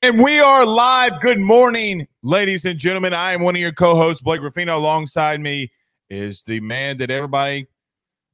And 0.00 0.22
we 0.22 0.38
are 0.38 0.64
live. 0.64 1.20
Good 1.20 1.40
morning, 1.40 2.06
ladies 2.22 2.64
and 2.64 2.78
gentlemen. 2.78 3.12
I 3.12 3.32
am 3.32 3.42
one 3.42 3.56
of 3.56 3.60
your 3.60 3.72
co-hosts, 3.72 4.22
Blake 4.22 4.40
Ruffino. 4.40 4.78
Alongside 4.78 5.40
me 5.40 5.72
is 6.08 6.44
the 6.44 6.60
man 6.60 6.98
that 6.98 7.10
everybody, 7.10 7.66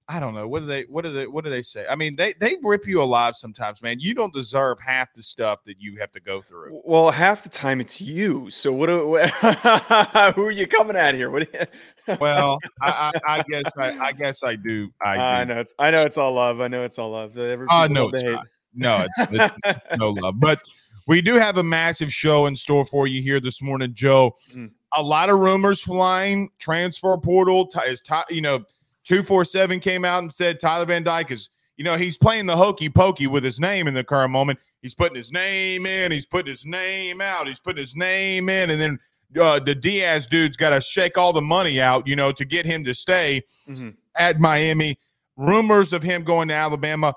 I 0.06 0.20
don't 0.20 0.34
know, 0.34 0.46
what 0.46 0.60
do 0.60 0.66
they, 0.66 0.82
what 0.82 1.04
do 1.04 1.12
they, 1.14 1.26
what 1.26 1.42
do 1.42 1.48
they 1.48 1.62
say? 1.62 1.86
I 1.88 1.96
mean, 1.96 2.16
they 2.16 2.34
they 2.38 2.58
rip 2.62 2.86
you 2.86 3.00
alive 3.00 3.34
sometimes, 3.34 3.80
man. 3.80 3.98
You 3.98 4.12
don't 4.12 4.34
deserve 4.34 4.78
half 4.78 5.14
the 5.14 5.22
stuff 5.22 5.64
that 5.64 5.80
you 5.80 5.96
have 6.00 6.12
to 6.12 6.20
go 6.20 6.42
through. 6.42 6.82
Well, 6.84 7.10
half 7.10 7.42
the 7.42 7.48
time 7.48 7.80
it's 7.80 7.98
you. 7.98 8.50
So 8.50 8.70
what? 8.70 8.88
Do, 8.88 9.08
what 9.08 9.30
who 10.34 10.44
are 10.44 10.50
you 10.50 10.66
coming 10.66 10.96
at 10.96 11.14
here? 11.14 11.30
What? 11.30 11.48
You, 11.54 12.16
well, 12.20 12.58
I, 12.82 13.18
I, 13.26 13.38
I, 13.38 13.42
guess 13.48 13.72
I, 13.78 13.98
I, 13.98 14.12
guess 14.12 14.44
I 14.44 14.56
do. 14.56 14.90
I, 15.00 15.14
do. 15.14 15.20
I 15.22 15.44
know 15.44 15.60
it's 15.60 15.72
I 15.78 15.90
know 15.90 16.02
it's 16.02 16.18
all 16.18 16.34
love. 16.34 16.60
I 16.60 16.68
know 16.68 16.82
it's 16.82 16.98
all 16.98 17.12
love. 17.12 17.38
Uh, 17.38 17.88
no, 17.90 18.10
it's 18.10 18.22
not. 18.22 18.46
No, 18.74 19.06
it's, 19.18 19.32
it's, 19.32 19.56
it's 19.64 19.98
no 19.98 20.10
love, 20.10 20.38
but. 20.38 20.60
We 21.06 21.20
do 21.20 21.34
have 21.34 21.58
a 21.58 21.62
massive 21.62 22.12
show 22.12 22.46
in 22.46 22.56
store 22.56 22.84
for 22.84 23.06
you 23.06 23.22
here 23.22 23.40
this 23.40 23.60
morning, 23.60 23.92
Joe. 23.94 24.36
Mm. 24.54 24.70
A 24.96 25.02
lot 25.02 25.28
of 25.28 25.38
rumors 25.38 25.80
flying. 25.80 26.50
Transfer 26.58 27.16
portal 27.18 27.68
is, 27.86 28.02
you 28.30 28.40
know, 28.40 28.64
two 29.04 29.22
four 29.22 29.44
seven 29.44 29.80
came 29.80 30.04
out 30.04 30.22
and 30.22 30.32
said 30.32 30.58
Tyler 30.60 30.86
Van 30.86 31.02
Dyke 31.02 31.30
is, 31.30 31.50
you 31.76 31.84
know, 31.84 31.96
he's 31.96 32.16
playing 32.16 32.46
the 32.46 32.56
hokey 32.56 32.88
pokey 32.88 33.26
with 33.26 33.44
his 33.44 33.60
name 33.60 33.86
in 33.86 33.94
the 33.94 34.04
current 34.04 34.30
moment. 34.30 34.58
He's 34.80 34.94
putting 34.94 35.16
his 35.16 35.32
name 35.32 35.86
in. 35.86 36.12
He's 36.12 36.26
putting 36.26 36.50
his 36.50 36.64
name 36.64 37.20
out. 37.20 37.46
He's 37.46 37.60
putting 37.60 37.80
his 37.80 37.96
name 37.96 38.48
in, 38.48 38.70
and 38.70 38.80
then 38.80 38.98
uh, 39.40 39.58
the 39.58 39.74
Diaz 39.74 40.26
dude's 40.26 40.56
got 40.56 40.70
to 40.70 40.80
shake 40.80 41.18
all 41.18 41.32
the 41.32 41.42
money 41.42 41.80
out, 41.80 42.06
you 42.06 42.16
know, 42.16 42.32
to 42.32 42.44
get 42.44 42.66
him 42.66 42.84
to 42.84 42.94
stay 42.94 43.42
mm-hmm. 43.68 43.90
at 44.16 44.40
Miami. 44.40 44.98
Rumors 45.36 45.92
of 45.92 46.02
him 46.02 46.22
going 46.22 46.48
to 46.48 46.54
Alabama. 46.54 47.14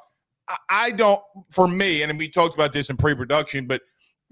I 0.70 0.92
don't, 0.92 1.22
for 1.50 1.68
me, 1.68 2.04
and 2.04 2.18
we 2.18 2.30
talked 2.30 2.56
about 2.56 2.72
this 2.72 2.90
in 2.90 2.98
pre 2.98 3.16
production, 3.16 3.68
but 3.68 3.82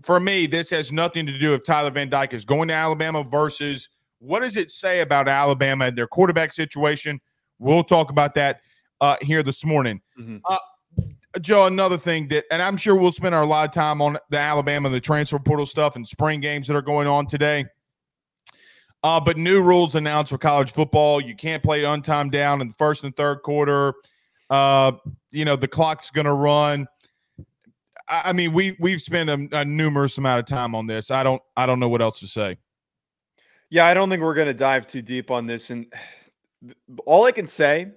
for 0.01 0.19
me, 0.19 0.45
this 0.47 0.69
has 0.69 0.91
nothing 0.91 1.25
to 1.25 1.37
do 1.37 1.51
with 1.51 1.65
Tyler 1.65 1.91
Van 1.91 2.09
Dyke 2.09 2.33
is 2.33 2.45
going 2.45 2.67
to 2.67 2.73
Alabama 2.73 3.23
versus 3.23 3.90
what 4.20 4.41
does 4.41 4.57
it 4.57 4.71
say 4.71 5.01
about 5.01 5.27
Alabama 5.27 5.85
and 5.85 5.98
their 5.98 6.07
quarterback 6.07 6.53
situation? 6.53 7.20
We'll 7.59 7.84
talk 7.84 8.09
about 8.09 8.34
that 8.35 8.62
uh, 9.01 9.17
here 9.21 9.43
this 9.43 9.63
morning. 9.63 10.01
Mm-hmm. 10.20 10.37
Uh, 10.45 10.57
Joe, 11.41 11.65
another 11.65 11.98
thing 11.98 12.27
that, 12.29 12.45
and 12.51 12.62
I'm 12.62 12.77
sure 12.77 12.95
we'll 12.95 13.12
spend 13.12 13.35
our 13.35 13.45
lot 13.45 13.68
of 13.68 13.73
time 13.73 14.01
on 14.01 14.18
the 14.29 14.37
Alabama, 14.37 14.90
the 14.90 15.01
transfer 15.01 15.40
portal 15.40 15.65
stuff, 15.65 15.95
and 15.95 16.07
spring 16.07 16.40
games 16.40 16.68
that 16.68 16.75
are 16.75 16.81
going 16.81 17.07
on 17.07 17.27
today. 17.27 17.65
Uh, 19.03 19.20
but 19.20 19.37
new 19.37 19.62
rules 19.62 19.95
announced 19.95 20.31
for 20.31 20.37
college 20.37 20.71
football. 20.71 21.21
You 21.21 21.35
can't 21.35 21.62
play 21.62 21.84
untimed 21.84 22.31
down 22.31 22.62
in 22.62 22.70
the 22.70 22.73
first 22.73 23.03
and 23.03 23.15
third 23.15 23.43
quarter. 23.43 23.93
Uh, 24.49 24.93
you 25.35 25.45
know, 25.45 25.55
the 25.55 25.67
clock's 25.67 26.09
going 26.11 26.25
to 26.25 26.33
run. 26.33 26.87
I, 28.07 28.21
I, 28.25 28.33
mean, 28.33 28.53
we 28.53 28.75
we've 28.79 29.01
spent 29.01 29.29
a, 29.29 29.59
a 29.59 29.65
numerous 29.65 30.17
amount 30.17 30.39
of 30.39 30.45
time 30.45 30.73
on 30.73 30.87
this. 30.87 31.11
I 31.11 31.23
don't 31.23 31.41
I 31.57 31.65
don't 31.65 31.79
know 31.79 31.89
what 31.89 32.01
else 32.01 32.19
to 32.19 32.27
say. 32.27 32.57
Yeah, 33.69 33.85
I 33.85 33.93
don't 33.93 34.09
think 34.09 34.21
we're 34.21 34.35
going 34.35 34.47
to 34.47 34.53
dive 34.53 34.87
too 34.87 35.01
deep 35.01 35.31
on 35.31 35.47
this. 35.47 35.69
And 35.69 35.91
all 37.05 37.25
I 37.25 37.31
can 37.31 37.47
say 37.47 37.91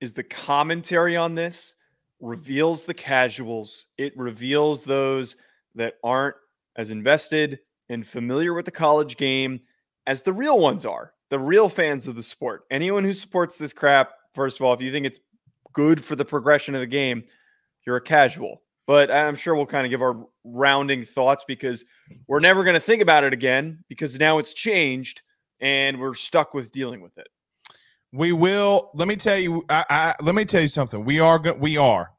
is 0.00 0.12
the 0.12 0.22
commentary 0.22 1.16
on 1.16 1.34
this 1.34 1.74
reveals 2.20 2.84
the 2.84 2.94
casuals. 2.94 3.86
It 3.98 4.16
reveals 4.16 4.84
those 4.84 5.36
that 5.74 5.94
aren't 6.02 6.36
as 6.76 6.90
invested 6.90 7.58
and 7.88 8.06
familiar 8.06 8.54
with 8.54 8.64
the 8.64 8.70
college 8.70 9.16
game 9.16 9.60
as 10.06 10.22
the 10.22 10.32
real 10.32 10.60
ones 10.60 10.86
are, 10.86 11.12
the 11.30 11.38
real 11.38 11.68
fans 11.68 12.06
of 12.06 12.14
the 12.14 12.22
sport. 12.22 12.64
Anyone 12.70 13.04
who 13.04 13.12
supports 13.12 13.56
this 13.56 13.72
crap, 13.72 14.12
first 14.34 14.58
of 14.58 14.66
all, 14.66 14.72
if 14.72 14.80
you 14.80 14.92
think 14.92 15.06
it's 15.06 15.20
good 15.78 16.04
for 16.04 16.16
the 16.16 16.24
progression 16.24 16.74
of 16.74 16.80
the 16.80 16.88
game, 16.88 17.22
you're 17.86 17.94
a 17.94 18.00
casual. 18.00 18.62
But 18.88 19.12
I'm 19.12 19.36
sure 19.36 19.54
we'll 19.54 19.64
kind 19.64 19.86
of 19.86 19.90
give 19.90 20.02
our 20.02 20.26
rounding 20.42 21.04
thoughts 21.04 21.44
because 21.46 21.84
we're 22.26 22.40
never 22.40 22.64
going 22.64 22.74
to 22.74 22.80
think 22.80 23.00
about 23.00 23.22
it 23.22 23.32
again 23.32 23.84
because 23.88 24.18
now 24.18 24.38
it's 24.38 24.54
changed 24.54 25.22
and 25.60 26.00
we're 26.00 26.14
stuck 26.14 26.52
with 26.52 26.72
dealing 26.72 27.00
with 27.00 27.16
it. 27.16 27.28
We 28.12 28.32
will. 28.32 28.90
Let 28.94 29.06
me 29.06 29.14
tell 29.14 29.38
you. 29.38 29.64
I, 29.68 29.84
I 29.88 30.14
let 30.20 30.34
me 30.34 30.44
tell 30.44 30.62
you 30.62 30.68
something. 30.68 31.04
We 31.04 31.20
are. 31.20 31.38
Go, 31.38 31.52
we 31.52 31.76
are. 31.76 32.10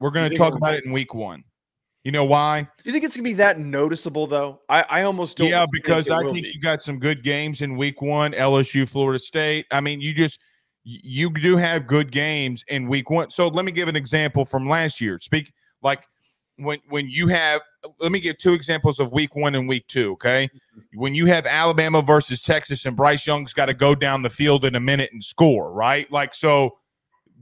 We're 0.00 0.10
going 0.10 0.28
to 0.28 0.36
talk 0.36 0.54
about 0.54 0.74
it 0.74 0.84
in 0.84 0.90
week 0.90 1.14
one. 1.14 1.44
You 2.02 2.10
know 2.10 2.24
why? 2.24 2.66
You 2.82 2.90
think 2.90 3.04
it's 3.04 3.14
gonna 3.14 3.28
be 3.28 3.34
that 3.34 3.60
noticeable 3.60 4.26
though? 4.26 4.62
I, 4.68 4.84
I 4.88 5.02
almost 5.02 5.36
don't. 5.36 5.48
Yeah, 5.48 5.66
because 5.70 6.08
I 6.08 6.22
think 6.22 6.46
be. 6.46 6.52
you 6.54 6.60
got 6.60 6.80
some 6.82 6.98
good 6.98 7.22
games 7.22 7.60
in 7.60 7.76
week 7.76 8.00
one. 8.00 8.32
LSU, 8.32 8.88
Florida 8.88 9.18
State. 9.18 9.66
I 9.70 9.82
mean, 9.82 10.00
you 10.00 10.14
just 10.14 10.40
you 10.84 11.30
do 11.30 11.56
have 11.56 11.86
good 11.86 12.10
games 12.10 12.64
in 12.68 12.88
week 12.88 13.10
one. 13.10 13.30
So 13.30 13.48
let 13.48 13.64
me 13.64 13.72
give 13.72 13.88
an 13.88 13.96
example 13.96 14.44
from 14.44 14.68
last 14.68 15.00
year. 15.00 15.18
Speak 15.18 15.52
like 15.82 16.04
when 16.56 16.78
when 16.88 17.08
you 17.08 17.28
have 17.28 17.60
let 18.00 18.12
me 18.12 18.20
give 18.20 18.38
two 18.38 18.52
examples 18.52 18.98
of 18.98 19.12
week 19.12 19.34
one 19.36 19.54
and 19.54 19.68
week 19.68 19.86
two. 19.88 20.12
Okay. 20.12 20.46
Mm-hmm. 20.46 21.00
When 21.00 21.14
you 21.14 21.26
have 21.26 21.46
Alabama 21.46 22.02
versus 22.02 22.42
Texas 22.42 22.86
and 22.86 22.96
Bryce 22.96 23.26
Young's 23.26 23.52
got 23.52 23.66
to 23.66 23.74
go 23.74 23.94
down 23.94 24.22
the 24.22 24.30
field 24.30 24.64
in 24.64 24.74
a 24.74 24.80
minute 24.80 25.10
and 25.12 25.22
score, 25.22 25.72
right? 25.72 26.10
Like 26.10 26.34
so 26.34 26.78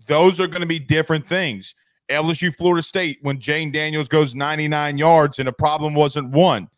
those 0.07 0.41
are 0.41 0.47
going 0.47 0.61
to 0.61 0.67
be 0.67 0.79
different 0.79 1.27
things. 1.27 1.75
LSU 2.09 2.55
Florida 2.55 2.83
State 2.83 3.19
when 3.23 3.39
Jayden 3.39 3.73
Daniels 3.73 4.09
goes 4.09 4.35
99 4.35 4.99
yards 4.99 5.39
and 5.39 5.47
the 5.47 5.53
problem 5.53 5.95
wasn't 5.95 6.31
one. 6.31 6.69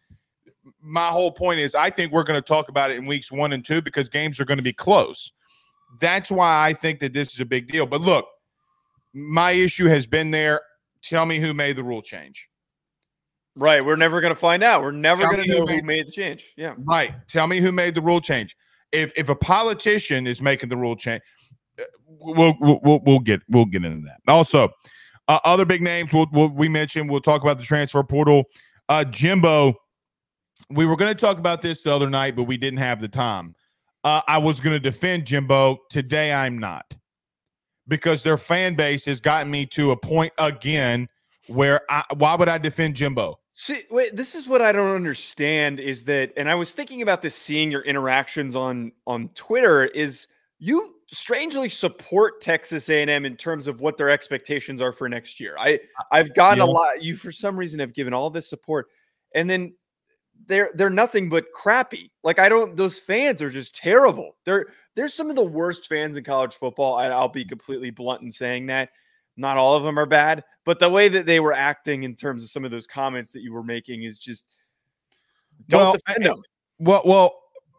My 0.83 1.09
whole 1.09 1.31
point 1.31 1.61
is 1.61 1.75
I 1.75 1.91
think 1.91 2.13
we're 2.13 2.25
going 2.25 2.39
to 2.39 2.47
talk 2.47 2.69
about 2.69 2.91
it 2.91 2.97
in 2.97 3.07
weeks 3.07 3.31
one 3.31 3.53
and 3.53 3.65
two 3.65 3.81
because 3.81 4.09
games 4.09 4.41
are 4.41 4.45
going 4.45 4.59
to 4.59 4.63
be 4.63 4.73
close. 4.73 5.33
That's 5.99 6.31
why 6.31 6.67
I 6.67 6.73
think 6.73 7.01
that 7.01 7.13
this 7.13 7.33
is 7.33 7.41
a 7.41 7.45
big 7.45 7.69
deal. 7.69 7.87
But 7.87 8.01
look, 8.01 8.27
my 9.13 9.53
issue 9.53 9.87
has 9.87 10.07
been 10.07 10.31
there. 10.31 10.61
Tell 11.03 11.27
me 11.27 11.41
who 11.41 11.55
made 11.55 11.77
the 11.77 11.83
rule 11.83 12.03
change. 12.03 12.49
Right. 13.57 13.85
We're 13.85 13.97
never 13.97 14.21
going 14.21 14.33
to 14.33 14.39
find 14.39 14.63
out. 14.63 14.83
We're 14.83 14.93
never 14.93 15.23
going 15.25 15.43
to 15.43 15.49
know 15.49 15.61
who 15.61 15.67
made, 15.67 15.81
who 15.81 15.87
made 15.87 16.07
the 16.07 16.13
change. 16.13 16.53
Yeah. 16.57 16.75
Right. 16.79 17.15
Tell 17.27 17.47
me 17.47 17.61
who 17.61 17.73
made 17.73 17.95
the 17.95 18.03
rule 18.03 18.21
change. 18.21 18.57
If 18.93 19.13
if 19.17 19.29
a 19.29 19.35
politician 19.35 20.27
is 20.27 20.41
making 20.41 20.69
the 20.69 20.77
rule 20.77 20.97
change, 20.97 21.23
uh, 21.79 21.85
we'll 22.07 22.55
we'll 22.61 23.01
we'll 23.05 23.19
get 23.19 23.41
we'll 23.49 23.65
get 23.65 23.85
into 23.85 24.07
that. 24.07 24.21
Also, 24.31 24.71
uh, 25.29 25.41
other 25.45 25.65
big 25.65 25.83
names 25.83 26.13
we'll, 26.13 26.27
we'll, 26.33 26.49
we 26.49 26.69
mentioned. 26.69 27.11
We'll 27.11 27.21
talk 27.21 27.43
about 27.43 27.59
the 27.59 27.65
transfer 27.65 28.03
portal. 28.03 28.45
Uh, 28.89 29.05
Jimbo. 29.05 29.75
We 30.69 30.85
were 30.85 30.95
going 30.95 31.13
to 31.13 31.19
talk 31.19 31.39
about 31.39 31.63
this 31.63 31.83
the 31.83 31.93
other 31.93 32.11
night, 32.11 32.37
but 32.37 32.45
we 32.45 32.57
didn't 32.57 32.81
have 32.81 33.01
the 33.01 33.09
time. 33.09 33.55
Uh, 34.03 34.23
I 34.27 34.39
was 34.39 34.61
going 34.61 34.75
to 34.75 34.81
defend 34.81 35.27
Jimbo. 35.27 35.79
Today, 35.91 36.33
I'm 36.33 36.59
not 36.59 36.95
because 37.89 38.23
their 38.23 38.39
fan 38.39 38.75
base 38.75 39.05
has 39.05 39.21
gotten 39.21 39.51
me 39.51 39.67
to 39.67 39.91
a 39.91 39.97
point 39.97 40.33
again 40.39 41.09
where 41.49 41.83
I, 41.91 42.05
why 42.17 42.37
would 42.37 42.49
I 42.49 42.57
defend 42.57 42.95
Jimbo? 42.95 43.39
See, 43.53 43.83
wait, 43.91 44.17
this 44.17 44.35
is 44.35 44.47
what 44.47 44.63
I 44.63 44.73
don't 44.73 44.95
understand 44.95 45.81
is 45.81 46.05
that, 46.05 46.33
and 46.37 46.49
I 46.49 46.55
was 46.55 46.73
thinking 46.73 47.03
about 47.03 47.21
this, 47.21 47.35
seeing 47.35 47.71
your 47.71 47.83
interactions 47.83 48.57
on 48.57 48.93
on 49.07 49.29
Twitter. 49.35 49.85
Is 49.85 50.29
you 50.59 50.95
strangely 51.09 51.69
support 51.69 52.41
Texas 52.41 52.89
A&M 52.89 53.27
in 53.27 53.37
terms 53.37 53.67
of 53.67 53.81
what 53.81 53.99
their 53.99 54.09
expectations 54.09 54.81
are 54.81 54.93
for 54.93 55.09
next 55.09 55.41
year? 55.41 55.57
I 55.59 55.81
I've 56.11 56.33
gotten 56.35 56.59
yeah. 56.59 56.65
a 56.65 56.71
lot. 56.71 57.03
You 57.03 57.17
for 57.17 57.33
some 57.33 57.59
reason 57.59 57.81
have 57.81 57.93
given 57.93 58.15
all 58.15 58.31
this 58.31 58.49
support, 58.49 58.87
and 59.35 59.51
then 59.51 59.75
they're 60.47 60.71
they're 60.75 60.91
nothing 60.91 61.29
but 61.29 61.53
crappy. 61.53 62.11
Like 62.23 62.39
I 62.39 62.49
don't 62.49 62.77
those 62.77 62.99
fans 62.99 63.43
are 63.43 63.51
just 63.51 63.75
terrible. 63.75 64.37
They're 64.45 64.67
they're 64.95 65.09
some 65.09 65.31
of 65.31 65.37
the 65.37 65.45
worst 65.45 65.87
fans 65.89 66.17
in 66.17 66.25
college 66.25 66.55
football. 66.55 66.95
I, 66.95 67.07
I'll 67.07 67.29
be 67.29 67.45
completely 67.45 67.91
blunt 67.91 68.23
in 68.23 68.33
saying 68.33 68.67
that. 68.67 68.91
Not 69.37 69.57
all 69.57 69.77
of 69.77 69.83
them 69.83 69.99
are 69.99 70.07
bad, 70.07 70.45
but 70.65 70.81
the 70.81 70.89
way 70.91 71.09
that 71.09 71.25
they 71.25 71.41
were 71.41 71.53
acting 71.53 72.03
in 72.03 72.15
terms 72.15 72.43
of 72.43 72.51
some 72.51 72.65
of 72.65 72.71
those 72.71 72.87
comments 72.87 73.33
that 73.33 73.43
you 73.43 73.53
were 73.53 73.63
making 73.63 74.03
is 74.03 74.19
just 74.19 74.45
don't 75.69 75.81
well, 75.81 75.93
defend 75.93 76.25
them. 76.25 76.43
Well, 76.79 77.03
well, 77.05 77.35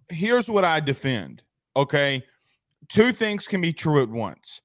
here's 0.09 0.49
what 0.49 0.65
I 0.65 0.79
defend. 0.79 1.43
Okay, 1.75 2.23
two 2.89 3.11
things 3.11 3.47
can 3.47 3.61
be 3.61 3.73
true 3.73 4.01
at 4.01 4.09
once. 4.09 4.61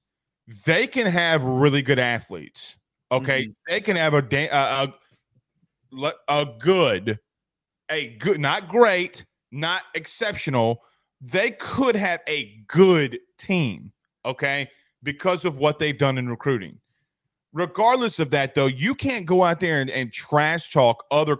They 0.65 0.87
can 0.87 1.05
have 1.07 1.43
really 1.43 1.81
good 1.81 1.99
athletes. 1.99 2.77
Okay, 3.11 3.43
mm-hmm. 3.43 3.51
they 3.67 3.81
can 3.81 3.95
have 3.95 4.13
a, 4.13 4.23
a 4.51 4.93
a, 5.93 6.13
a 6.27 6.45
good 6.59 7.19
a 7.89 8.09
good, 8.17 8.39
not 8.39 8.67
great, 8.67 9.25
not 9.51 9.83
exceptional. 9.95 10.83
They 11.21 11.51
could 11.51 11.95
have 11.95 12.21
a 12.27 12.63
good 12.67 13.19
team, 13.37 13.91
okay, 14.25 14.69
because 15.03 15.45
of 15.45 15.57
what 15.57 15.79
they've 15.79 15.97
done 15.97 16.17
in 16.17 16.29
recruiting. 16.29 16.79
Regardless 17.53 18.19
of 18.19 18.29
that, 18.31 18.55
though, 18.55 18.67
you 18.67 18.93
can't 18.93 19.25
go 19.25 19.43
out 19.43 19.59
there 19.59 19.81
and, 19.81 19.89
and 19.89 20.11
trash 20.11 20.71
talk 20.71 21.03
other 21.11 21.37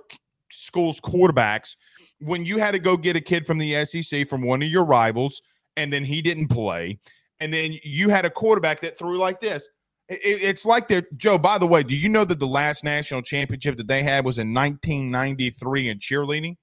schools' 0.50 1.00
quarterbacks 1.02 1.76
when 2.20 2.46
you 2.46 2.58
had 2.58 2.72
to 2.72 2.80
go 2.80 2.98
get 2.98 3.16
a 3.16 3.22
kid 3.22 3.46
from 3.46 3.58
the 3.58 3.86
SEC 3.86 4.28
from 4.28 4.42
one 4.42 4.64
of 4.64 4.70
your 4.70 4.86
rivals 4.86 5.42
and 5.76 5.94
then 5.94 6.04
he 6.04 6.22
didn't 6.22 6.48
play. 6.48 7.00
And 7.40 7.54
then 7.54 7.78
you 7.84 8.10
had 8.10 8.26
a 8.26 8.30
quarterback 8.30 8.82
that 8.82 8.98
threw 8.98 9.18
like 9.18 9.40
this. 9.40 9.70
It, 10.10 10.20
it's 10.24 10.66
like 10.66 10.88
that, 10.90 11.18
Joe. 11.18 11.38
By 11.38 11.58
the 11.58 11.68
way, 11.68 11.84
do 11.84 11.96
you 11.96 12.10
know 12.10 12.26
that 12.26 12.40
the 12.40 12.48
last 12.48 12.84
national 12.84 13.22
championship 13.22 13.78
that 13.78 13.88
they 13.88 14.04
had 14.04 14.26
was 14.26 14.38
in 14.38 14.54
1993 14.54 15.90
in 15.90 16.00
cheerleading? 16.00 16.56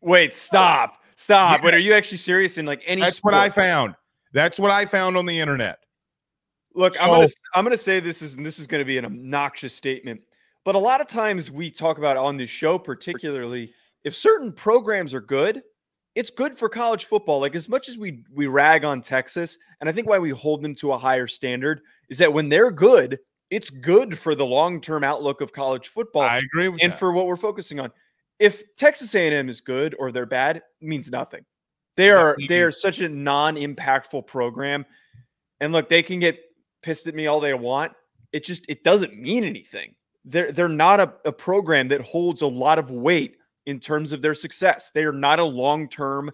Wait, 0.00 0.34
stop, 0.34 1.02
stop. 1.16 1.58
Yeah. 1.58 1.64
Wait, 1.64 1.74
are 1.74 1.78
you 1.78 1.94
actually 1.94 2.18
serious? 2.18 2.58
In 2.58 2.66
like 2.66 2.82
any? 2.86 3.02
That's 3.02 3.16
sport? 3.16 3.34
what 3.34 3.42
I 3.42 3.48
found. 3.50 3.94
That's 4.32 4.58
what 4.58 4.70
I 4.70 4.84
found 4.84 5.16
on 5.16 5.26
the 5.26 5.38
internet. 5.38 5.78
Look, 6.74 6.94
so, 6.94 7.02
I'm 7.02 7.10
gonna 7.10 7.28
I'm 7.54 7.64
gonna 7.64 7.76
say 7.76 8.00
this 8.00 8.22
is 8.22 8.36
this 8.36 8.58
is 8.58 8.66
gonna 8.66 8.84
be 8.84 8.98
an 8.98 9.04
obnoxious 9.04 9.74
statement, 9.74 10.20
But 10.64 10.74
a 10.74 10.78
lot 10.78 11.00
of 11.00 11.06
times 11.06 11.50
we 11.50 11.70
talk 11.70 11.98
about 11.98 12.16
on 12.16 12.36
this 12.36 12.50
show, 12.50 12.78
particularly 12.78 13.72
if 14.04 14.14
certain 14.14 14.52
programs 14.52 15.12
are 15.12 15.20
good, 15.20 15.62
it's 16.18 16.30
good 16.30 16.58
for 16.58 16.68
college 16.68 17.04
football. 17.04 17.38
Like 17.40 17.54
as 17.54 17.68
much 17.68 17.88
as 17.88 17.96
we 17.96 18.24
we 18.34 18.48
rag 18.48 18.84
on 18.84 19.00
Texas, 19.00 19.56
and 19.80 19.88
I 19.88 19.92
think 19.92 20.08
why 20.08 20.18
we 20.18 20.30
hold 20.30 20.62
them 20.62 20.74
to 20.76 20.90
a 20.90 20.98
higher 20.98 21.28
standard 21.28 21.82
is 22.08 22.18
that 22.18 22.32
when 22.32 22.48
they're 22.48 22.72
good, 22.72 23.20
it's 23.50 23.70
good 23.70 24.18
for 24.18 24.34
the 24.34 24.44
long-term 24.44 25.04
outlook 25.04 25.40
of 25.40 25.52
college 25.52 25.86
football. 25.86 26.22
I 26.22 26.38
agree 26.38 26.66
with 26.66 26.82
and 26.82 26.90
that. 26.90 26.98
for 26.98 27.12
what 27.12 27.28
we're 27.28 27.36
focusing 27.36 27.78
on. 27.78 27.92
If 28.40 28.64
Texas 28.74 29.14
A&M 29.14 29.48
is 29.48 29.60
good 29.60 29.94
or 29.96 30.10
they're 30.10 30.26
bad, 30.26 30.62
means 30.80 31.08
nothing. 31.08 31.44
They 31.96 32.10
are 32.10 32.36
they 32.48 32.62
are 32.62 32.72
such 32.72 32.98
a 32.98 33.08
non-impactful 33.08 34.26
program. 34.26 34.86
And 35.60 35.72
look, 35.72 35.88
they 35.88 36.02
can 36.02 36.18
get 36.18 36.40
pissed 36.82 37.06
at 37.06 37.14
me 37.14 37.28
all 37.28 37.38
they 37.38 37.54
want. 37.54 37.92
It 38.32 38.44
just 38.44 38.68
it 38.68 38.82
doesn't 38.82 39.16
mean 39.16 39.44
anything. 39.44 39.94
They're 40.24 40.50
they're 40.50 40.68
not 40.68 40.98
a, 40.98 41.14
a 41.26 41.32
program 41.32 41.86
that 41.88 42.00
holds 42.00 42.42
a 42.42 42.46
lot 42.48 42.80
of 42.80 42.90
weight 42.90 43.36
in 43.68 43.78
terms 43.78 44.12
of 44.12 44.22
their 44.22 44.34
success. 44.34 44.90
They 44.90 45.04
are 45.04 45.12
not 45.12 45.38
a 45.38 45.44
long-term 45.44 46.30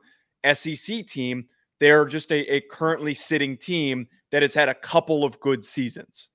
SEC 0.55 1.05
team. 1.05 1.47
They 1.81 1.91
are 1.91 2.07
just 2.07 2.31
a, 2.31 2.55
a 2.55 2.61
currently 2.61 3.13
sitting 3.13 3.57
team 3.57 4.07
that 4.31 4.43
has 4.43 4.55
had 4.55 4.69
a 4.69 4.75
couple 4.75 5.25
of 5.25 5.39
good 5.41 5.65
seasons. 5.65 6.29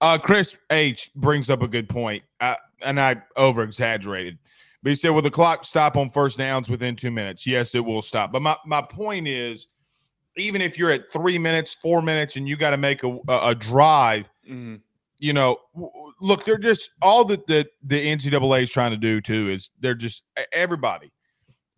Uh, 0.00 0.16
Chris 0.16 0.56
H 0.70 1.10
brings 1.16 1.50
up 1.50 1.60
a 1.60 1.66
good 1.66 1.88
point, 1.88 2.22
uh, 2.40 2.54
and 2.82 3.00
I 3.00 3.16
over 3.36 3.64
exaggerated. 3.64 4.38
But 4.80 4.90
he 4.90 4.94
said, 4.94 5.10
"Will 5.10 5.22
the 5.22 5.30
clock 5.30 5.64
stop 5.64 5.96
on 5.96 6.08
first 6.08 6.38
downs 6.38 6.70
within 6.70 6.94
two 6.94 7.10
minutes?" 7.10 7.44
Yes, 7.44 7.74
it 7.74 7.80
will 7.80 8.00
stop. 8.00 8.30
But 8.30 8.42
my 8.42 8.56
my 8.64 8.80
point 8.80 9.26
is, 9.26 9.66
even 10.36 10.62
if 10.62 10.78
you're 10.78 10.92
at 10.92 11.10
three 11.10 11.36
minutes, 11.36 11.74
four 11.74 12.00
minutes, 12.00 12.36
and 12.36 12.48
you 12.48 12.56
got 12.56 12.70
to 12.70 12.76
make 12.76 13.02
a 13.02 13.18
a, 13.26 13.48
a 13.48 13.54
drive, 13.56 14.30
mm-hmm. 14.48 14.76
You 15.18 15.32
know, 15.32 15.58
look, 16.20 16.44
they're 16.44 16.58
just 16.58 16.90
all 17.02 17.24
that 17.26 17.46
the 17.46 17.66
the 17.82 18.06
NCAA 18.06 18.62
is 18.62 18.70
trying 18.70 18.92
to 18.92 18.96
do 18.96 19.20
too 19.20 19.50
is 19.50 19.70
they're 19.80 19.94
just 19.94 20.22
everybody 20.52 21.10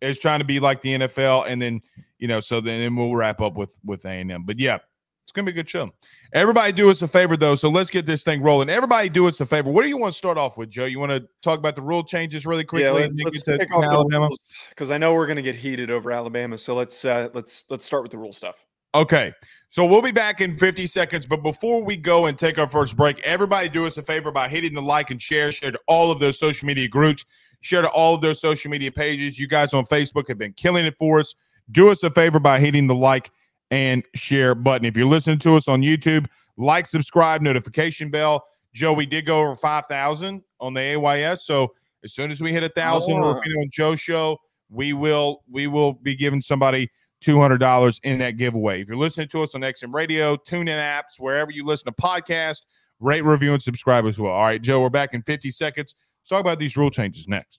is 0.00 0.19
trying 0.19 0.40
to 0.40 0.44
be 0.44 0.60
like 0.60 0.82
the 0.82 0.98
NFL, 0.98 1.46
and 1.48 1.60
then 1.60 1.81
you 2.19 2.28
know, 2.28 2.40
so 2.40 2.60
then, 2.60 2.81
then 2.81 2.96
we'll 2.96 3.14
wrap 3.14 3.40
up 3.40 3.56
with 3.56 3.76
with 3.84 4.04
A 4.04 4.10
and 4.10 4.31
M. 4.31 4.44
But 4.44 4.58
yeah, 4.58 4.78
it's 5.25 5.32
gonna 5.32 5.46
be 5.46 5.52
a 5.52 5.54
good 5.54 5.69
show. 5.69 5.90
Everybody, 6.32 6.72
do 6.72 6.90
us 6.90 7.02
a 7.02 7.08
favor 7.08 7.37
though. 7.37 7.54
So 7.54 7.69
let's 7.69 7.90
get 7.90 8.06
this 8.06 8.22
thing 8.22 8.42
rolling. 8.42 8.69
Everybody, 8.69 9.08
do 9.08 9.26
us 9.28 9.40
a 9.40 9.46
favor. 9.46 9.70
What 9.70 9.82
do 9.82 9.88
you 9.88 9.96
want 9.96 10.12
to 10.12 10.19
start 10.19 10.38
off 10.38 10.56
with, 10.56 10.70
Joe? 10.70 10.84
You 10.84 10.98
want 10.98 11.12
to 11.12 11.26
talk 11.43 11.58
about 11.58 11.76
the 11.76 11.82
rule 11.82 12.04
changes 12.04 12.44
really 12.46 12.64
quickly? 12.64 13.02
Yeah, 13.02 13.08
let's, 13.25 13.46
let's 13.46 13.58
kick 13.58 13.75
off 13.75 13.84
Alabama 13.84 14.28
because 14.70 14.90
I 14.90 14.98
know 14.98 15.14
we're 15.14 15.26
gonna 15.26 15.43
get 15.43 15.56
heated 15.56 15.90
over 15.90 16.10
Alabama. 16.10 16.58
So 16.58 16.75
let's 16.75 17.04
uh, 17.04 17.28
let's 17.32 17.64
let's 17.70 17.84
start 17.84 18.02
with 18.02 18.12
the 18.12 18.19
rule 18.19 18.32
stuff. 18.32 18.56
Okay. 18.94 19.32
So 19.72 19.87
we'll 19.87 20.02
be 20.02 20.10
back 20.10 20.40
in 20.40 20.56
50 20.56 20.87
seconds. 20.88 21.26
But 21.26 21.42
before 21.42 21.82
we 21.82 21.96
go 21.96 22.26
and 22.26 22.37
take 22.37 22.58
our 22.58 22.66
first 22.66 22.96
break, 22.96 23.20
everybody 23.20 23.69
do 23.69 23.87
us 23.87 23.98
a 23.98 24.02
favor 24.02 24.32
by 24.32 24.48
hitting 24.48 24.75
the 24.75 24.82
like 24.82 25.10
and 25.10 25.22
share, 25.22 25.52
share 25.52 25.70
to 25.70 25.81
all 25.87 26.10
of 26.10 26.19
those 26.19 26.38
social 26.38 26.66
media 26.66 26.88
groups, 26.88 27.25
share 27.60 27.82
to 27.82 27.88
all 27.90 28.16
of 28.16 28.20
those 28.20 28.40
social 28.40 28.70
media 28.70 28.90
pages. 28.90 29.38
You 29.38 29.46
guys 29.46 29.72
on 29.72 29.84
Facebook 29.84 30.26
have 30.26 30.38
been 30.38 30.54
killing 30.54 30.87
it 30.87 30.96
for 30.98 31.20
us. 31.20 31.37
Do 31.70 31.88
us 31.88 32.02
a 32.02 32.10
favor 32.10 32.40
by 32.40 32.58
hitting 32.58 32.88
the 32.88 32.96
like 32.96 33.31
and 33.70 34.02
share 34.16 34.56
button. 34.56 34.84
If 34.84 34.96
you're 34.96 35.06
listening 35.06 35.38
to 35.40 35.54
us 35.54 35.69
on 35.69 35.82
YouTube, 35.82 36.26
like, 36.56 36.86
subscribe, 36.86 37.40
notification 37.40 38.10
bell. 38.10 38.44
Joe, 38.75 38.93
we 38.93 39.06
did 39.06 39.25
go 39.25 39.40
over 39.40 39.54
5,000 39.54 40.43
on 40.58 40.75
the 40.75 40.81
AYS. 40.81 41.44
So 41.44 41.72
as 42.02 42.12
soon 42.12 42.32
as 42.32 42.40
we 42.40 42.52
hit 42.52 42.64
a 42.64 42.69
thousand, 42.70 43.14
oh. 43.14 43.20
we're 43.20 43.38
on 43.38 43.70
Joe 43.72 43.94
show. 43.94 44.38
We 44.69 44.93
will 44.93 45.43
we 45.50 45.66
will 45.66 45.94
be 45.94 46.14
giving 46.14 46.40
somebody 46.40 46.90
two 47.20 47.40
hundred 47.40 47.58
dollars 47.58 48.00
in 48.02 48.19
that 48.19 48.37
giveaway. 48.37 48.81
If 48.81 48.88
you're 48.88 48.96
listening 48.96 49.28
to 49.28 49.43
us 49.43 49.55
on 49.55 49.61
XM 49.61 49.94
Radio, 49.94 50.37
TuneIn 50.37 50.69
apps, 50.69 51.19
wherever 51.19 51.50
you 51.50 51.64
listen 51.64 51.93
to 51.93 52.02
podcasts, 52.02 52.62
rate, 52.99 53.22
review, 53.22 53.52
and 53.52 53.62
subscribe 53.62 54.06
as 54.06 54.19
well. 54.19 54.32
All 54.32 54.43
right, 54.43 54.61
Joe, 54.61 54.81
we're 54.81 54.90
back 54.90 55.14
in 55.14 55.22
50 55.22 55.50
seconds. 55.50 55.94
Let's 56.22 56.28
talk 56.28 56.40
about 56.40 56.58
these 56.58 56.76
rule 56.76 56.90
changes 56.90 57.28
next. 57.28 57.58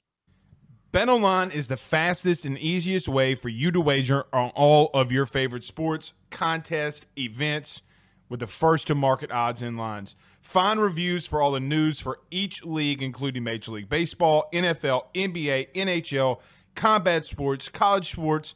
BetOnline 0.91 1.53
is 1.53 1.69
the 1.69 1.77
fastest 1.77 2.43
and 2.43 2.57
easiest 2.57 3.07
way 3.07 3.33
for 3.33 3.47
you 3.47 3.71
to 3.71 3.79
wager 3.79 4.25
on 4.33 4.49
all 4.49 4.89
of 4.93 5.09
your 5.11 5.25
favorite 5.25 5.63
sports, 5.63 6.13
contests, 6.29 7.07
events 7.17 7.81
with 8.27 8.41
the 8.41 8.47
first 8.47 8.87
to 8.87 8.95
market 8.95 9.31
odds 9.31 9.61
and 9.61 9.77
lines. 9.77 10.15
Find 10.41 10.81
reviews 10.81 11.27
for 11.27 11.41
all 11.41 11.51
the 11.51 11.61
news 11.61 12.01
for 12.01 12.19
each 12.29 12.65
league, 12.65 13.01
including 13.01 13.43
Major 13.43 13.71
League 13.71 13.89
Baseball, 13.89 14.49
NFL, 14.51 15.03
NBA, 15.15 15.73
NHL, 15.73 16.39
combat 16.75 17.25
sports, 17.25 17.69
college 17.69 18.11
sports, 18.11 18.55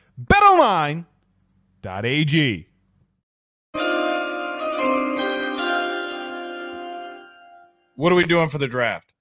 Betonline.ag. 0.23 1.05
What 7.95 8.11
are 8.11 8.15
we 8.15 8.23
doing 8.23 8.49
for 8.49 8.57
the 8.57 8.67
draft? 8.67 9.13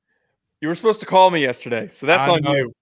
You 0.60 0.68
were 0.68 0.74
supposed 0.74 1.00
to 1.00 1.06
call 1.06 1.30
me 1.30 1.42
yesterday, 1.42 1.88
so 1.90 2.06
that's 2.06 2.28
I 2.28 2.32
on 2.32 2.42
know. 2.42 2.54
you. 2.54 2.72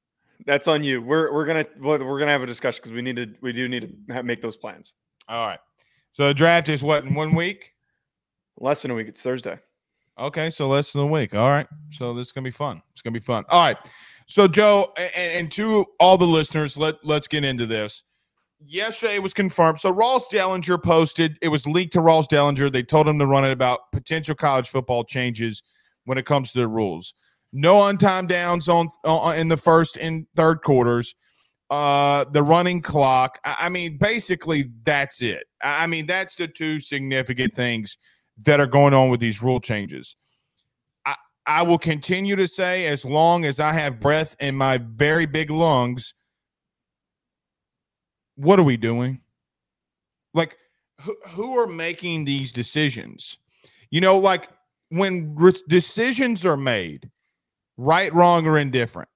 That's 0.47 0.69
on 0.69 0.85
you. 0.85 1.03
We're 1.03 1.32
we're 1.32 1.44
gonna 1.44 1.67
we're 1.79 2.19
gonna 2.19 2.31
have 2.31 2.43
a 2.43 2.47
discussion 2.47 2.81
because 2.82 2.93
we 2.93 3.03
need 3.03 3.17
to 3.17 3.35
we 3.41 3.53
do 3.53 3.69
need 3.69 4.05
to 4.09 4.15
have, 4.15 4.25
make 4.25 4.41
those 4.41 4.56
plans. 4.56 4.94
All 5.29 5.47
right. 5.47 5.59
So 6.12 6.29
the 6.29 6.35
draft 6.35 6.69
is 6.69 6.82
what 6.82 7.05
in 7.05 7.14
one 7.14 7.35
week? 7.35 7.75
Less 8.59 8.82
than 8.82 8.91
a 8.91 8.94
week. 8.94 9.09
It's 9.09 9.23
Thursday. 9.23 9.59
Okay, 10.19 10.50
so 10.50 10.69
less 10.69 10.93
than 10.93 11.03
a 11.03 11.06
week. 11.06 11.35
All 11.35 11.49
right. 11.49 11.67
So 11.91 12.14
this 12.14 12.29
is 12.29 12.32
gonna 12.32 12.44
be 12.44 12.50
fun. 12.50 12.82
It's 12.93 13.03
gonna 13.03 13.14
be 13.14 13.21
fun. 13.21 13.44
All 13.49 13.64
right. 13.64 13.76
So 14.26 14.47
Joe 14.47 14.93
and, 14.97 15.32
and 15.32 15.53
to 15.53 15.87
all 16.00 16.19
the 16.19 16.26
listeners, 16.26 16.76
let 16.76 16.97
let's 17.05 17.26
get 17.26 17.44
into 17.44 17.67
this. 17.67 18.03
Yesterday 18.61 19.15
it 19.15 19.23
was 19.23 19.35
confirmed. 19.35 19.79
So 19.81 19.91
Ross 19.91 20.29
Dellenger 20.29 20.83
posted. 20.83 21.39
It 21.41 21.49
was 21.49 21.67
leaked 21.67 21.93
to 21.93 22.01
Ross 22.01 22.27
Dellenger. 22.27 22.73
They 22.73 22.83
told 22.83 23.09
him 23.09 23.19
to 23.21 23.27
run 23.27 23.45
it 23.45 23.53
about 23.53 23.93
potential 23.93 24.35
college 24.35 24.69
football 24.69 25.05
changes 25.05 25.63
when 26.05 26.19
it 26.19 26.27
comes 26.27 26.53
to 26.53 26.59
the 26.59 26.69
rules. 26.69 27.15
No 27.53 27.77
untimed 27.83 28.29
downs 28.29 28.69
on, 28.69 28.89
on 29.05 29.39
in 29.39 29.49
the 29.49 29.57
first 29.57 29.97
and 29.97 30.27
third 30.35 30.63
quarters. 30.63 31.15
Uh, 31.71 32.25
the 32.33 32.43
running 32.43 32.81
clock. 32.81 33.38
I, 33.45 33.57
I 33.62 33.69
mean, 33.69 33.99
basically, 33.99 34.71
that's 34.85 35.21
it. 35.21 35.45
I 35.62 35.87
mean, 35.87 36.07
that's 36.07 36.35
the 36.35 36.49
two 36.49 36.81
significant 36.81 37.55
things 37.55 37.99
that 38.43 38.59
are 38.59 38.67
going 38.67 38.95
on 38.95 39.11
with 39.11 39.21
these 39.21 39.43
rule 39.43 39.61
changes. 39.61 40.17
I, 41.05 41.15
I 41.47 41.62
will 41.62 41.79
continue 41.79 42.37
to 42.37 42.49
say, 42.49 42.87
as 42.87 43.05
long 43.05 43.45
as 43.45 43.61
I 43.61 43.73
have 43.75 44.00
breath 44.00 44.35
in 44.41 44.55
my 44.55 44.79
very 44.79 45.27
big 45.27 45.50
lungs, 45.50 46.15
what 48.38 48.59
are 48.59 48.64
we 48.64 48.76
doing? 48.76 49.21
Like, 50.33 50.57
who, 51.00 51.16
who 51.28 51.59
are 51.59 51.66
making 51.66 52.25
these 52.25 52.52
decisions? 52.52 53.38
You 53.90 54.00
know, 54.00 54.18
like 54.18 54.49
when 54.90 55.35
re- 55.35 55.52
decisions 55.68 56.47
are 56.47 56.57
made, 56.57 57.11
right, 57.76 58.12
wrong, 58.14 58.47
or 58.47 58.59
indifferent, 58.59 59.09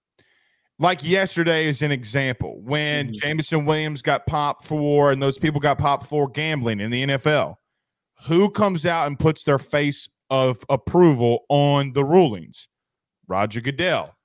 like 0.79 1.05
yesterday 1.05 1.67
is 1.67 1.83
an 1.83 1.93
example 1.93 2.61
when 2.61 3.07
mm-hmm. 3.07 3.13
Jameson 3.13 3.65
Williams 3.65 4.03
got 4.03 4.27
popped 4.27 4.65
for, 4.65 5.13
and 5.13 5.23
those 5.23 5.39
people 5.39 5.61
got 5.61 5.79
popped 5.79 6.07
for 6.07 6.29
gambling 6.29 6.81
in 6.81 6.91
the 6.91 7.07
NFL. 7.07 7.57
Who 8.25 8.51
comes 8.51 8.85
out 8.85 9.07
and 9.07 9.19
puts 9.19 9.45
their 9.45 9.59
face 9.59 10.09
of 10.31 10.65
approval 10.69 11.45
on 11.49 11.93
the 11.93 12.05
rulings? 12.05 12.69
Roger 13.29 13.61
Goodell. 13.61 14.17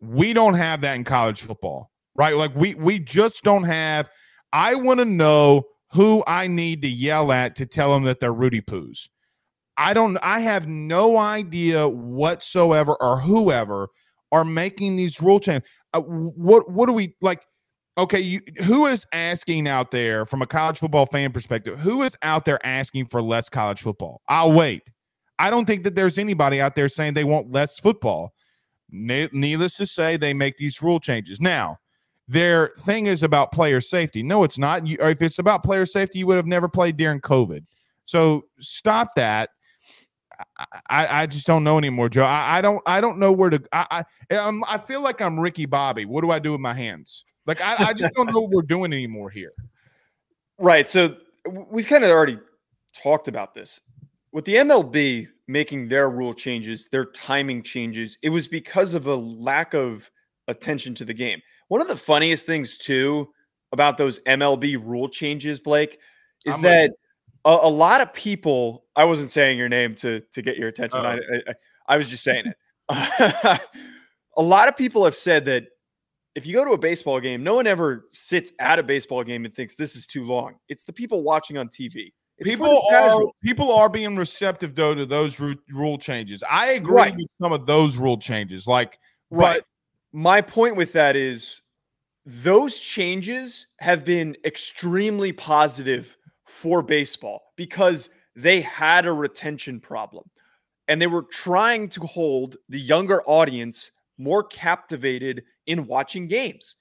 We 0.00 0.32
don't 0.32 0.54
have 0.54 0.80
that 0.82 0.94
in 0.94 1.02
college 1.02 1.42
football, 1.42 1.90
right? 2.14 2.36
Like 2.36 2.54
we 2.54 2.74
we 2.74 3.00
just 3.00 3.42
don't 3.42 3.64
have. 3.64 4.08
I 4.52 4.74
want 4.74 4.98
to 5.00 5.04
know 5.04 5.64
who 5.92 6.22
I 6.26 6.46
need 6.46 6.82
to 6.82 6.88
yell 6.88 7.32
at 7.32 7.56
to 7.56 7.66
tell 7.66 7.92
them 7.92 8.04
that 8.04 8.20
they're 8.20 8.32
Rudy 8.32 8.60
Poos. 8.60 9.08
I 9.76 9.94
don't 9.94 10.16
I 10.22 10.40
have 10.40 10.66
no 10.66 11.16
idea 11.16 11.88
whatsoever 11.88 12.96
or 13.00 13.20
whoever 13.20 13.88
are 14.32 14.44
making 14.44 14.96
these 14.96 15.20
rule 15.20 15.40
changes. 15.40 15.68
Uh, 15.94 16.00
what 16.00 16.70
what 16.70 16.86
do 16.86 16.92
we 16.92 17.14
like 17.20 17.44
okay, 17.98 18.20
you, 18.20 18.40
who 18.64 18.86
is 18.86 19.04
asking 19.12 19.66
out 19.66 19.90
there 19.90 20.24
from 20.24 20.40
a 20.40 20.46
college 20.46 20.78
football 20.78 21.04
fan 21.06 21.32
perspective? 21.32 21.80
Who 21.80 22.02
is 22.02 22.16
out 22.22 22.44
there 22.44 22.64
asking 22.64 23.06
for 23.06 23.20
less 23.20 23.48
college 23.48 23.82
football? 23.82 24.22
I'll 24.28 24.52
wait. 24.52 24.88
I 25.38 25.50
don't 25.50 25.66
think 25.66 25.84
that 25.84 25.94
there's 25.94 26.16
anybody 26.16 26.60
out 26.60 26.76
there 26.76 26.88
saying 26.88 27.14
they 27.14 27.24
want 27.24 27.50
less 27.50 27.78
football. 27.78 28.32
needless 28.90 29.76
to 29.76 29.86
say, 29.86 30.16
they 30.16 30.32
make 30.32 30.56
these 30.56 30.80
rule 30.80 31.00
changes. 31.00 31.40
Now, 31.40 31.78
their 32.28 32.68
thing 32.80 33.06
is 33.06 33.22
about 33.22 33.52
player 33.52 33.80
safety. 33.80 34.22
No, 34.22 34.44
it's 34.44 34.58
not. 34.58 34.86
You, 34.86 34.98
if 35.00 35.22
it's 35.22 35.38
about 35.38 35.64
player 35.64 35.86
safety, 35.86 36.20
you 36.20 36.26
would 36.26 36.36
have 36.36 36.46
never 36.46 36.68
played 36.68 36.96
during 36.96 37.20
COVID. 37.20 37.64
So 38.04 38.44
stop 38.60 39.14
that 39.16 39.50
I, 40.88 41.22
I 41.22 41.26
just 41.26 41.46
don't 41.46 41.64
know 41.64 41.78
anymore, 41.78 42.08
Joe. 42.08 42.24
I, 42.24 42.58
I 42.58 42.60
don't 42.60 42.82
I 42.86 43.00
don't 43.00 43.18
know 43.18 43.32
where 43.32 43.50
to. 43.50 43.62
I 43.72 44.04
I, 44.30 44.36
I'm, 44.36 44.62
I 44.64 44.78
feel 44.78 45.00
like 45.00 45.20
I'm 45.20 45.38
Ricky 45.38 45.66
Bobby. 45.66 46.04
What 46.04 46.22
do 46.22 46.30
I 46.30 46.38
do 46.38 46.52
with 46.52 46.60
my 46.60 46.74
hands? 46.74 47.24
Like 47.46 47.60
I, 47.60 47.88
I 47.88 47.92
just 47.92 48.14
don't 48.14 48.26
know 48.26 48.40
what 48.40 48.50
we're 48.50 48.62
doing 48.62 48.92
anymore 48.92 49.30
here. 49.30 49.52
Right. 50.60 50.88
So 50.88 51.14
we've 51.70 51.86
kind 51.86 52.02
of 52.02 52.10
already 52.10 52.36
talked 53.00 53.28
about 53.28 53.54
this 53.54 53.78
with 54.32 54.44
the 54.44 54.56
MLB 54.56 55.28
making 55.46 55.86
their 55.86 56.10
rule 56.10 56.34
changes, 56.34 56.88
their 56.90 57.04
timing 57.04 57.62
changes. 57.62 58.18
It 58.22 58.30
was 58.30 58.48
because 58.48 58.92
of 58.92 59.06
a 59.06 59.14
lack 59.14 59.72
of 59.74 60.10
attention 60.48 60.96
to 60.96 61.04
the 61.04 61.14
game. 61.14 61.40
One 61.68 61.80
of 61.80 61.88
the 61.88 61.96
funniest 61.96 62.46
things 62.46 62.78
too 62.78 63.28
about 63.72 63.98
those 63.98 64.18
MLB 64.20 64.82
rule 64.82 65.08
changes, 65.08 65.60
Blake, 65.60 65.98
is 66.44 66.56
I'm 66.56 66.62
that 66.62 66.90
a, 67.44 67.58
a, 67.62 67.68
lot 67.68 68.00
of 68.00 68.12
people. 68.12 68.84
I 68.96 69.04
wasn't 69.04 69.30
saying 69.30 69.58
your 69.58 69.68
name 69.68 69.94
to 69.96 70.20
to 70.32 70.42
get 70.42 70.56
your 70.56 70.68
attention. 70.68 71.00
I, 71.00 71.16
I, 71.16 71.54
I 71.86 71.96
was 71.96 72.08
just 72.08 72.24
saying 72.24 72.46
it. 72.46 72.56
a 74.36 74.42
lot 74.42 74.68
of 74.68 74.76
people 74.76 75.04
have 75.04 75.14
said 75.14 75.44
that 75.46 75.66
if 76.34 76.46
you 76.46 76.54
go 76.54 76.64
to 76.64 76.70
a 76.70 76.78
baseball 76.78 77.20
game, 77.20 77.42
no 77.42 77.54
one 77.54 77.66
ever 77.66 78.06
sits 78.12 78.52
at 78.60 78.78
a 78.78 78.82
baseball 78.82 79.24
game 79.24 79.44
and 79.44 79.54
thinks 79.54 79.76
this 79.76 79.96
is 79.96 80.06
too 80.06 80.24
long. 80.24 80.54
It's 80.68 80.84
the 80.84 80.92
people 80.92 81.22
watching 81.22 81.58
on 81.58 81.68
TV. 81.68 82.12
It's 82.38 82.48
people 82.48 82.80
are 82.92 83.26
people 83.42 83.72
are 83.72 83.88
being 83.88 84.14
receptive 84.14 84.74
though 84.76 84.94
to 84.94 85.04
those 85.04 85.40
rule 85.40 85.98
changes. 85.98 86.44
I 86.48 86.72
agree 86.72 86.94
right. 86.94 87.16
with 87.16 87.26
some 87.42 87.52
of 87.52 87.66
those 87.66 87.96
rule 87.96 88.16
changes. 88.16 88.66
Like, 88.66 88.98
right. 89.30 89.62
My 90.12 90.40
point 90.40 90.76
with 90.76 90.92
that 90.94 91.16
is 91.16 91.60
those 92.24 92.78
changes 92.78 93.66
have 93.78 94.04
been 94.04 94.36
extremely 94.44 95.32
positive 95.32 96.16
for 96.46 96.82
baseball 96.82 97.52
because 97.56 98.10
they 98.34 98.60
had 98.60 99.06
a 99.06 99.12
retention 99.12 99.80
problem 99.80 100.24
and 100.88 101.00
they 101.00 101.06
were 101.06 101.22
trying 101.22 101.88
to 101.90 102.00
hold 102.00 102.56
the 102.68 102.80
younger 102.80 103.22
audience 103.22 103.90
more 104.16 104.42
captivated 104.44 105.44
in 105.66 105.86
watching 105.86 106.26
games. 106.26 106.76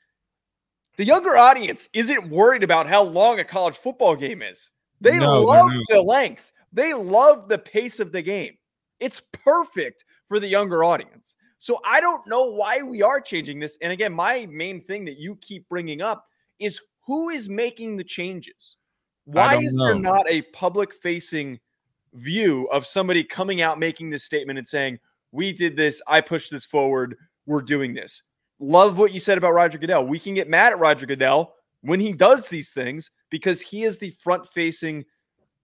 The 0.98 1.05
younger 1.05 1.38
audience 1.38 1.89
isn't 1.93 2.29
worried 2.29 2.63
about 2.63 2.88
how 2.88 3.03
long 3.03 3.39
a 3.39 3.43
college 3.43 3.77
football 3.77 4.15
game 4.15 4.41
is. 4.41 4.72
They 5.00 5.19
no, 5.19 5.41
love 5.41 5.72
the 5.89 6.01
length. 6.01 6.51
They 6.74 6.93
love 6.93 7.48
the 7.48 7.60
pace 7.60 8.00
of 8.00 8.12
the 8.12 8.22
game. 8.22 8.57
It's 9.00 9.22
perfect 9.31 10.05
for 10.27 10.39
the 10.39 10.48
younger 10.48 10.84
audience. 10.84 11.36
So 11.67 11.81
I 11.83 12.00
don't 12.00 12.25
know 12.25 12.50
why 12.50 12.81
we 12.81 13.01
are 13.01 13.19
changing 13.19 13.59
this. 13.59 13.77
And 13.81 13.91
again, 13.91 14.13
my 14.13 14.45
main 14.50 14.79
thing 14.79 15.03
that 15.03 15.19
you 15.19 15.36
keep 15.41 15.67
bringing 15.67 16.01
up 16.01 16.25
is 16.59 16.79
who 17.05 17.27
is 17.27 17.50
making 17.50 17.97
the 17.97 18.05
changes? 18.05 18.77
Why 19.25 19.57
is 19.57 19.75
know. 19.75 19.88
there 19.88 19.95
not 19.95 20.29
a 20.29 20.43
public 20.53 20.93
facing 20.93 21.59
view 22.13 22.69
of 22.71 22.86
somebody 22.86 23.21
coming 23.21 23.62
out 23.62 23.79
making 23.79 24.09
this 24.09 24.24
statement 24.24 24.57
and 24.57 24.65
saying, 24.65 25.00
We 25.33 25.51
did 25.51 25.75
this, 25.75 26.01
I 26.07 26.21
pushed 26.21 26.51
this 26.51 26.63
forward, 26.63 27.17
we're 27.45 27.63
doing 27.63 27.93
this? 27.93 28.21
Love 28.59 28.97
what 28.97 29.13
you 29.13 29.19
said 29.19 29.38
about 29.38 29.53
Roger 29.53 29.77
Goodell. 29.77 30.07
We 30.07 30.19
can 30.19 30.36
get 30.36 30.47
mad 30.47 30.71
at 30.71 30.79
Roger 30.79 31.05
Goodell 31.05 31.53
when 31.81 32.00
he 32.00 32.13
does 32.13 32.45
these 32.45 32.71
things 32.71 33.12
because 33.29 33.59
he 33.59 33.83
is 33.83 33.97
the 33.97 34.12
front 34.12 34.47
facing, 34.47 35.03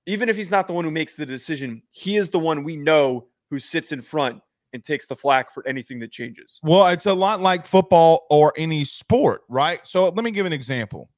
even 0.06 0.28
if 0.28 0.36
he's 0.36 0.52
not 0.52 0.68
the 0.68 0.74
one 0.74 0.84
who 0.84 0.92
makes 0.92 1.16
the 1.16 1.26
decision, 1.26 1.82
he 1.92 2.18
is 2.18 2.30
the 2.30 2.40
one 2.40 2.66
we 2.66 2.76
know 2.76 3.28
who 3.50 3.58
sits 3.58 3.94
in 3.94 4.02
front 4.02 4.42
and 4.74 4.84
takes 4.84 5.06
the 5.06 5.16
flack 5.16 5.54
for 5.54 5.66
anything 5.68 6.00
that 6.00 6.12
changes. 6.12 6.60
Well, 6.64 6.88
it's 6.88 7.06
a 7.06 7.14
lot 7.14 7.42
like 7.42 7.66
football 7.66 8.26
or 8.30 8.52
any 8.58 8.84
sport, 8.84 9.42
right? 9.48 9.86
So 9.86 10.10
let 10.10 10.24
me 10.24 10.32
give 10.32 10.46
an 10.46 10.54
example. 10.54 11.10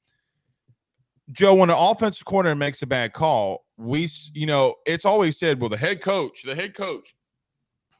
Joe, 1.31 1.55
when 1.55 1.69
an 1.69 1.77
offensive 1.77 2.25
coordinator 2.25 2.55
makes 2.55 2.81
a 2.81 2.87
bad 2.87 3.13
call, 3.13 3.65
we, 3.77 4.07
you 4.33 4.45
know, 4.45 4.75
it's 4.85 5.05
always 5.05 5.37
said, 5.39 5.59
well, 5.59 5.69
the 5.69 5.77
head 5.77 6.01
coach, 6.01 6.43
the 6.43 6.53
head 6.53 6.75
coach, 6.75 7.15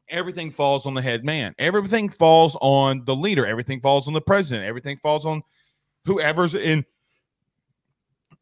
everything 0.09 0.51
falls 0.51 0.85
on 0.85 0.93
the 0.93 1.01
head 1.01 1.25
man. 1.25 1.55
Everything 1.57 2.09
falls 2.09 2.55
on 2.61 3.03
the 3.05 3.15
leader. 3.15 3.45
Everything 3.45 3.81
falls 3.81 4.07
on 4.07 4.13
the 4.13 4.21
president. 4.21 4.65
Everything 4.65 4.97
falls 4.97 5.25
on 5.25 5.41
whoever's 6.05 6.53
in 6.55 6.85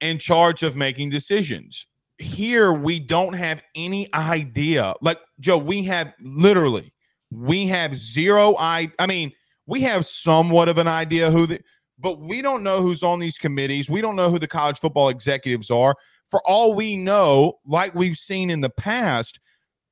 in 0.01 0.17
charge 0.17 0.63
of 0.63 0.75
making 0.75 1.10
decisions. 1.10 1.86
Here 2.17 2.74
we 2.74 3.00
don't 3.00 3.34
have 3.34 3.63
any 3.75 4.13
idea. 4.13 4.93
Like 5.01 5.20
Joe, 5.39 5.58
we 5.58 5.84
have 5.84 6.13
literally 6.22 6.92
we 7.35 7.67
have 7.67 7.95
zero 7.95 8.55
I 8.57 8.91
I 8.99 9.07
mean, 9.07 9.31
we 9.65 9.81
have 9.81 10.05
somewhat 10.05 10.69
of 10.69 10.77
an 10.77 10.87
idea 10.87 11.31
who 11.31 11.47
the 11.47 11.61
but 11.99 12.19
we 12.19 12.41
don't 12.41 12.63
know 12.63 12.81
who's 12.81 13.03
on 13.03 13.19
these 13.19 13.37
committees. 13.37 13.89
We 13.89 14.01
don't 14.01 14.15
know 14.15 14.29
who 14.29 14.39
the 14.39 14.47
college 14.47 14.79
football 14.79 15.09
executives 15.09 15.71
are. 15.71 15.95
For 16.29 16.41
all 16.45 16.73
we 16.73 16.97
know, 16.97 17.59
like 17.65 17.93
we've 17.95 18.17
seen 18.17 18.49
in 18.49 18.61
the 18.61 18.69
past, 18.69 19.39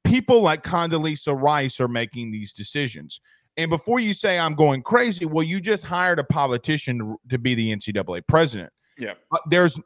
people 0.03 0.41
like 0.41 0.63
Condoleezza 0.63 1.39
Rice 1.39 1.79
are 1.79 1.87
making 1.87 2.31
these 2.31 2.51
decisions. 2.51 3.21
And 3.57 3.69
before 3.69 3.99
you 3.99 4.13
say 4.13 4.39
I'm 4.39 4.55
going 4.55 4.81
crazy, 4.81 5.25
well, 5.25 5.43
you 5.43 5.61
just 5.61 5.83
hired 5.83 6.19
a 6.19 6.23
politician 6.23 6.99
to, 6.99 7.19
to 7.29 7.37
be 7.37 7.53
the 7.53 7.73
NCAA 7.75 8.23
president. 8.27 8.71
Yeah. 8.97 9.13
Uh, 9.31 9.37
there's 9.49 9.79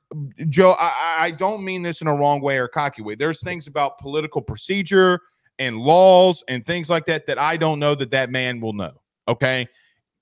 Joe, 0.49 0.75
I, 0.79 1.17
I 1.19 1.31
don't 1.31 1.63
mean 1.63 1.83
this 1.83 2.01
in 2.01 2.07
a 2.07 2.15
wrong 2.15 2.41
way 2.41 2.57
or 2.57 2.67
cocky 2.67 3.01
way. 3.01 3.15
There's 3.15 3.41
things 3.41 3.67
about 3.67 3.99
political 3.99 4.41
procedure 4.41 5.19
and 5.59 5.77
laws 5.77 6.43
and 6.47 6.65
things 6.65 6.89
like 6.89 7.05
that 7.05 7.25
that 7.27 7.39
I 7.39 7.57
don't 7.57 7.79
know 7.79 7.95
that 7.95 8.11
that 8.11 8.29
man 8.29 8.59
will 8.59 8.73
know. 8.73 9.01
Okay. 9.27 9.67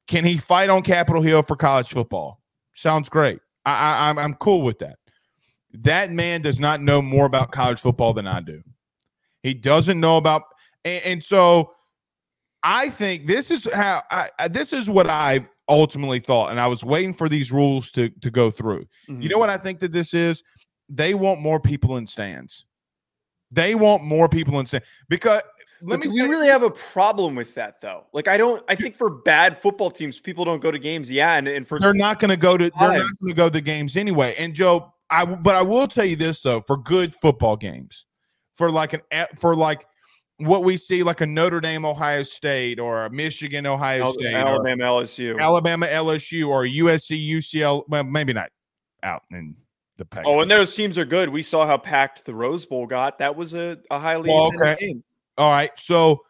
Can 0.07 0.25
he 0.25 0.37
fight 0.37 0.69
on 0.69 0.81
Capitol 0.83 1.21
Hill 1.21 1.43
for 1.43 1.55
college 1.55 1.89
football? 1.89 2.41
Sounds 2.73 3.09
great. 3.09 3.39
I, 3.65 3.71
I, 3.71 4.09
I'm, 4.09 4.19
I'm 4.19 4.33
cool 4.35 4.61
with 4.61 4.79
that. 4.79 4.97
That 5.73 6.11
man 6.11 6.41
does 6.41 6.59
not 6.59 6.81
know 6.81 7.01
more 7.01 7.25
about 7.25 7.51
college 7.51 7.79
football 7.79 8.13
than 8.13 8.27
I 8.27 8.41
do. 8.41 8.61
He 9.41 9.53
doesn't 9.53 9.99
know 9.99 10.17
about, 10.17 10.43
and, 10.85 11.03
and 11.03 11.23
so 11.23 11.73
I 12.63 12.89
think 12.89 13.27
this 13.27 13.49
is 13.49 13.67
how 13.73 14.01
I, 14.11 14.29
this 14.49 14.71
is 14.71 14.89
what 14.89 15.09
I've 15.09 15.47
ultimately 15.67 16.19
thought, 16.19 16.51
and 16.51 16.59
I 16.59 16.67
was 16.67 16.83
waiting 16.83 17.13
for 17.13 17.27
these 17.27 17.51
rules 17.51 17.91
to 17.91 18.09
to 18.09 18.29
go 18.29 18.51
through. 18.51 18.85
Mm-hmm. 19.09 19.21
You 19.21 19.29
know 19.29 19.37
what 19.37 19.49
I 19.49 19.57
think 19.57 19.79
that 19.79 19.91
this 19.91 20.13
is? 20.13 20.43
They 20.89 21.13
want 21.13 21.41
more 21.41 21.59
people 21.59 21.97
in 21.97 22.05
stands. 22.05 22.65
They 23.53 23.75
want 23.75 24.03
more 24.03 24.27
people 24.27 24.59
in 24.59 24.65
stands 24.65 24.87
because 25.09 25.41
let 25.85 25.99
me. 25.99 26.07
Do 26.07 26.11
we 26.11 26.21
really 26.21 26.47
have 26.47 26.63
a 26.63 26.71
problem 26.71 27.35
with 27.35 27.53
that 27.55 27.81
though? 27.81 28.05
Like, 28.13 28.27
I 28.27 28.37
don't. 28.37 28.63
I 28.69 28.75
think 28.75 28.95
for 28.95 29.09
bad 29.09 29.61
football 29.61 29.91
teams, 29.91 30.19
people 30.19 30.45
don't 30.45 30.61
go 30.61 30.71
to 30.71 30.79
games. 30.79 31.11
Yeah, 31.11 31.35
and, 31.35 31.47
and 31.47 31.67
for 31.67 31.77
they're 31.77 31.93
not 31.93 32.19
going 32.19 32.29
to 32.29 32.37
go 32.37 32.57
to 32.57 32.71
they're 32.79 32.97
not 32.97 32.97
going 32.97 33.29
to 33.29 33.33
go 33.33 33.45
to 33.45 33.49
the 33.49 33.61
games 33.61 33.97
anyway. 33.97 34.33
And 34.39 34.53
Joe, 34.53 34.93
I 35.09 35.25
but 35.25 35.55
I 35.55 35.61
will 35.61 35.87
tell 35.87 36.05
you 36.05 36.15
this 36.15 36.41
though: 36.41 36.61
for 36.61 36.77
good 36.77 37.13
football 37.13 37.57
games, 37.57 38.05
for 38.53 38.71
like 38.71 38.93
an 38.93 39.01
for 39.37 39.55
like 39.55 39.85
what 40.37 40.63
we 40.63 40.77
see 40.77 41.03
like 41.03 41.19
a 41.19 41.25
Notre 41.25 41.59
Dame, 41.59 41.85
Ohio 41.85 42.23
State, 42.23 42.79
or 42.79 43.05
a 43.05 43.09
Michigan, 43.09 43.65
Ohio 43.65 44.11
State, 44.13 44.33
Alabama, 44.33 44.83
LSU, 44.83 45.39
Alabama, 45.39 45.85
LSU, 45.87 46.47
or 46.47 46.63
USC, 46.63 47.29
UCL. 47.29 47.83
Well, 47.89 48.05
maybe 48.05 48.31
not 48.31 48.49
out 49.03 49.23
in 49.31 49.55
the 49.97 50.05
pack. 50.05 50.23
Oh, 50.25 50.41
and 50.41 50.49
those 50.49 50.75
teams 50.75 50.97
are 50.97 51.05
good. 51.05 51.29
We 51.29 51.43
saw 51.43 51.65
how 51.65 51.77
packed 51.77 52.25
the 52.25 52.33
Rose 52.33 52.65
Bowl 52.65 52.85
got. 52.85 53.19
That 53.19 53.35
was 53.35 53.53
a, 53.53 53.77
a 53.91 53.99
highly 53.99 54.29
well, 54.29 54.51
okay. 54.59 54.75
game. 54.79 55.03
All 55.37 55.51
right. 55.51 55.71
So 55.77 56.21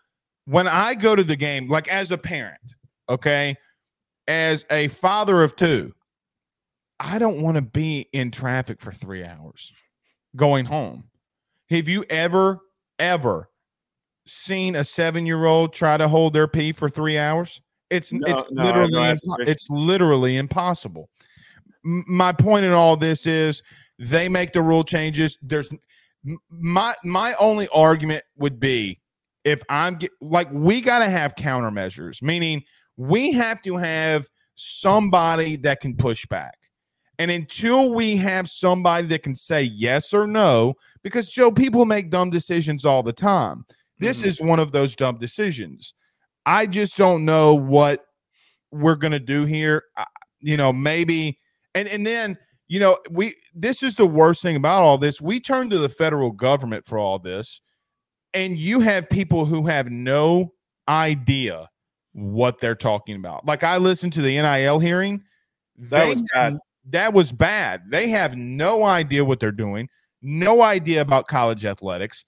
when 0.45 0.67
I 0.67 0.95
go 0.95 1.15
to 1.15 1.23
the 1.23 1.35
game, 1.35 1.69
like 1.69 1.87
as 1.87 2.11
a 2.11 2.17
parent, 2.17 2.75
okay, 3.09 3.55
as 4.27 4.65
a 4.69 4.87
father 4.89 5.41
of 5.41 5.55
two, 5.55 5.93
I 6.99 7.19
don't 7.19 7.41
want 7.41 7.55
to 7.55 7.61
be 7.61 8.07
in 8.13 8.31
traffic 8.31 8.81
for 8.81 8.91
three 8.91 9.23
hours 9.23 9.73
going 10.35 10.65
home. 10.65 11.05
Have 11.69 11.87
you 11.87 12.05
ever, 12.09 12.59
ever 12.99 13.49
seen 14.25 14.75
a 14.75 14.83
seven 14.83 15.25
year 15.25 15.45
old 15.45 15.73
try 15.73 15.97
to 15.97 16.07
hold 16.07 16.33
their 16.33 16.47
pee 16.47 16.71
for 16.71 16.89
three 16.89 17.17
hours? 17.17 17.61
It's 17.89 18.11
no, 18.11 18.27
it's 18.27 18.43
no, 18.51 18.63
literally 18.63 18.91
no, 18.91 19.15
it's 19.39 19.69
literally 19.69 20.37
impossible. 20.37 21.09
My 21.83 22.31
point 22.31 22.65
in 22.65 22.71
all 22.71 22.95
this 22.95 23.25
is 23.25 23.61
they 23.99 24.29
make 24.29 24.53
the 24.53 24.61
rule 24.61 24.83
changes. 24.83 25.37
There's 25.41 25.69
my 26.49 26.93
my 27.03 27.33
only 27.39 27.67
argument 27.69 28.23
would 28.37 28.59
be 28.59 29.01
if 29.43 29.61
I'm 29.69 29.95
get, 29.95 30.11
like 30.21 30.47
we 30.51 30.81
got 30.81 30.99
to 30.99 31.09
have 31.09 31.35
countermeasures, 31.35 32.21
meaning 32.21 32.63
we 32.97 33.33
have 33.33 33.61
to 33.63 33.77
have 33.77 34.29
somebody 34.55 35.57
that 35.57 35.81
can 35.81 35.95
push 35.95 36.25
back. 36.27 36.57
And 37.19 37.29
until 37.29 37.93
we 37.93 38.17
have 38.17 38.49
somebody 38.49 39.07
that 39.07 39.23
can 39.23 39.35
say 39.35 39.63
yes 39.63 40.13
or 40.13 40.25
no, 40.25 40.75
because 41.03 41.29
Joe, 41.29 41.51
people 41.51 41.85
make 41.85 42.09
dumb 42.09 42.29
decisions 42.29 42.85
all 42.85 43.03
the 43.03 43.13
time. 43.13 43.65
This 43.99 44.19
mm-hmm. 44.19 44.29
is 44.29 44.41
one 44.41 44.59
of 44.59 44.71
those 44.71 44.95
dumb 44.95 45.17
decisions. 45.17 45.93
I 46.45 46.65
just 46.65 46.97
don't 46.97 47.25
know 47.25 47.53
what 47.53 48.05
we're 48.71 48.95
going 48.95 49.11
to 49.11 49.19
do 49.19 49.45
here. 49.45 49.83
you 50.39 50.57
know, 50.57 50.73
maybe 50.73 51.39
and 51.75 51.87
and 51.87 52.05
then, 52.05 52.37
you 52.67 52.79
know, 52.79 52.97
we 53.09 53.35
this 53.53 53.83
is 53.83 53.95
the 53.95 54.05
worst 54.05 54.41
thing 54.41 54.55
about 54.55 54.81
all 54.81 54.97
this. 54.97 55.21
We 55.21 55.39
turn 55.39 55.69
to 55.69 55.79
the 55.79 55.89
federal 55.89 56.31
government 56.31 56.85
for 56.85 56.97
all 56.97 57.19
this. 57.19 57.61
And 58.35 58.57
you 58.57 58.79
have 58.79 59.09
people 59.09 59.45
who 59.45 59.67
have 59.67 59.91
no 59.91 60.53
idea 60.87 61.69
what 62.13 62.59
they're 62.59 62.75
talking 62.75 63.15
about. 63.15 63.45
Like 63.45 63.63
I 63.63 63.77
listened 63.77 64.13
to 64.13 64.21
the 64.21 64.41
NIL 64.41 64.79
hearing. 64.79 65.23
That 65.77 66.07
was 66.07 66.21
bad. 66.33 66.57
That 66.89 67.13
was 67.13 67.31
bad. 67.31 67.83
They 67.89 68.09
have 68.09 68.35
no 68.35 68.83
idea 68.83 69.23
what 69.23 69.39
they're 69.39 69.51
doing, 69.51 69.87
no 70.21 70.61
idea 70.61 71.01
about 71.01 71.27
college 71.27 71.65
athletics 71.65 72.25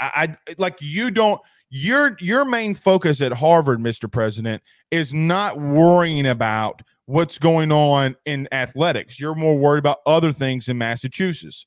I, 0.00 0.36
I 0.46 0.52
like 0.58 0.78
you 0.80 1.10
don't 1.10 1.40
your 1.70 2.16
your 2.20 2.44
main 2.44 2.74
focus 2.74 3.20
at 3.20 3.32
Harvard, 3.32 3.80
Mr. 3.80 4.10
President, 4.10 4.62
is 4.90 5.12
not 5.12 5.58
worrying 5.60 6.26
about 6.26 6.82
what's 7.06 7.38
going 7.38 7.72
on 7.72 8.16
in 8.24 8.48
athletics. 8.52 9.18
You're 9.18 9.34
more 9.34 9.56
worried 9.56 9.80
about 9.80 9.98
other 10.06 10.32
things 10.32 10.68
in 10.68 10.78
Massachusetts. 10.78 11.66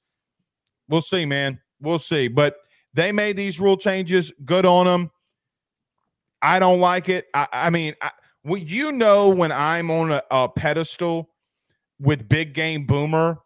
We'll 0.87 1.01
see, 1.01 1.25
man. 1.25 1.59
We'll 1.79 1.99
see. 1.99 2.27
But 2.27 2.57
they 2.93 3.11
made 3.11 3.35
these 3.35 3.59
rule 3.59 3.77
changes. 3.77 4.31
Good 4.45 4.65
on 4.65 4.85
them. 4.85 5.11
I 6.41 6.59
don't 6.59 6.79
like 6.79 7.09
it. 7.09 7.25
I, 7.33 7.47
I 7.51 7.69
mean, 7.69 7.95
I, 8.01 8.11
well, 8.43 8.61
you 8.61 8.91
know, 8.91 9.29
when 9.29 9.51
I'm 9.51 9.89
on 9.89 10.11
a, 10.11 10.21
a 10.29 10.47
pedestal 10.47 11.29
with 11.99 12.29
Big 12.29 12.53
Game 12.53 12.85
Boomer 12.85 13.39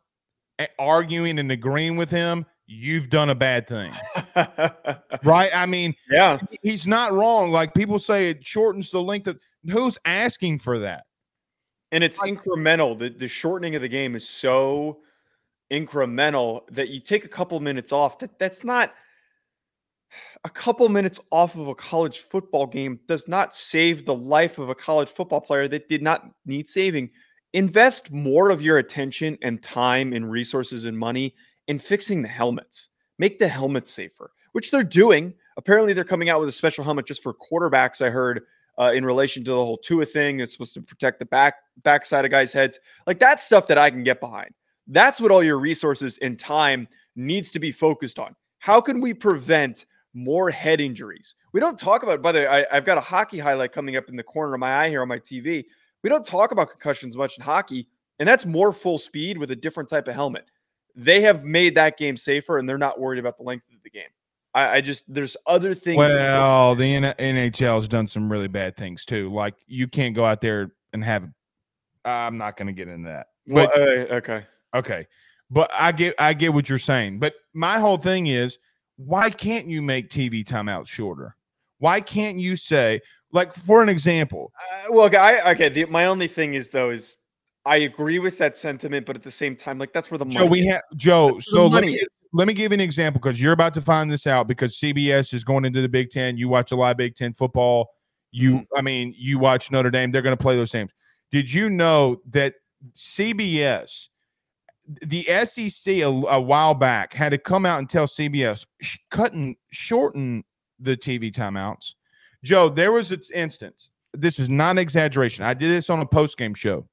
arguing 0.77 1.39
and 1.39 1.51
agreeing 1.51 1.95
with 1.95 2.09
him, 2.09 2.45
you've 2.67 3.09
done 3.09 3.29
a 3.29 3.35
bad 3.35 3.67
thing. 3.67 3.91
right? 5.23 5.51
I 5.53 5.65
mean, 5.65 5.95
yeah, 6.09 6.39
he's 6.61 6.85
not 6.85 7.13
wrong. 7.13 7.51
Like 7.51 7.73
people 7.73 7.99
say, 7.99 8.29
it 8.29 8.45
shortens 8.45 8.91
the 8.91 9.01
length 9.01 9.27
of 9.27 9.39
who's 9.69 9.97
asking 10.05 10.59
for 10.59 10.79
that? 10.79 11.05
And 11.91 12.03
it's 12.03 12.19
like, 12.19 12.33
incremental. 12.33 12.97
The 12.97 13.09
the 13.09 13.27
shortening 13.27 13.75
of 13.75 13.81
the 13.81 13.89
game 13.89 14.15
is 14.15 14.27
so 14.27 14.99
incremental 15.71 16.67
that 16.71 16.89
you 16.89 16.99
take 16.99 17.25
a 17.25 17.29
couple 17.29 17.59
minutes 17.59 17.91
off. 17.91 18.19
That 18.19 18.37
that's 18.39 18.63
not 18.63 18.93
a 20.43 20.49
couple 20.49 20.87
minutes 20.89 21.19
off 21.31 21.55
of 21.55 21.67
a 21.67 21.75
college 21.75 22.19
football 22.19 22.65
game 22.65 22.99
does 23.07 23.27
not 23.27 23.53
save 23.53 24.05
the 24.05 24.15
life 24.15 24.57
of 24.57 24.69
a 24.69 24.75
college 24.75 25.09
football 25.09 25.41
player 25.41 25.67
that 25.67 25.89
did 25.89 26.01
not 26.01 26.29
need 26.45 26.67
saving. 26.69 27.09
Invest 27.53 28.11
more 28.11 28.49
of 28.49 28.61
your 28.61 28.77
attention 28.77 29.37
and 29.41 29.61
time 29.61 30.13
and 30.13 30.29
resources 30.29 30.85
and 30.85 30.97
money 30.97 31.35
in 31.67 31.79
fixing 31.79 32.21
the 32.21 32.27
helmets. 32.27 32.89
Make 33.17 33.39
the 33.39 33.47
helmets 33.47 33.91
safer, 33.91 34.31
which 34.53 34.71
they're 34.71 34.83
doing. 34.83 35.33
Apparently, 35.57 35.93
they're 35.93 36.03
coming 36.03 36.29
out 36.29 36.39
with 36.39 36.49
a 36.49 36.53
special 36.53 36.83
helmet 36.83 37.05
just 37.05 37.21
for 37.21 37.33
quarterbacks. 37.33 38.05
I 38.05 38.09
heard 38.09 38.43
uh, 38.79 38.91
in 38.93 39.05
relation 39.05 39.43
to 39.43 39.51
the 39.51 39.57
whole 39.57 39.77
Tua 39.77 40.05
thing. 40.05 40.39
It's 40.39 40.53
supposed 40.53 40.73
to 40.75 40.81
protect 40.81 41.19
the 41.19 41.25
back 41.25 41.55
backside 41.83 42.25
of 42.25 42.31
guys' 42.31 42.53
heads. 42.53 42.79
Like 43.05 43.19
that's 43.19 43.43
stuff 43.43 43.67
that 43.67 43.77
I 43.77 43.89
can 43.89 44.03
get 44.03 44.19
behind. 44.19 44.53
That's 44.87 45.21
what 45.21 45.31
all 45.31 45.43
your 45.43 45.59
resources 45.59 46.17
and 46.19 46.39
time 46.39 46.87
needs 47.15 47.51
to 47.51 47.59
be 47.59 47.71
focused 47.71 48.17
on. 48.17 48.35
How 48.59 48.81
can 48.81 49.01
we 49.01 49.13
prevent 49.13 49.85
more 50.13 50.49
head 50.49 50.81
injuries? 50.81 51.35
We 51.53 51.59
don't 51.59 51.77
talk 51.77 52.03
about. 52.03 52.21
By 52.21 52.31
the 52.31 52.39
way, 52.39 52.47
I, 52.47 52.65
I've 52.71 52.85
got 52.85 52.97
a 52.97 53.01
hockey 53.01 53.37
highlight 53.37 53.71
coming 53.71 53.97
up 53.97 54.09
in 54.09 54.15
the 54.15 54.23
corner 54.23 54.53
of 54.53 54.59
my 54.59 54.83
eye 54.83 54.89
here 54.89 55.01
on 55.01 55.07
my 55.07 55.19
TV. 55.19 55.65
We 56.03 56.09
don't 56.09 56.25
talk 56.25 56.51
about 56.51 56.69
concussions 56.69 57.17
much 57.17 57.37
in 57.37 57.43
hockey, 57.43 57.87
and 58.19 58.27
that's 58.27 58.45
more 58.45 58.71
full 58.71 58.97
speed 58.97 59.37
with 59.37 59.51
a 59.51 59.55
different 59.55 59.89
type 59.89 60.07
of 60.07 60.15
helmet. 60.15 60.45
They 60.95 61.21
have 61.21 61.43
made 61.43 61.75
that 61.75 61.97
game 61.97 62.17
safer, 62.17 62.57
and 62.57 62.67
they're 62.67 62.77
not 62.77 62.99
worried 62.99 63.19
about 63.19 63.37
the 63.37 63.43
length 63.43 63.65
of 63.75 63.83
the 63.83 63.89
game. 63.89 64.09
I, 64.53 64.77
I 64.77 64.81
just 64.81 65.03
there's 65.07 65.37
other 65.45 65.73
things. 65.73 65.97
Well, 65.97 66.75
the 66.75 66.95
NHL 66.95 67.75
has 67.75 67.87
done 67.87 68.07
some 68.07 68.31
really 68.31 68.47
bad 68.47 68.75
things 68.75 69.05
too. 69.05 69.31
Like 69.31 69.55
you 69.67 69.87
can't 69.87 70.15
go 70.15 70.25
out 70.25 70.41
there 70.41 70.71
and 70.93 71.03
have. 71.03 71.29
I'm 72.05 72.37
not 72.37 72.57
going 72.57 72.67
to 72.67 72.73
get 72.73 72.87
into 72.87 73.09
that. 73.09 73.27
But, 73.45 73.71
well, 73.75 73.89
uh, 73.89 74.15
okay, 74.15 74.45
okay, 74.73 75.07
but 75.51 75.69
I 75.73 75.91
get 75.91 76.15
I 76.17 76.33
get 76.33 76.53
what 76.53 76.69
you're 76.69 76.79
saying. 76.79 77.19
But 77.19 77.33
my 77.53 77.79
whole 77.79 77.97
thing 77.97 78.27
is, 78.27 78.57
why 78.97 79.29
can't 79.29 79.67
you 79.67 79.81
make 79.81 80.09
TV 80.09 80.43
timeouts 80.43 80.87
shorter? 80.87 81.35
Why 81.77 82.01
can't 82.01 82.37
you 82.37 82.55
say, 82.55 83.01
like, 83.31 83.55
for 83.55 83.81
an 83.81 83.89
example? 83.89 84.51
Uh, 84.59 84.93
well, 84.93 85.05
okay, 85.05 85.17
I, 85.17 85.51
okay. 85.51 85.69
The, 85.69 85.85
my 85.85 86.05
only 86.05 86.27
thing 86.27 86.55
is 86.55 86.69
though 86.69 86.89
is 86.89 87.17
I 87.65 87.77
agree 87.77 88.19
with 88.19 88.37
that 88.39 88.57
sentiment, 88.57 89.05
but 89.05 89.15
at 89.15 89.23
the 89.23 89.31
same 89.31 89.55
time, 89.55 89.77
like 89.77 89.93
that's 89.93 90.09
where 90.09 90.17
the 90.17 90.25
money. 90.25 90.39
Joe, 90.39 90.45
we 90.45 90.65
have 90.65 90.81
Joe. 90.95 91.39
so 91.39 91.67
let 91.67 91.83
me, 91.83 92.01
let 92.31 92.47
me 92.47 92.53
give 92.53 92.71
you 92.71 92.75
an 92.75 92.81
example 92.81 93.19
because 93.19 93.41
you're 93.41 93.53
about 93.53 93.73
to 93.73 93.81
find 93.81 94.11
this 94.11 94.27
out 94.27 94.47
because 94.47 94.77
CBS 94.77 95.33
is 95.33 95.43
going 95.43 95.65
into 95.65 95.81
the 95.81 95.89
Big 95.89 96.09
Ten. 96.09 96.37
You 96.37 96.47
watch 96.47 96.71
a 96.71 96.75
lot 96.75 96.91
of 96.91 96.97
Big 96.97 97.15
Ten 97.15 97.33
football. 97.33 97.89
You, 98.31 98.51
mm-hmm. 98.51 98.77
I 98.77 98.81
mean, 98.81 99.13
you 99.17 99.39
watch 99.39 99.71
Notre 99.71 99.89
Dame. 99.89 100.11
They're 100.11 100.21
going 100.21 100.37
to 100.37 100.41
play 100.41 100.55
those 100.55 100.71
games. 100.71 100.91
Did 101.31 101.51
you 101.51 101.69
know 101.69 102.21
that 102.29 102.55
CBS, 102.95 104.07
the 104.85 105.23
SEC 105.45 105.95
a, 105.95 106.05
a 106.05 106.39
while 106.39 106.73
back 106.73 107.13
had 107.13 107.29
to 107.29 107.37
come 107.37 107.65
out 107.65 107.79
and 107.79 107.89
tell 107.89 108.05
CBS 108.05 108.65
cutting 109.09 109.55
shorten 109.71 110.43
the 110.79 110.95
TV 110.95 111.31
timeouts. 111.31 111.93
Joe, 112.43 112.69
there 112.69 112.91
was 112.91 113.11
an 113.11 113.21
instance. 113.33 113.89
This 114.13 114.39
is 114.39 114.49
not 114.49 114.71
an 114.71 114.77
exaggeration. 114.77 115.43
I 115.43 115.53
did 115.53 115.69
this 115.71 115.89
on 115.89 115.99
a 115.99 116.05
post 116.05 116.37
game 116.37 116.53
show 116.53 116.87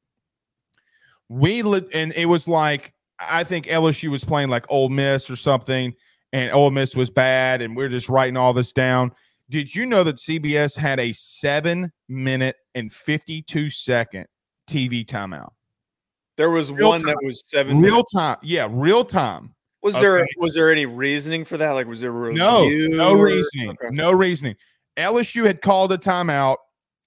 we 1.28 1.62
li- 1.62 1.88
and 1.92 2.12
it 2.14 2.26
was 2.26 2.46
like 2.48 2.92
I 3.18 3.44
think 3.44 3.66
LSU 3.66 4.10
was 4.10 4.24
playing 4.24 4.48
like 4.48 4.66
Ole 4.68 4.88
Miss 4.88 5.30
or 5.30 5.36
something, 5.36 5.94
and 6.32 6.52
Ole 6.52 6.70
Miss 6.70 6.94
was 6.94 7.10
bad, 7.10 7.62
and 7.62 7.76
we 7.76 7.84
are 7.84 7.88
just 7.88 8.08
writing 8.08 8.36
all 8.36 8.52
this 8.52 8.72
down. 8.72 9.12
Did 9.48 9.74
you 9.74 9.86
know 9.86 10.02
that 10.04 10.16
CBS 10.16 10.76
had 10.76 10.98
a 10.98 11.12
seven 11.12 11.92
minute 12.08 12.56
and 12.74 12.92
52 12.92 13.70
second 13.70 14.26
TV 14.68 15.06
timeout? 15.06 15.50
There 16.36 16.50
was 16.50 16.70
real 16.70 16.88
one 16.88 17.00
time. 17.00 17.08
that 17.08 17.24
was 17.24 17.42
seven 17.46 17.78
real 17.78 17.92
minutes. 17.92 18.12
time. 18.12 18.36
Yeah, 18.42 18.68
real 18.70 19.04
time. 19.04 19.54
Was 19.82 19.94
okay. 19.94 20.02
there 20.02 20.26
was 20.38 20.54
there 20.54 20.72
any 20.72 20.84
reasoning 20.84 21.44
for 21.44 21.56
that? 21.58 21.70
Like, 21.72 21.86
was 21.86 22.00
there 22.00 22.12
no 22.12 22.68
no 22.68 23.14
reasoning? 23.14 23.70
Okay. 23.70 23.94
No 23.94 24.10
reasoning. 24.12 24.56
LSU 24.96 25.46
had 25.46 25.62
called 25.62 25.92
a 25.92 25.98
timeout. 25.98 26.56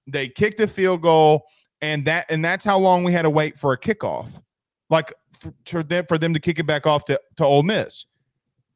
They 0.07 0.29
kicked 0.29 0.59
a 0.61 0.67
field 0.67 1.01
goal 1.01 1.43
and 1.81 2.05
that 2.05 2.25
and 2.29 2.43
that's 2.43 2.65
how 2.65 2.77
long 2.77 3.03
we 3.03 3.11
had 3.13 3.23
to 3.23 3.29
wait 3.29 3.57
for 3.57 3.73
a 3.73 3.77
kickoff, 3.77 4.41
like 4.89 5.13
for, 5.65 5.83
them 5.83 6.05
for 6.07 6.17
them 6.17 6.33
to 6.33 6.39
kick 6.39 6.59
it 6.59 6.65
back 6.65 6.85
off 6.85 7.05
to 7.05 7.19
to 7.37 7.45
Ole 7.45 7.63
Miss. 7.63 8.05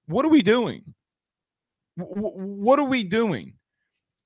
What 0.07 0.25
are 0.25 0.29
we 0.29 0.41
doing? 0.41 0.93
W- 1.97 2.15
what 2.15 2.79
are 2.79 2.85
we 2.85 3.03
doing? 3.03 3.53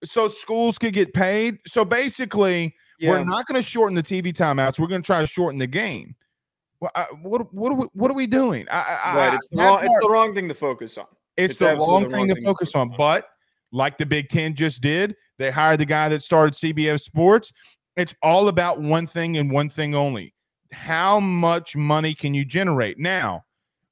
So 0.03 0.27
schools 0.27 0.77
could 0.77 0.93
get 0.93 1.13
paid. 1.13 1.59
So 1.65 1.83
basically, 1.83 2.75
yeah. 2.99 3.11
we're 3.11 3.23
not 3.23 3.47
going 3.47 3.61
to 3.61 3.67
shorten 3.67 3.95
the 3.95 4.03
TV 4.03 4.33
timeouts. 4.33 4.79
We're 4.79 4.87
going 4.87 5.01
to 5.01 5.05
try 5.05 5.21
to 5.21 5.27
shorten 5.27 5.59
the 5.59 5.67
game. 5.67 6.15
Well, 6.79 6.91
I, 6.95 7.05
what 7.23 7.51
what 7.53 7.71
are 7.71 7.75
we 7.75 7.87
what 7.93 8.11
are 8.11 8.15
we 8.15 8.27
doing? 8.27 8.67
I, 8.69 9.13
right, 9.15 9.33
it's 9.33 9.47
the, 9.49 9.63
wrong, 9.63 9.79
part, 9.79 9.85
it's 9.85 10.05
the 10.05 10.09
wrong 10.09 10.35
thing 10.35 10.47
to 10.47 10.53
focus 10.53 10.97
on. 10.97 11.05
It's, 11.35 11.51
it's 11.51 11.59
the 11.59 11.75
wrong, 11.75 12.03
thing, 12.03 12.11
wrong 12.11 12.27
to 12.27 12.35
thing 12.35 12.43
focus 12.43 12.75
on. 12.75 12.91
on. 12.91 12.97
But 12.97 13.25
like 13.71 13.97
the 13.97 14.05
Big 14.05 14.29
Ten 14.29 14.53
just 14.53 14.81
did, 14.81 15.15
they 15.39 15.49
hired 15.49 15.79
the 15.79 15.85
guy 15.85 16.09
that 16.09 16.21
started 16.21 16.53
CBS 16.53 17.01
Sports. 17.01 17.51
It's 17.95 18.13
all 18.21 18.47
about 18.47 18.79
one 18.79 19.07
thing 19.07 19.37
and 19.37 19.51
one 19.51 19.69
thing 19.69 19.95
only. 19.95 20.33
How 20.71 21.19
much 21.19 21.75
money 21.75 22.13
can 22.13 22.33
you 22.33 22.45
generate? 22.45 22.99
Now, 22.99 23.43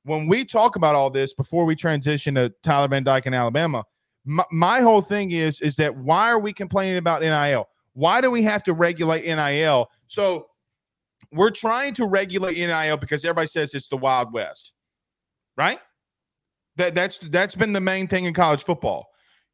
when 0.03 0.27
we 0.27 0.45
talk 0.45 0.75
about 0.75 0.95
all 0.95 1.09
this 1.09 1.33
before 1.33 1.65
we 1.65 1.75
transition 1.75 2.35
to 2.35 2.53
Tyler 2.63 2.87
Van 2.87 3.03
Dyke 3.03 3.25
in 3.25 3.33
Alabama, 3.33 3.83
my, 4.23 4.43
my 4.51 4.81
whole 4.81 5.01
thing 5.01 5.31
is 5.31 5.61
is 5.61 5.75
that 5.77 5.95
why 5.95 6.29
are 6.29 6.39
we 6.39 6.53
complaining 6.53 6.97
about 6.97 7.21
NIL? 7.21 7.67
Why 7.93 8.21
do 8.21 8.29
we 8.29 8.43
have 8.43 8.63
to 8.63 8.73
regulate 8.73 9.25
NIL? 9.25 9.87
So 10.07 10.47
we're 11.31 11.51
trying 11.51 11.93
to 11.95 12.05
regulate 12.05 12.57
NIL 12.57 12.97
because 12.97 13.23
everybody 13.23 13.47
says 13.47 13.73
it's 13.73 13.87
the 13.87 13.97
Wild 13.97 14.33
West, 14.33 14.73
right? 15.57 15.79
That 16.77 16.93
that's 16.93 17.17
that's 17.17 17.55
been 17.55 17.73
the 17.73 17.81
main 17.81 18.07
thing 18.07 18.25
in 18.25 18.33
college 18.33 18.63
football. 18.63 19.07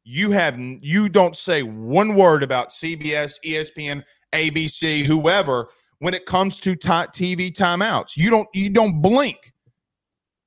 You 0.04 0.32
have 0.32 0.58
you 0.58 1.08
don't 1.08 1.36
say 1.36 1.62
one 1.62 2.14
word 2.14 2.42
about 2.42 2.70
CBS, 2.70 3.34
ESPN, 3.46 4.02
ABC, 4.32 5.04
whoever, 5.04 5.68
when 6.02 6.14
it 6.14 6.26
comes 6.26 6.58
to 6.58 6.74
t- 6.74 6.88
TV 6.88 7.52
timeouts. 7.52 8.16
You 8.16 8.28
don't 8.28 8.48
you 8.52 8.70
don't 8.70 9.00
blink. 9.00 9.52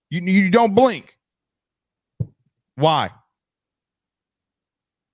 You 0.10 0.20
you 0.20 0.52
don't 0.52 0.76
blink. 0.76 1.18
Why? 2.76 3.10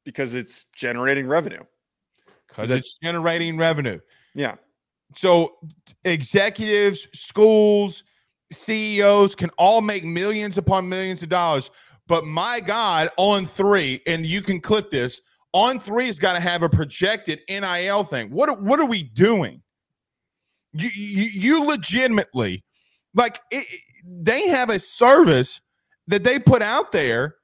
Because 0.04 0.34
it's 0.34 0.66
generating 0.76 1.28
revenue. 1.28 1.62
Because 2.48 2.72
it's 2.72 2.98
generating 2.98 3.56
revenue. 3.56 4.00
Yeah. 4.34 4.56
So 5.16 5.58
executives, 6.06 7.08
schools, 7.14 8.04
CEOs 8.52 9.36
can 9.36 9.52
all 9.60 9.80
make 9.82 10.04
millions 10.04 10.58
upon 10.58 10.90
millions 10.90 11.22
of 11.22 11.30
dollars. 11.30 11.70
But 12.08 12.26
my 12.26 12.60
God, 12.60 13.10
On3, 13.20 14.02
and 14.08 14.26
you 14.26 14.42
can 14.42 14.60
clip 14.60 14.90
this, 14.90 15.22
On3 15.56 16.08
has 16.08 16.18
got 16.18 16.34
to 16.34 16.40
have 16.40 16.64
a 16.64 16.70
projected 16.70 17.42
NIL 17.48 18.04
thing. 18.04 18.32
What 18.32 18.60
what 18.60 18.80
are 18.80 18.88
we 18.88 19.04
doing? 19.04 19.62
You 20.74 20.90
you, 20.94 21.24
you 21.24 21.64
legitimately 21.66 22.64
like 23.14 23.40
it, 23.52 23.66
they 24.06 24.48
have 24.48 24.70
a 24.70 24.80
service 24.80 25.62
that 26.08 26.24
they 26.24 26.40
put 26.40 26.62
out 26.62 26.92
there 26.92 27.36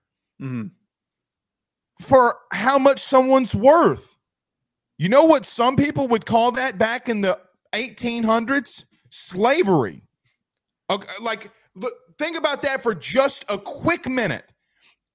mm-hmm. 0.41 0.67
for 2.01 2.37
how 2.51 2.77
much 2.77 3.01
someone's 3.01 3.53
worth. 3.53 4.17
You 4.97 5.09
know 5.09 5.25
what 5.25 5.45
some 5.45 5.75
people 5.75 6.07
would 6.07 6.25
call 6.25 6.51
that 6.53 6.77
back 6.77 7.07
in 7.07 7.21
the 7.21 7.39
1800s? 7.73 8.85
Slavery. 9.09 10.03
Okay, 10.89 11.07
like 11.21 11.51
look, 11.75 11.93
think 12.17 12.37
about 12.37 12.61
that 12.63 12.81
for 12.81 12.95
just 12.95 13.45
a 13.49 13.57
quick 13.57 14.07
minute 14.07 14.45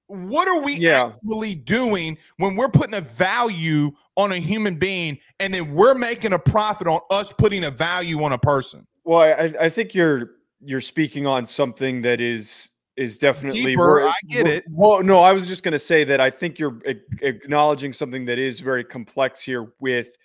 what 0.07 0.47
are 0.47 0.61
we 0.61 0.75
yeah. 0.75 1.07
actually 1.07 1.55
doing 1.55 2.17
when 2.37 2.55
we're 2.55 2.69
putting 2.69 2.95
a 2.95 3.01
value 3.01 3.91
on 4.15 4.31
a 4.31 4.37
human 4.37 4.75
being 4.75 5.17
and 5.39 5.53
then 5.53 5.73
we're 5.73 5.95
making 5.95 6.33
a 6.33 6.39
profit 6.39 6.87
on 6.87 6.99
us 7.09 7.31
putting 7.33 7.63
a 7.63 7.71
value 7.71 8.23
on 8.23 8.33
a 8.33 8.37
person 8.37 8.85
well 9.03 9.21
i, 9.21 9.53
I 9.59 9.69
think 9.69 9.93
you're 9.93 10.31
you're 10.59 10.81
speaking 10.81 11.27
on 11.27 11.45
something 11.45 12.01
that 12.03 12.21
is 12.21 12.73
is 12.95 13.17
definitely. 13.17 13.63
Deeper, 13.63 14.07
I 14.07 14.13
get 14.27 14.47
it. 14.47 14.65
Well, 14.69 15.03
no, 15.03 15.19
I 15.19 15.33
was 15.33 15.47
just 15.47 15.63
going 15.63 15.73
to 15.73 15.79
say 15.79 16.03
that 16.03 16.21
I 16.21 16.29
think 16.29 16.59
you're 16.59 16.79
acknowledging 17.21 17.93
something 17.93 18.25
that 18.25 18.39
is 18.39 18.59
very 18.59 18.83
complex 18.83 19.41
here. 19.41 19.73
With 19.79 20.15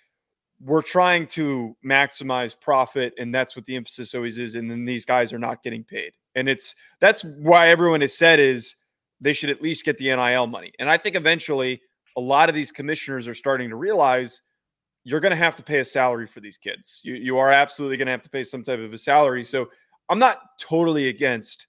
we're 0.61 0.81
trying 0.81 1.27
to 1.27 1.75
maximize 1.85 2.59
profit, 2.59 3.13
and 3.17 3.33
that's 3.33 3.55
what 3.55 3.65
the 3.65 3.75
emphasis 3.75 4.13
always 4.13 4.37
is. 4.37 4.55
And 4.55 4.69
then 4.69 4.85
these 4.85 5.05
guys 5.05 5.33
are 5.33 5.39
not 5.39 5.63
getting 5.63 5.83
paid, 5.83 6.13
and 6.35 6.47
it's 6.47 6.75
that's 6.99 7.23
why 7.23 7.69
everyone 7.69 8.01
has 8.01 8.15
said 8.15 8.39
is 8.39 8.75
they 9.21 9.33
should 9.33 9.49
at 9.49 9.61
least 9.61 9.83
get 9.83 9.97
the 9.97 10.15
NIL 10.15 10.47
money. 10.47 10.71
And 10.79 10.89
I 10.89 10.97
think 10.97 11.15
eventually 11.15 11.81
a 12.19 12.21
lot 12.21 12.49
of 12.49 12.55
these 12.55 12.71
commissioners 12.71 13.27
are 13.27 13.33
starting 13.33 13.69
to 13.69 13.77
realize 13.77 14.41
you're 15.05 15.21
going 15.21 15.31
to 15.31 15.37
have 15.37 15.55
to 15.55 15.63
pay 15.63 15.79
a 15.79 15.85
salary 15.85 16.27
for 16.27 16.41
these 16.41 16.57
kids. 16.57 16.99
You 17.03 17.13
you 17.13 17.37
are 17.37 17.51
absolutely 17.51 17.95
going 17.95 18.07
to 18.07 18.11
have 18.11 18.21
to 18.23 18.29
pay 18.29 18.43
some 18.43 18.61
type 18.61 18.79
of 18.79 18.91
a 18.91 18.97
salary. 18.97 19.45
So 19.45 19.69
I'm 20.09 20.19
not 20.19 20.39
totally 20.59 21.07
against 21.07 21.67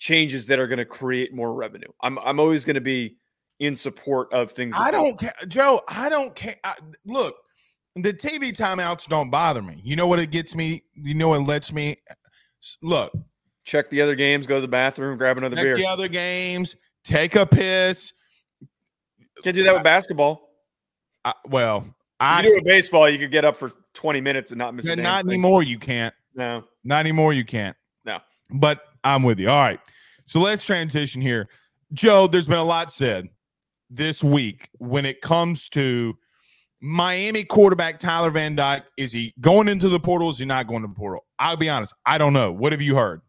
changes 0.00 0.46
that 0.46 0.58
are 0.58 0.66
going 0.66 0.78
to 0.78 0.84
create 0.84 1.32
more 1.32 1.54
revenue. 1.54 1.90
I'm 2.02 2.18
I'm 2.18 2.40
always 2.40 2.64
going 2.64 2.74
to 2.74 2.80
be 2.80 3.16
in 3.60 3.76
support 3.76 4.32
of 4.32 4.50
things. 4.50 4.74
I 4.76 4.90
don't 4.90 5.18
care, 5.18 5.34
Joe. 5.46 5.80
I 5.86 6.08
don't 6.08 6.34
care. 6.34 6.56
I, 6.64 6.74
look, 7.06 7.36
the 7.94 8.12
TV 8.12 8.50
timeouts 8.52 9.06
don't 9.06 9.30
bother 9.30 9.62
me. 9.62 9.80
You 9.84 9.94
know 9.94 10.08
what 10.08 10.18
it 10.18 10.32
gets 10.32 10.56
me? 10.56 10.82
You 10.94 11.14
know 11.14 11.28
what 11.28 11.46
lets 11.46 11.72
me 11.72 11.96
look. 12.82 13.12
Check 13.64 13.88
the 13.90 14.02
other 14.02 14.16
games. 14.16 14.46
Go 14.46 14.56
to 14.56 14.60
the 14.60 14.68
bathroom. 14.68 15.16
Grab 15.16 15.38
another 15.38 15.56
check 15.56 15.64
beer. 15.64 15.76
The 15.76 15.86
other 15.86 16.08
games. 16.08 16.74
Take 17.04 17.36
a 17.36 17.46
piss. 17.46 18.12
Can't 19.42 19.56
do 19.56 19.64
that 19.64 19.74
with 19.74 19.82
basketball. 19.82 20.50
I, 21.24 21.32
well, 21.48 21.86
I 22.20 22.42
do 22.42 22.54
with 22.54 22.64
baseball. 22.64 23.08
You 23.08 23.18
could 23.18 23.30
get 23.30 23.44
up 23.44 23.56
for 23.56 23.72
20 23.94 24.20
minutes 24.20 24.52
and 24.52 24.58
not 24.58 24.74
miss. 24.74 24.86
Not 24.86 25.26
anymore. 25.26 25.62
You 25.62 25.78
can't. 25.78 26.14
No. 26.34 26.64
Not 26.84 27.00
anymore. 27.00 27.32
You 27.32 27.44
can't. 27.44 27.76
No. 28.04 28.18
But 28.50 28.80
I'm 29.02 29.22
with 29.22 29.38
you. 29.38 29.50
All 29.50 29.60
right. 29.60 29.80
So 30.26 30.40
let's 30.40 30.64
transition 30.64 31.20
here. 31.20 31.48
Joe, 31.92 32.26
there's 32.26 32.48
been 32.48 32.58
a 32.58 32.64
lot 32.64 32.90
said 32.90 33.28
this 33.90 34.22
week 34.22 34.68
when 34.78 35.04
it 35.04 35.20
comes 35.20 35.68
to 35.70 36.16
Miami 36.80 37.44
quarterback 37.44 38.00
Tyler 38.00 38.30
Van 38.30 38.54
Dyke. 38.54 38.84
Is 38.96 39.12
he 39.12 39.34
going 39.40 39.68
into 39.68 39.88
the 39.88 40.00
portal? 40.00 40.30
Is 40.30 40.38
he 40.38 40.44
not 40.44 40.66
going 40.66 40.82
to 40.82 40.88
the 40.88 40.94
portal? 40.94 41.24
I'll 41.38 41.56
be 41.56 41.68
honest. 41.68 41.94
I 42.04 42.18
don't 42.18 42.32
know. 42.32 42.52
What 42.52 42.72
have 42.72 42.82
you 42.82 42.96
heard? 42.96 43.20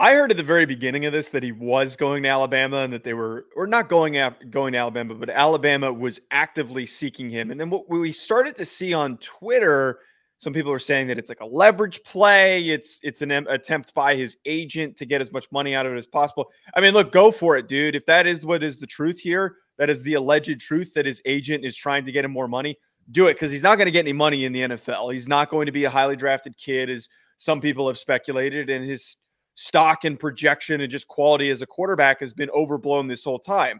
I 0.00 0.14
heard 0.14 0.30
at 0.30 0.36
the 0.38 0.42
very 0.42 0.64
beginning 0.64 1.04
of 1.04 1.12
this 1.12 1.30
that 1.30 1.42
he 1.42 1.52
was 1.52 1.94
going 1.94 2.22
to 2.22 2.28
Alabama 2.28 2.78
and 2.78 2.92
that 2.92 3.04
they 3.04 3.12
were, 3.14 3.46
or 3.54 3.66
not 3.66 3.88
going 3.88 4.14
going 4.48 4.72
to 4.72 4.78
Alabama, 4.78 5.14
but 5.14 5.28
Alabama 5.28 5.92
was 5.92 6.20
actively 6.30 6.86
seeking 6.86 7.28
him. 7.28 7.50
And 7.50 7.60
then 7.60 7.68
what 7.68 7.88
we 7.88 8.10
started 8.10 8.56
to 8.56 8.64
see 8.64 8.94
on 8.94 9.18
Twitter 9.18 10.00
some 10.40 10.54
people 10.54 10.72
are 10.72 10.78
saying 10.78 11.06
that 11.08 11.18
it's 11.18 11.28
like 11.28 11.40
a 11.40 11.46
leverage 11.46 12.02
play. 12.02 12.62
It's 12.62 12.98
it's 13.02 13.20
an 13.20 13.30
attempt 13.30 13.92
by 13.92 14.16
his 14.16 14.38
agent 14.46 14.96
to 14.96 15.04
get 15.04 15.20
as 15.20 15.32
much 15.32 15.46
money 15.52 15.74
out 15.74 15.84
of 15.84 15.92
it 15.92 15.98
as 15.98 16.06
possible. 16.06 16.50
I 16.74 16.80
mean, 16.80 16.94
look, 16.94 17.12
go 17.12 17.30
for 17.30 17.58
it, 17.58 17.68
dude. 17.68 17.94
If 17.94 18.06
that 18.06 18.26
is 18.26 18.46
what 18.46 18.62
is 18.62 18.78
the 18.78 18.86
truth 18.86 19.20
here, 19.20 19.56
that 19.76 19.90
is 19.90 20.02
the 20.02 20.14
alleged 20.14 20.58
truth 20.58 20.94
that 20.94 21.04
his 21.04 21.20
agent 21.26 21.66
is 21.66 21.76
trying 21.76 22.06
to 22.06 22.12
get 22.12 22.24
him 22.24 22.30
more 22.30 22.48
money, 22.48 22.78
do 23.10 23.26
it 23.26 23.34
because 23.34 23.50
he's 23.50 23.62
not 23.62 23.76
going 23.76 23.84
to 23.84 23.92
get 23.92 24.06
any 24.06 24.14
money 24.14 24.46
in 24.46 24.52
the 24.54 24.60
NFL. 24.62 25.12
He's 25.12 25.28
not 25.28 25.50
going 25.50 25.66
to 25.66 25.72
be 25.72 25.84
a 25.84 25.90
highly 25.90 26.16
drafted 26.16 26.56
kid, 26.56 26.88
as 26.88 27.10
some 27.36 27.60
people 27.60 27.86
have 27.86 27.98
speculated, 27.98 28.70
and 28.70 28.82
his 28.82 29.18
stock 29.60 30.04
and 30.04 30.18
projection 30.18 30.80
and 30.80 30.90
just 30.90 31.06
quality 31.06 31.50
as 31.50 31.60
a 31.60 31.66
quarterback 31.66 32.20
has 32.20 32.32
been 32.32 32.48
overblown 32.50 33.06
this 33.06 33.24
whole 33.24 33.38
time. 33.38 33.78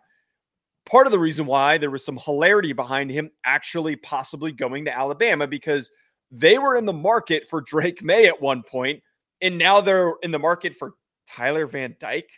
Part 0.85 1.07
of 1.07 1.11
the 1.11 1.19
reason 1.19 1.47
why 1.47 1.79
there 1.79 1.91
was 1.91 2.05
some 2.05 2.19
hilarity 2.19 2.75
behind 2.75 3.11
him 3.11 3.31
actually 3.47 3.97
possibly 3.97 4.53
going 4.53 4.85
to 4.85 4.95
Alabama 4.95 5.47
because 5.47 5.91
they 6.31 6.59
were 6.59 6.77
in 6.77 6.85
the 6.85 6.93
market 6.93 7.45
for 7.49 7.63
Drake 7.63 8.03
Maye 8.03 8.27
at 8.27 8.41
one 8.41 8.63
point, 8.63 9.03
and 9.41 9.57
now 9.57 9.81
they're 9.81 10.15
in 10.23 10.31
the 10.31 10.39
market 10.39 10.77
for 10.77 10.95
Tyler 11.27 11.67
Van 11.67 11.97
Dyke. 11.99 12.31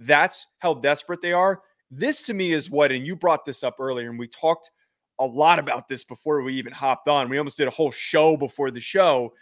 That's 0.00 0.46
how 0.58 0.74
desperate 0.74 1.22
they 1.22 1.32
are. 1.32 1.62
This 1.92 2.22
to 2.22 2.34
me 2.34 2.52
is 2.52 2.70
what, 2.70 2.90
and 2.90 3.06
you 3.06 3.14
brought 3.14 3.44
this 3.44 3.62
up 3.62 3.76
earlier, 3.78 4.10
and 4.10 4.18
we 4.18 4.26
talked 4.26 4.70
a 5.20 5.26
lot 5.26 5.60
about 5.60 5.86
this 5.86 6.02
before 6.02 6.42
we 6.42 6.54
even 6.54 6.72
hopped 6.72 7.08
on. 7.08 7.28
We 7.28 7.38
almost 7.38 7.56
did 7.56 7.68
a 7.68 7.72
whole 7.72 7.92
show 7.92 8.36
before 8.36 8.72
the 8.72 8.80
show. 8.80 9.32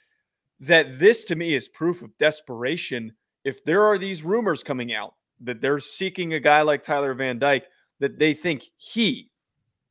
That 0.60 0.98
this 0.98 1.24
to 1.24 1.36
me 1.36 1.54
is 1.54 1.68
proof 1.68 2.02
of 2.02 2.16
desperation. 2.18 3.12
If 3.44 3.64
there 3.64 3.84
are 3.84 3.98
these 3.98 4.22
rumors 4.22 4.62
coming 4.62 4.92
out 4.92 5.14
that 5.40 5.60
they're 5.60 5.80
seeking 5.80 6.34
a 6.34 6.40
guy 6.40 6.62
like 6.62 6.82
Tyler 6.82 7.14
Van 7.14 7.38
Dyke, 7.38 7.66
that 8.00 8.18
they 8.18 8.34
think 8.34 8.64
he, 8.76 9.30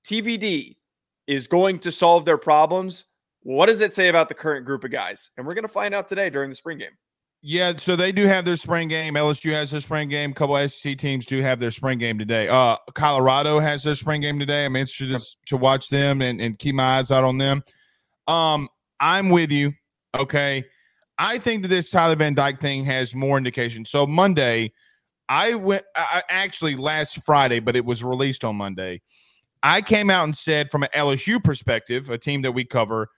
TVD, 0.06 0.76
is 1.28 1.48
going 1.48 1.80
to 1.80 1.92
solve 1.92 2.26
their 2.26 2.38
problems, 2.38 3.06
what 3.42 3.68
does 3.68 3.82
it 3.82 3.94
say 3.94 4.10
about 4.10 4.30
the 4.30 4.36
current 4.36 4.66
group 4.66 4.84
of 4.84 4.92
guys? 4.92 5.30
And 5.38 5.46
we're 5.46 5.54
going 5.54 5.64
to 5.64 5.70
find 5.70 5.94
out 5.94 6.08
today 6.08 6.30
during 6.30 6.50
the 6.50 6.56
spring 6.56 6.78
game. 6.78 6.92
Yeah, 7.42 7.74
so 7.78 7.96
they 7.96 8.12
do 8.12 8.26
have 8.26 8.46
their 8.46 8.56
spring 8.56 8.88
game. 8.88 9.14
LSU 9.14 9.54
has 9.54 9.72
their 9.72 9.80
spring 9.80 10.10
game. 10.10 10.32
A 10.32 10.34
couple 10.34 10.68
SEC 10.68 10.98
teams 10.98 11.26
do 11.26 11.42
have 11.42 11.60
their 11.60 11.72
spring 11.72 12.00
game 12.00 12.18
today. 12.18 12.48
Uh, 12.48 12.78
Colorado 12.94 13.60
has 13.60 13.84
their 13.84 13.96
spring 13.96 14.22
game 14.22 14.40
today. 14.40 14.66
I'm 14.66 14.76
interested 14.76 15.10
yep. 15.10 15.22
to 15.46 15.58
watch 15.58 15.90
them 15.90 16.22
and, 16.22 16.42
and 16.42 16.58
keep 16.58 16.76
my 16.76 16.98
eyes 16.98 17.12
out 17.12 17.24
on 17.24 17.38
them. 17.38 17.64
Um, 18.28 18.68
I'm 19.00 19.30
with 19.30 19.52
you. 19.52 19.74
Okay. 20.18 20.66
I 21.20 21.40
think 21.40 21.64
that 21.64 21.70
this 21.70 21.90
Tyler 21.90 22.16
Van 22.16 22.34
Dyke 22.34 22.62
thing 22.62 22.86
has 22.86 23.16
more 23.16 23.38
indication. 23.38 23.86
So 23.86 24.06
Monday, 24.06 24.72
I 25.30 25.56
went 25.56 25.84
I, 25.96 26.24
actually 26.30 26.76
last 26.76 27.24
Friday, 27.26 27.60
but 27.60 27.76
it 27.76 27.86
was 27.86 28.04
released 28.04 28.44
on 28.44 28.56
Monday. 28.56 29.02
I 29.64 29.82
came 29.82 30.10
out 30.10 30.24
and 30.24 30.38
said, 30.38 30.70
from 30.72 30.84
an 30.84 30.90
LSU 30.96 31.44
perspective, 31.44 32.10
a 32.10 32.18
team 32.18 32.44
that 32.44 32.52
we 32.52 32.64
cover, 32.64 33.10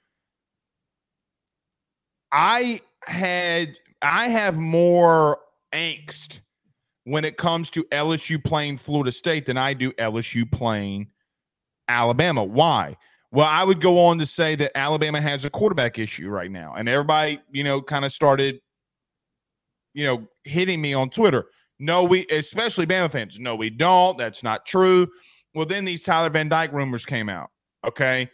I 2.32 2.80
had 3.06 3.80
I 4.02 4.30
have 4.30 4.58
more 4.58 5.40
angst 5.74 6.42
when 7.04 7.26
it 7.26 7.38
comes 7.38 7.70
to 7.72 7.84
LSU 7.86 8.44
playing 8.44 8.78
Florida 8.78 9.12
State 9.12 9.46
than 9.46 9.58
I 9.58 9.74
do 9.74 9.92
LSU 9.94 10.50
playing 10.50 11.08
Alabama. 11.88 12.44
Why? 12.44 12.96
Well, 13.32 13.48
I 13.48 13.64
would 13.64 13.80
go 13.80 14.00
on 14.00 14.18
to 14.20 14.26
say 14.26 14.56
that 14.56 14.76
Alabama 14.76 15.22
has 15.22 15.46
a 15.46 15.50
quarterback 15.50 16.00
issue 16.00 16.30
right 16.30 16.50
now. 16.50 16.74
And 16.76 16.90
everybody, 16.90 17.40
you 17.52 17.64
know, 17.64 17.82
kind 17.82 18.04
of 18.04 18.12
started, 18.12 18.60
you 19.94 20.06
know, 20.06 20.28
hitting 20.44 20.82
me 20.82 20.94
on 20.94 21.10
Twitter. 21.10 21.46
No, 21.80 22.04
we, 22.04 22.26
especially 22.28 22.86
Bama 22.86 23.12
fans, 23.12 23.40
no, 23.40 23.56
we 23.56 23.70
don't. 23.70 24.18
That's 24.18 24.44
not 24.44 24.66
true. 24.66 25.08
Well, 25.54 25.66
then 25.66 25.86
these 25.86 26.04
Tyler 26.04 26.30
Van 26.30 26.50
Dyke 26.50 26.74
rumors 26.74 27.06
came 27.06 27.30
out. 27.30 27.50
Okay. 27.86 28.30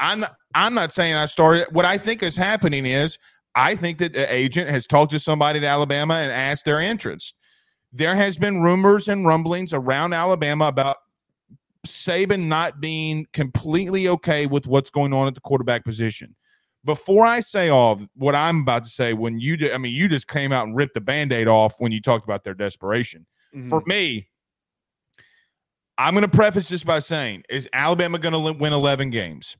I'm 0.00 0.24
I'm 0.54 0.74
not 0.74 0.92
saying 0.92 1.14
I 1.14 1.26
started. 1.26 1.68
What 1.72 1.84
I 1.84 1.98
think 1.98 2.22
is 2.22 2.34
happening 2.34 2.86
is 2.86 3.18
I 3.54 3.76
think 3.76 3.98
that 3.98 4.12
the 4.12 4.32
agent 4.32 4.68
has 4.70 4.86
talked 4.86 5.12
to 5.12 5.18
somebody 5.18 5.58
at 5.58 5.64
Alabama 5.64 6.14
and 6.14 6.32
asked 6.32 6.64
their 6.64 6.80
interest. 6.80 7.34
There 7.92 8.14
has 8.16 8.38
been 8.38 8.62
rumors 8.62 9.08
and 9.08 9.26
rumblings 9.26 9.74
around 9.74 10.12
Alabama 10.12 10.66
about 10.66 10.96
Saban 11.86 12.46
not 12.46 12.80
being 12.80 13.26
completely 13.32 14.08
okay 14.08 14.46
with 14.46 14.66
what's 14.66 14.90
going 14.90 15.12
on 15.12 15.26
at 15.28 15.34
the 15.34 15.40
quarterback 15.40 15.84
position. 15.84 16.34
Before 16.84 17.26
I 17.26 17.40
say 17.40 17.68
all 17.68 18.00
what 18.14 18.34
I'm 18.34 18.60
about 18.62 18.84
to 18.84 18.90
say, 18.90 19.12
when 19.12 19.38
you 19.38 19.56
did, 19.56 19.72
I 19.72 19.78
mean, 19.78 19.94
you 19.94 20.08
just 20.08 20.28
came 20.28 20.52
out 20.52 20.66
and 20.66 20.74
ripped 20.74 20.94
the 20.94 21.00
band 21.00 21.32
aid 21.32 21.48
off 21.48 21.74
when 21.78 21.92
you 21.92 22.00
talked 22.00 22.24
about 22.24 22.44
their 22.44 22.54
desperation. 22.54 23.26
Mm-hmm. 23.54 23.68
For 23.68 23.82
me, 23.86 24.28
I'm 25.98 26.14
going 26.14 26.22
to 26.22 26.28
preface 26.28 26.68
this 26.68 26.82
by 26.82 27.00
saying, 27.00 27.44
is 27.50 27.68
Alabama 27.74 28.18
going 28.18 28.32
to 28.32 28.52
win 28.58 28.72
11 28.72 29.10
games? 29.10 29.56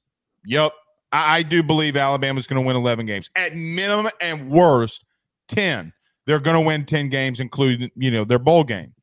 Yep. 0.47 0.73
I, 1.13 1.39
I 1.39 1.43
do 1.43 1.63
believe 1.63 1.97
Alabama's 1.97 2.47
going 2.47 2.63
to 2.63 2.67
win 2.67 2.77
11 2.77 3.05
games. 3.05 3.31
At 3.37 3.55
minimum 3.55 4.11
and 4.23 4.51
worst, 4.51 5.05
10. 5.49 5.93
They're 6.27 6.41
going 6.41 6.55
to 6.55 6.61
win 6.61 6.87
10 6.87 7.11
games, 7.11 7.41
including, 7.41 7.91
you 7.97 8.11
know, 8.11 8.25
their 8.25 8.39
bowl 8.39 8.65
game. 8.65 8.95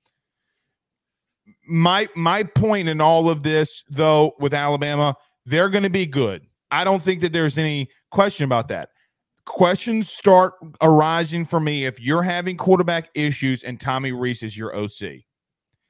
My 1.68 2.08
my 2.16 2.44
point 2.44 2.88
in 2.88 3.02
all 3.02 3.30
of 3.30 3.44
this, 3.44 3.84
though, 3.90 4.34
with 4.40 4.54
Alabama, 4.54 5.16
they're 5.46 5.70
going 5.70 5.84
to 5.84 5.90
be 5.90 6.06
good. 6.06 6.46
I 6.72 6.84
don't 6.84 7.02
think 7.02 7.22
that 7.22 7.34
there's 7.34 7.58
any 7.58 7.90
question 8.12 8.46
about 8.46 8.68
that. 8.70 8.90
Questions 9.46 10.10
start 10.10 10.56
arising 10.82 11.46
for 11.46 11.60
me 11.60 11.86
if 11.86 12.00
you're 12.02 12.24
having 12.24 12.58
quarterback 12.58 13.10
issues 13.16 13.64
and 13.64 13.80
Tommy 13.80 14.12
Rees 14.12 14.44
is 14.44 14.58
your 14.58 14.76
OC. 14.76 15.24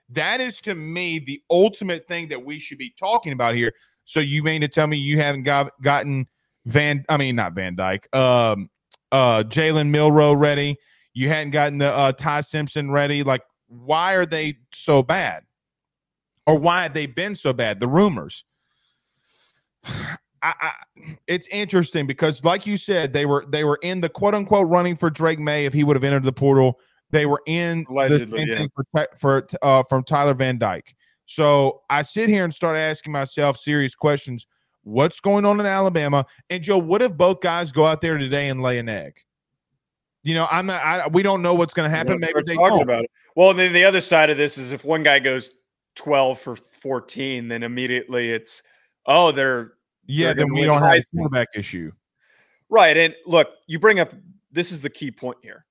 That 0.10 0.40
is 0.40 0.62
to 0.62 0.76
me 0.76 1.20
the 1.20 1.42
ultimate 1.50 2.08
thing 2.08 2.28
that 2.30 2.46
we 2.46 2.60
should 2.60 2.78
be 2.78 2.94
talking 2.98 3.34
about 3.34 3.56
here. 3.56 3.74
So 4.06 4.20
you 4.20 4.44
mean 4.44 4.62
to 4.62 4.68
tell 4.68 4.88
me 4.88 4.98
you 4.98 5.18
haven't 5.18 5.44
got 5.44 5.72
gotten 5.82 6.28
Van? 6.66 7.04
I 7.10 7.18
mean, 7.18 7.36
not 7.36 7.54
Van 7.54 7.76
Dyke. 7.76 8.08
Um, 8.16 8.70
uh, 9.12 9.44
Jalen 9.44 9.90
Milroe 9.90 10.34
ready. 10.34 10.78
You 11.14 11.30
hadn't 11.30 11.52
gotten 11.52 11.80
the 11.80 11.92
uh, 11.92 12.12
Ty 12.12 12.42
Simpson 12.42 12.92
ready. 12.92 13.24
Like, 13.24 13.42
why 13.68 14.14
are 14.14 14.26
they 14.26 14.60
so 14.72 15.02
bad? 15.02 15.44
Or 16.48 16.58
why 16.58 16.84
have 16.84 16.94
they 16.94 17.06
been 17.06 17.36
so 17.36 17.54
bad? 17.54 17.80
The 17.80 17.88
rumors. 17.88 18.44
I, 20.44 20.54
I, 20.62 20.72
it's 21.26 21.48
interesting 21.48 22.06
because, 22.06 22.44
like 22.44 22.68
you 22.68 22.78
said, 22.78 23.12
they 23.12 23.26
were 23.26 23.44
they 23.50 23.64
were 23.64 23.80
in 23.82 24.02
the 24.02 24.08
quote 24.08 24.36
unquote 24.36 24.68
running 24.68 24.96
for 24.96 25.10
Drake 25.10 25.40
Maye 25.40 25.66
if 25.66 25.74
he 25.74 25.84
would 25.84 25.96
have 25.96 26.04
entered 26.04 26.24
the 26.24 26.32
portal. 26.32 26.80
They 27.10 27.26
were 27.26 27.42
in 27.48 27.86
Allegedly, 27.90 28.46
the 28.46 28.52
yeah. 28.52 28.84
for, 28.94 29.08
for 29.18 29.48
uh, 29.64 29.84
from 29.90 30.04
Tyler 30.04 30.36
Van 30.36 30.60
Dyke. 30.60 30.96
So 31.26 31.82
I 31.90 32.04
sit 32.04 32.30
here 32.30 32.44
and 32.44 32.54
start 32.54 32.78
asking 32.78 33.14
myself 33.14 33.58
serious 33.58 33.96
questions. 33.96 34.46
What's 34.84 35.20
going 35.20 35.44
on 35.44 35.60
in 35.60 35.66
Alabama? 35.66 36.26
And 36.52 36.64
Joe, 36.64 36.78
what 36.78 37.02
if 37.02 37.18
both 37.18 37.42
guys 37.42 37.72
go 37.72 37.86
out 37.86 38.00
there 38.02 38.18
today 38.20 38.48
and 38.48 38.62
lay 38.62 38.78
an 38.78 38.90
egg? 38.90 39.20
You 40.24 40.36
know, 40.36 40.48
I'm 40.52 40.68
not. 40.68 40.82
I, 40.84 41.08
we 41.08 41.24
don't 41.24 41.42
know 41.42 41.56
what's 41.56 41.74
going 41.74 41.90
to 41.90 41.96
happen. 41.96 42.20
Maybe 42.20 42.34
they 42.46 42.56
talking 42.56 42.78
don't. 42.78 42.82
about 42.84 43.04
it. 43.06 43.12
Well, 43.36 43.54
then 43.56 43.74
the 43.74 43.86
other 43.86 44.02
side 44.02 44.30
of 44.30 44.38
this 44.38 44.58
is 44.58 44.72
if 44.72 44.86
one 44.86 45.02
guy 45.02 45.20
goes 45.20 45.50
12 45.98 46.40
for 46.40 46.56
14, 46.56 47.48
then 47.48 47.64
immediately 47.64 48.32
it's 48.32 48.64
oh 49.06 49.32
they're 49.32 49.74
yeah. 50.06 50.28
They're 50.28 50.46
then 50.46 50.54
we 50.54 50.64
don't 50.64 50.82
have 50.82 50.96
a 50.96 51.04
quarterback 51.14 51.50
issue. 51.56 51.92
Right, 52.70 52.96
and 52.96 53.14
look, 53.26 53.50
you 53.68 53.80
bring 53.80 54.00
up 54.00 54.14
this 54.52 54.72
is 54.72 54.82
the 54.82 54.90
key 54.90 55.12
point 55.12 55.38
here. 55.42 55.66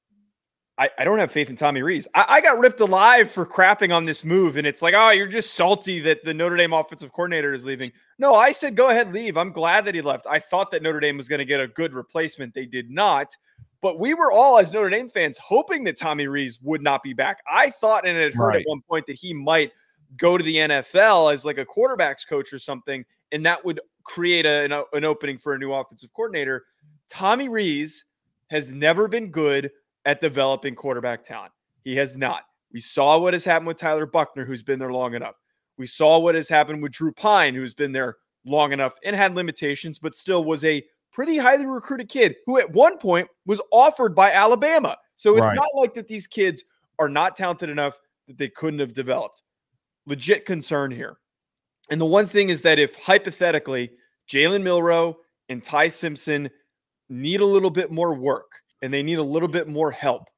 I, 0.78 0.90
I 0.98 1.04
don't 1.04 1.18
have 1.18 1.32
faith 1.32 1.48
in 1.48 1.56
Tommy 1.56 1.80
Rees. 1.80 2.06
I, 2.14 2.26
I, 2.28 2.40
got 2.42 2.58
ripped 2.58 2.80
alive 2.80 3.30
for 3.30 3.46
crapping 3.46 3.94
on 3.94 4.04
this 4.04 4.24
move. 4.24 4.58
And 4.58 4.66
it's 4.66 4.82
like, 4.82 4.94
oh, 4.94 5.08
you're 5.08 5.26
just 5.26 5.54
salty 5.54 6.00
that 6.00 6.22
the 6.22 6.34
Notre 6.34 6.56
Dame 6.56 6.74
offensive 6.74 7.12
coordinator 7.12 7.54
is 7.54 7.64
leaving. 7.64 7.92
No, 8.18 8.34
I 8.34 8.52
said, 8.52 8.76
go 8.76 8.90
ahead, 8.90 9.10
leave. 9.10 9.38
I'm 9.38 9.52
glad 9.52 9.86
that 9.86 9.94
he 9.94 10.02
left. 10.02 10.26
I 10.28 10.38
thought 10.38 10.70
that 10.72 10.82
Notre 10.82 11.00
Dame 11.00 11.16
was 11.16 11.28
going 11.28 11.38
to 11.38 11.46
get 11.46 11.60
a 11.60 11.68
good 11.68 11.94
replacement. 11.94 12.52
They 12.52 12.66
did 12.66 12.90
not. 12.90 13.34
But 13.80 13.98
we 13.98 14.12
were 14.12 14.30
all, 14.30 14.58
as 14.58 14.72
Notre 14.72 14.90
Dame 14.90 15.08
fans, 15.08 15.38
hoping 15.38 15.84
that 15.84 15.98
Tommy 15.98 16.26
Rees 16.26 16.60
would 16.62 16.82
not 16.82 17.02
be 17.02 17.14
back. 17.14 17.38
I 17.50 17.70
thought 17.70 18.06
and 18.06 18.18
had 18.18 18.34
heard 18.34 18.48
right. 18.48 18.60
at 18.60 18.68
one 18.68 18.82
point 18.82 19.06
that 19.06 19.16
he 19.16 19.32
might 19.32 19.72
go 20.16 20.37
to 20.38 20.44
the 20.44 20.57
NFL 20.57 21.33
as 21.33 21.44
like 21.44 21.59
a 21.59 21.66
quarterbacks 21.66 22.26
coach 22.29 22.52
or 22.52 22.59
something. 22.59 23.05
And 23.33 23.44
that 23.46 23.64
would 23.64 23.81
create 24.05 24.46
a, 24.46 24.64
an, 24.64 24.85
an 24.92 25.05
opening 25.05 25.38
for 25.38 25.55
a 25.55 25.59
new 25.59 25.72
offensive 25.72 26.12
coordinator. 26.14 26.64
Tommy 27.11 27.48
Rees 27.48 28.05
has 28.50 28.72
never 28.72 29.09
been 29.09 29.31
good 29.31 29.70
at 30.05 30.20
developing 30.20 30.74
quarterback 30.74 31.24
talent. 31.24 31.52
He 31.83 31.96
has 31.96 32.16
not. 32.16 32.44
We 32.72 32.81
saw 32.81 33.18
what 33.18 33.33
has 33.33 33.44
happened 33.44 33.68
with 33.68 33.79
Tyler 33.79 34.07
Buchner, 34.07 34.44
who's 34.44 34.62
been 34.62 34.79
there 34.79 34.92
long 34.92 35.14
enough. 35.14 35.35
We 35.79 35.87
saw 35.87 36.18
what 36.18 36.35
has 36.35 36.48
happened 36.48 36.83
with 36.83 36.92
Drew 36.92 37.12
Pyne, 37.12 37.55
who's 37.55 37.74
been 37.74 37.92
there 37.92 38.16
long 38.44 38.72
enough 38.72 38.94
and 39.05 39.14
had 39.14 39.35
limitations, 39.35 39.98
but 39.98 40.14
still 40.14 40.44
was 40.44 40.64
a 40.64 40.83
pretty 41.12 41.37
highly 41.37 41.66
recruited 41.66 42.09
kid 42.09 42.37
who 42.46 42.59
at 42.59 42.70
one 42.72 42.98
point 42.98 43.29
was 43.46 43.61
offered 43.72 44.14
by 44.14 44.33
Alabama. 44.33 44.96
So 45.16 45.37
it's 45.37 45.46
right. 45.46 45.57
not 45.57 45.68
like 45.74 45.94
that 45.94 46.07
these 46.07 46.26
kids 46.26 46.62
are 46.98 47.09
not 47.09 47.37
talented 47.37 47.70
enough 47.70 47.98
that 48.29 48.38
they 48.38 48.48
couldn't 48.48 48.81
have 48.81 48.94
developed. 48.94 49.42
Legit 50.07 50.47
concern 50.47 50.90
here. 50.90 51.19
And 51.90 52.01
the 52.01 52.07
one 52.07 52.27
thing 52.27 52.49
is 52.49 52.62
that 52.62 52.79
if 52.79 52.97
hypothetically 52.97 53.90
Jalen 54.31 54.62
Milroe 54.62 55.16
and 55.49 55.62
Ty 55.62 55.88
Simpson 55.88 56.51
need 57.09 57.40
a 57.40 57.47
little 57.47 57.71
bit 57.71 57.90
more 57.90 58.14
work, 58.14 58.51
and 58.83 58.92
they 58.92 59.03
need 59.03 59.19
a 59.19 59.23
little 59.23 59.49
bit 59.49 59.69
more 59.69 59.90
help. 59.90 60.29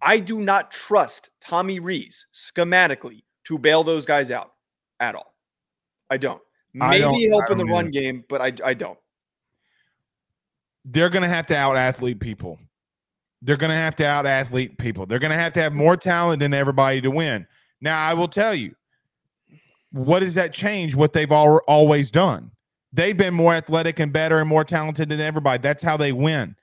I 0.00 0.18
do 0.18 0.40
not 0.40 0.70
trust 0.70 1.30
Tommy 1.40 1.78
Rees 1.78 2.26
schematically 2.34 3.22
to 3.44 3.58
bail 3.58 3.84
those 3.84 4.06
guys 4.06 4.30
out 4.30 4.52
at 5.00 5.14
all. 5.14 5.34
I 6.10 6.16
don't. 6.16 6.40
Maybe 6.74 6.96
I 6.96 6.98
don't, 6.98 7.30
help 7.30 7.50
in 7.50 7.58
the 7.58 7.64
run 7.66 7.90
game, 7.90 8.24
but 8.28 8.40
I, 8.40 8.52
I 8.64 8.74
don't. 8.74 8.98
They're 10.84 11.10
going 11.10 11.22
to 11.22 11.28
have 11.28 11.46
to 11.46 11.56
out 11.56 11.76
athlete 11.76 12.18
people. 12.18 12.58
They're 13.42 13.56
going 13.56 13.70
to 13.70 13.76
have 13.76 13.94
to 13.96 14.06
out 14.06 14.26
athlete 14.26 14.78
people. 14.78 15.06
They're 15.06 15.18
going 15.18 15.30
to 15.30 15.38
have 15.38 15.52
to 15.54 15.62
have 15.62 15.74
more 15.74 15.96
talent 15.96 16.40
than 16.40 16.54
everybody 16.54 17.00
to 17.02 17.10
win. 17.10 17.46
Now, 17.80 18.04
I 18.04 18.14
will 18.14 18.28
tell 18.28 18.54
you, 18.54 18.74
what 19.92 20.20
does 20.20 20.34
that 20.34 20.52
change 20.52 20.94
what 20.94 21.12
they've 21.12 21.30
all, 21.30 21.58
always 21.68 22.10
done? 22.10 22.50
They've 22.92 23.16
been 23.16 23.34
more 23.34 23.54
athletic 23.54 24.00
and 24.00 24.12
better 24.12 24.38
and 24.38 24.48
more 24.48 24.64
talented 24.64 25.08
than 25.08 25.20
everybody. 25.20 25.62
That's 25.62 25.82
how 25.82 25.96
they 25.96 26.12
win. 26.12 26.56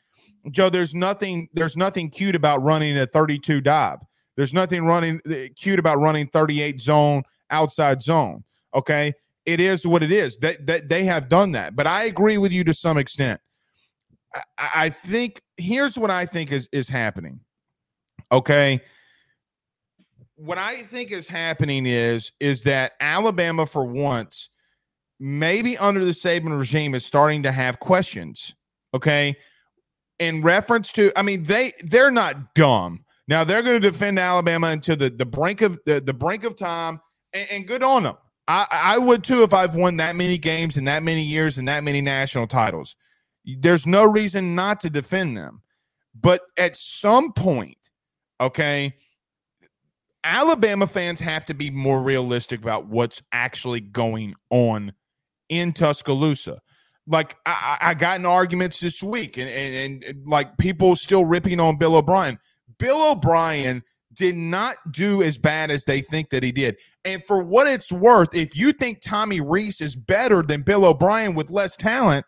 Joe, 0.52 0.70
there's 0.70 0.96
nothing 0.96 1.50
there's 1.54 1.76
nothing 1.76 2.10
cute 2.10 2.36
about 2.36 2.64
running 2.64 2.98
a 2.98 3.06
32 3.06 3.62
dive. 3.62 4.00
There's 4.36 4.54
nothing 4.54 4.86
running 4.86 5.20
uh, 5.30 5.36
cute 5.56 5.80
about 5.80 6.00
running 6.00 6.28
38 6.28 6.80
zone 6.80 7.24
outside 7.50 8.02
zone. 8.02 8.44
Okay, 8.74 9.14
it 9.46 9.60
is 9.60 9.86
what 9.86 10.02
it 10.02 10.12
is. 10.12 10.38
That 10.38 10.66
they, 10.66 10.80
they, 10.80 10.88
they 10.88 11.06
have 11.06 11.28
done 11.28 11.52
that, 11.54 11.76
but 11.76 11.88
I 11.88 12.04
agree 12.04 12.38
with 12.38 12.52
you 12.52 12.64
to 12.66 12.74
some 12.74 12.98
extent. 12.98 13.42
I, 14.34 14.70
I 14.76 14.90
think 14.90 15.42
here's 15.58 15.98
what 15.98 16.12
I 16.12 16.26
think 16.26 16.52
is 16.52 16.70
is 16.72 16.88
happening. 16.88 17.42
Okay, 18.32 18.82
what 20.40 20.58
I 20.58 20.84
think 20.84 21.12
is 21.12 21.28
happening 21.28 21.86
is 21.86 22.32
is 22.40 22.64
that 22.64 22.94
Alabama 23.00 23.66
for 23.66 23.86
once, 23.86 24.50
maybe 25.20 25.78
under 25.78 26.04
the 26.04 26.12
Saban 26.12 26.58
regime, 26.58 26.96
is 26.96 27.06
starting 27.06 27.44
to 27.44 27.52
have 27.52 27.80
questions. 27.80 28.56
Okay, 28.94 29.36
in 30.20 30.42
reference 30.42 30.92
to 30.92 31.12
i 31.18 31.22
mean 31.22 31.44
they 31.44 31.72
they're 31.84 32.12
not 32.12 32.54
dumb. 32.54 33.06
Now 33.28 33.44
they're 33.44 33.62
going 33.62 33.82
to 33.82 33.92
defend 33.92 34.20
alabama 34.20 34.68
until 34.68 34.96
the, 34.96 35.10
the 35.10 35.26
brink 35.26 35.62
of 35.62 35.80
the, 35.86 36.02
the 36.02 36.14
brink 36.14 36.44
of 36.44 36.56
time 36.56 37.00
and, 37.34 37.48
and 37.52 37.68
good 37.68 37.84
on 37.84 38.04
them 38.04 38.18
I, 38.48 38.68
I 38.72 38.98
would 38.98 39.24
too 39.24 39.44
if 39.44 39.54
i've 39.54 39.76
won 39.76 39.98
that 39.98 40.16
many 40.16 40.38
games 40.38 40.78
in 40.78 40.84
that 40.86 41.04
many 41.04 41.24
years 41.24 41.58
and 41.58 41.68
that 41.68 41.84
many 41.84 42.02
national 42.02 42.48
titles. 42.48 42.96
There's 43.46 43.88
no 43.88 44.04
reason 44.04 44.54
not 44.54 44.80
to 44.82 44.90
defend 44.90 45.36
them. 45.38 45.62
But 46.20 46.42
at 46.58 46.76
some 46.76 47.34
point 47.34 47.78
okay 48.42 48.96
alabama 50.24 50.88
fans 50.88 51.20
have 51.20 51.46
to 51.46 51.54
be 51.54 51.70
more 51.70 52.02
realistic 52.02 52.62
about 52.62 52.88
what's 52.88 53.22
actually 53.32 53.80
going 53.80 54.34
on 54.50 54.92
in 55.50 55.74
tuscaloosa 55.74 56.60
like 57.10 57.36
I, 57.46 57.78
I 57.82 57.94
got 57.96 58.20
in 58.20 58.26
arguments 58.26 58.80
this 58.80 59.02
week 59.02 59.38
and, 59.38 59.50
and, 59.50 60.04
and 60.04 60.28
like 60.28 60.58
people 60.58 60.96
still 60.96 61.26
ripping 61.26 61.60
on 61.60 61.78
Bill 61.78 61.96
O'Brien. 61.96 62.38
Bill 62.78 63.12
O'Brien 63.12 63.84
did 64.14 64.36
not 64.36 64.76
do 64.92 65.24
as 65.24 65.38
bad 65.38 65.72
as 65.72 65.86
they 65.86 66.02
think 66.02 66.30
that 66.30 66.44
he 66.44 66.52
did. 66.52 66.78
And 67.06 67.24
for 67.26 67.42
what 67.42 67.68
it's 67.68 67.92
worth, 67.92 68.36
if 68.36 68.56
you 68.56 68.74
think 68.74 69.02
Tommy 69.02 69.42
Rees 69.42 69.82
is 69.82 69.96
better 69.96 70.44
than 70.44 70.62
Bill 70.62 70.86
O'Brien 70.86 71.34
with 71.34 71.50
less 71.50 71.76
talent, 71.76 72.26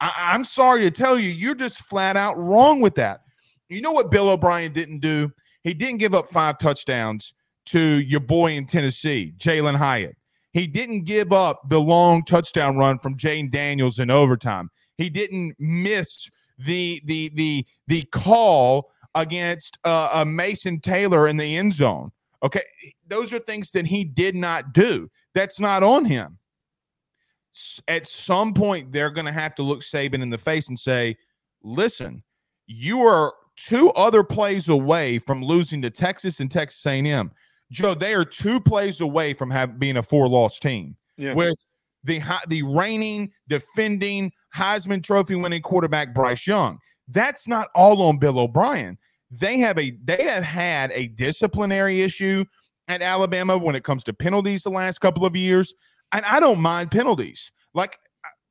I, 0.00 0.34
am 0.34 0.44
sorry 0.44 0.82
to 0.82 0.90
tell 0.92 1.18
you, 1.18 1.30
you're 1.30 1.56
just 1.56 1.82
flat 1.82 2.16
out 2.16 2.38
wrong 2.38 2.80
with 2.80 2.94
that. 2.96 3.22
You 3.68 3.80
know 3.80 3.92
what 3.92 4.12
Bill 4.12 4.30
O'Brien 4.30 4.72
didn't 4.72 5.00
do? 5.00 5.32
He 5.64 5.74
didn't 5.74 5.98
give 5.98 6.14
up 6.14 6.28
five 6.28 6.58
touchdowns 6.58 7.34
to 7.66 7.80
your 7.80 8.20
boy 8.20 8.52
in 8.52 8.66
Tennessee, 8.66 9.34
Jalin 9.38 9.76
Hyatt. 9.76 10.16
He 10.52 10.66
didn't 10.66 11.04
give 11.04 11.32
up 11.32 11.68
the 11.68 11.80
long 11.80 12.24
touchdown 12.24 12.78
run 12.78 12.98
from 12.98 13.16
Jayden 13.16 13.50
Daniels 13.50 13.98
in 13.98 14.10
overtime. 14.10 14.70
He 14.96 15.10
didn't 15.10 15.54
miss 15.58 16.28
the 16.58 17.00
the 17.04 17.30
the 17.34 17.66
the 17.86 18.02
call 18.10 18.90
against 19.14 19.78
uh, 19.84 20.10
uh, 20.12 20.24
Mason 20.24 20.80
Taylor 20.80 21.28
in 21.28 21.36
the 21.36 21.56
end 21.56 21.74
zone. 21.74 22.10
Okay, 22.42 22.62
those 23.06 23.32
are 23.32 23.38
things 23.40 23.70
that 23.72 23.86
he 23.86 24.04
did 24.04 24.34
not 24.34 24.72
do. 24.72 25.10
That's 25.34 25.60
not 25.60 25.82
on 25.82 26.04
him. 26.04 26.38
At 27.88 28.06
some 28.06 28.54
point, 28.54 28.92
they're 28.92 29.10
going 29.10 29.26
to 29.26 29.32
have 29.32 29.54
to 29.56 29.62
look 29.62 29.80
Saban 29.80 30.22
in 30.22 30.30
the 30.30 30.38
face 30.38 30.68
and 30.68 30.78
say, 30.78 31.16
"Listen, 31.62 32.22
you 32.66 33.02
are 33.02 33.34
two 33.66 33.90
other 33.90 34.22
plays 34.22 34.68
away 34.68 35.18
from 35.18 35.42
losing 35.42 35.82
to 35.82 35.90
Texas 35.90 36.40
and 36.40 36.50
Texas 36.50 36.84
A&M. 36.86 37.30
Joe, 37.70 37.94
they 37.94 38.14
are 38.14 38.24
two 38.24 38.60
plays 38.60 39.00
away 39.00 39.34
from 39.34 39.50
have, 39.50 39.78
being 39.78 39.98
a 39.98 40.02
four 40.02 40.28
loss 40.28 40.58
team 40.58 40.96
yeah. 41.16 41.34
with 41.34 41.58
the 42.04 42.22
the 42.48 42.62
reigning, 42.62 43.30
defending 43.48 44.32
Heisman 44.54 45.02
Trophy 45.02 45.34
winning 45.34 45.62
quarterback 45.62 46.14
Bryce 46.14 46.46
Young. 46.46 46.78
That's 47.08 47.46
not 47.46 47.68
all 47.74 48.00
on 48.02 48.18
Bill 48.18 48.38
O'Brien. 48.38 48.96
They 49.30 49.58
have 49.58 49.78
a 49.78 49.96
they 50.02 50.22
have 50.22 50.44
had 50.44 50.90
a 50.92 51.08
disciplinary 51.08 52.02
issue 52.02 52.44
at 52.86 53.02
Alabama 53.02 53.58
when 53.58 53.76
it 53.76 53.84
comes 53.84 54.02
to 54.04 54.14
penalties 54.14 54.62
the 54.62 54.70
last 54.70 55.00
couple 55.00 55.26
of 55.26 55.36
years, 55.36 55.74
and 56.12 56.24
I 56.24 56.40
don't 56.40 56.60
mind 56.60 56.90
penalties. 56.90 57.52
Like, 57.74 57.98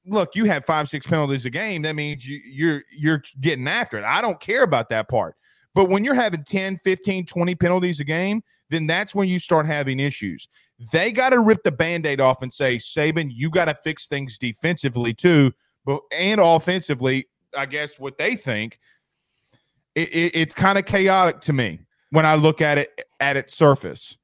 look, 0.08 0.36
you 0.36 0.46
have 0.46 0.66
five 0.66 0.90
six 0.90 1.06
penalties 1.06 1.46
a 1.46 1.50
game. 1.50 1.82
That 1.84 1.96
means 1.96 2.28
you, 2.28 2.40
you're 2.46 2.84
you're 2.92 3.24
getting 3.42 3.68
after 3.68 3.98
it. 3.98 4.04
I 4.04 4.22
don't 4.22 4.40
care 4.40 4.64
about 4.64 4.90
that 4.90 5.10
part. 5.10 5.36
But 5.76 5.90
when 5.90 6.04
you're 6.04 6.16
having 6.16 6.44
10, 6.44 6.80
15, 6.84 7.28
20 7.28 7.56
penalties 7.56 8.00
a 8.00 8.04
game, 8.04 8.42
then 8.70 8.88
that's 8.88 9.14
when 9.14 9.28
you 9.30 9.38
start 9.38 9.68
having 9.68 10.00
issues. 10.00 10.48
They 10.92 11.12
got 11.12 11.30
to 11.30 11.40
rip 11.40 11.64
the 11.64 11.72
band-aid 11.72 12.20
off 12.20 12.42
and 12.42 12.52
say, 12.52 12.78
Saban, 12.78 13.30
you 13.32 13.52
got 13.52 13.66
to 13.66 13.76
fix 13.76 14.08
things 14.08 14.38
defensively 14.38 15.14
too, 15.14 15.52
but 15.86 16.02
and 16.12 16.42
offensively, 16.42 17.28
I 17.56 17.66
guess 17.68 18.00
what 18.00 18.18
they 18.18 18.36
think. 18.36 18.80
It, 19.94 20.10
it, 20.10 20.32
it's 20.36 20.54
kind 20.54 20.78
of 20.78 20.86
chaotic 20.86 21.42
to 21.42 21.54
me 21.54 21.80
when 22.12 22.26
I 22.26 22.36
look 22.36 22.62
at 22.62 22.78
it 22.78 23.04
at 23.20 23.38
its 23.38 23.56
surface. 23.56 24.18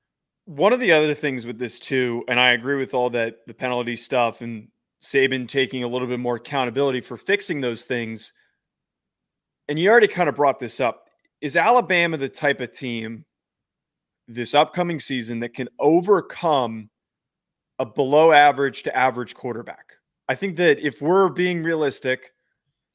One 0.45 0.73
of 0.73 0.79
the 0.79 0.91
other 0.91 1.13
things 1.13 1.45
with 1.45 1.57
this 1.57 1.79
too, 1.79 2.23
and 2.27 2.39
I 2.39 2.51
agree 2.51 2.75
with 2.75 2.93
all 2.93 3.09
that 3.11 3.45
the 3.47 3.53
penalty 3.53 3.95
stuff 3.95 4.41
and 4.41 4.67
Saban 5.03 5.47
taking 5.47 5.83
a 5.83 5.87
little 5.87 6.07
bit 6.07 6.19
more 6.19 6.37
accountability 6.37 7.01
for 7.01 7.17
fixing 7.17 7.59
those 7.59 7.83
things. 7.83 8.31
And 9.67 9.77
you 9.77 9.89
already 9.89 10.07
kind 10.07 10.29
of 10.29 10.35
brought 10.35 10.59
this 10.59 10.79
up 10.79 11.09
is 11.41 11.57
Alabama 11.57 12.15
the 12.15 12.29
type 12.29 12.61
of 12.61 12.71
team 12.71 13.25
this 14.29 14.53
upcoming 14.53 15.01
season 15.01 15.41
that 15.41 15.53
can 15.53 15.67
overcome 15.79 16.89
a 17.79 17.85
below 17.85 18.31
average 18.31 18.83
to 18.83 18.95
average 18.95 19.35
quarterback? 19.35 19.91
I 20.29 20.35
think 20.35 20.55
that 20.55 20.79
if 20.79 21.01
we're 21.01 21.27
being 21.27 21.63
realistic, 21.63 22.31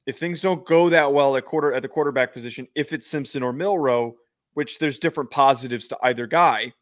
if 0.07 0.18
things 0.18 0.40
don't 0.40 0.64
go 0.64 0.88
that 0.88 1.12
well 1.12 1.37
at 1.37 1.44
quarter 1.44 1.75
at 1.75 1.83
the 1.83 1.88
quarterback 1.88 2.33
position, 2.33 2.66
if 2.75 2.94
it's 2.94 3.07
Simpson 3.07 3.42
or 3.42 3.53
Milroe, 3.53 4.14
which 4.55 4.79
there's 4.79 4.99
different 4.99 5.31
positives 5.31 5.88
to 5.88 5.99
either 6.03 6.27
guy, 6.27 6.73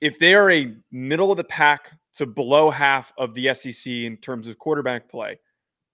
if 0.00 0.18
they 0.18 0.34
are 0.34 0.50
a 0.50 0.74
middle 0.90 1.30
of 1.30 1.36
the 1.36 1.44
pack 1.44 1.92
to 2.14 2.26
below 2.26 2.70
half 2.70 3.12
of 3.18 3.34
the 3.34 3.54
SEC 3.54 3.86
in 3.86 4.16
terms 4.16 4.48
of 4.48 4.58
quarterback 4.58 5.08
play, 5.08 5.38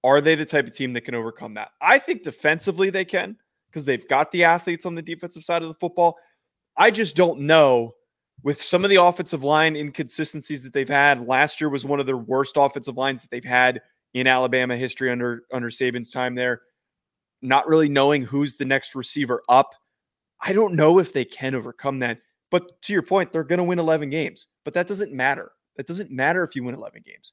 are 0.04 0.20
they 0.20 0.34
the 0.34 0.44
type 0.44 0.66
of 0.66 0.74
team 0.74 0.92
that 0.92 1.02
can 1.02 1.14
overcome 1.14 1.54
that? 1.54 1.70
I 1.80 1.98
think 1.98 2.22
defensively 2.22 2.90
they 2.90 3.04
can. 3.04 3.36
because 3.76 3.84
they've 3.84 4.08
got 4.08 4.30
the 4.30 4.44
athletes 4.44 4.86
on 4.86 4.94
the 4.94 5.02
defensive 5.02 5.44
side 5.44 5.60
of 5.60 5.68
the 5.68 5.74
football. 5.74 6.16
I 6.78 6.90
just 6.90 7.14
don't 7.14 7.40
know 7.40 7.94
with 8.42 8.62
some 8.62 8.84
of 8.84 8.90
the 8.90 9.02
offensive 9.02 9.44
line 9.44 9.76
inconsistencies 9.76 10.62
that 10.62 10.72
they've 10.72 10.88
had. 10.88 11.26
Last 11.26 11.60
year 11.60 11.68
was 11.68 11.84
one 11.84 12.00
of 12.00 12.06
their 12.06 12.16
worst 12.16 12.54
offensive 12.56 12.96
lines 12.96 13.20
that 13.20 13.30
they've 13.30 13.44
had 13.44 13.82
in 14.14 14.26
Alabama 14.26 14.76
history 14.76 15.10
under 15.10 15.42
under 15.52 15.68
Saban's 15.68 16.10
time 16.10 16.34
there. 16.34 16.62
Not 17.42 17.68
really 17.68 17.88
knowing 17.90 18.22
who's 18.22 18.56
the 18.56 18.64
next 18.64 18.94
receiver 18.94 19.42
up. 19.48 19.74
I 20.40 20.54
don't 20.54 20.74
know 20.74 20.98
if 20.98 21.12
they 21.12 21.24
can 21.24 21.54
overcome 21.54 21.98
that. 21.98 22.18
But 22.50 22.80
to 22.82 22.92
your 22.92 23.02
point, 23.02 23.32
they're 23.32 23.44
going 23.44 23.58
to 23.58 23.64
win 23.64 23.78
11 23.78 24.08
games. 24.08 24.46
But 24.64 24.72
that 24.74 24.88
doesn't 24.88 25.12
matter. 25.12 25.50
That 25.76 25.86
doesn't 25.86 26.10
matter 26.10 26.42
if 26.44 26.56
you 26.56 26.64
win 26.64 26.74
11 26.74 27.02
games. 27.04 27.32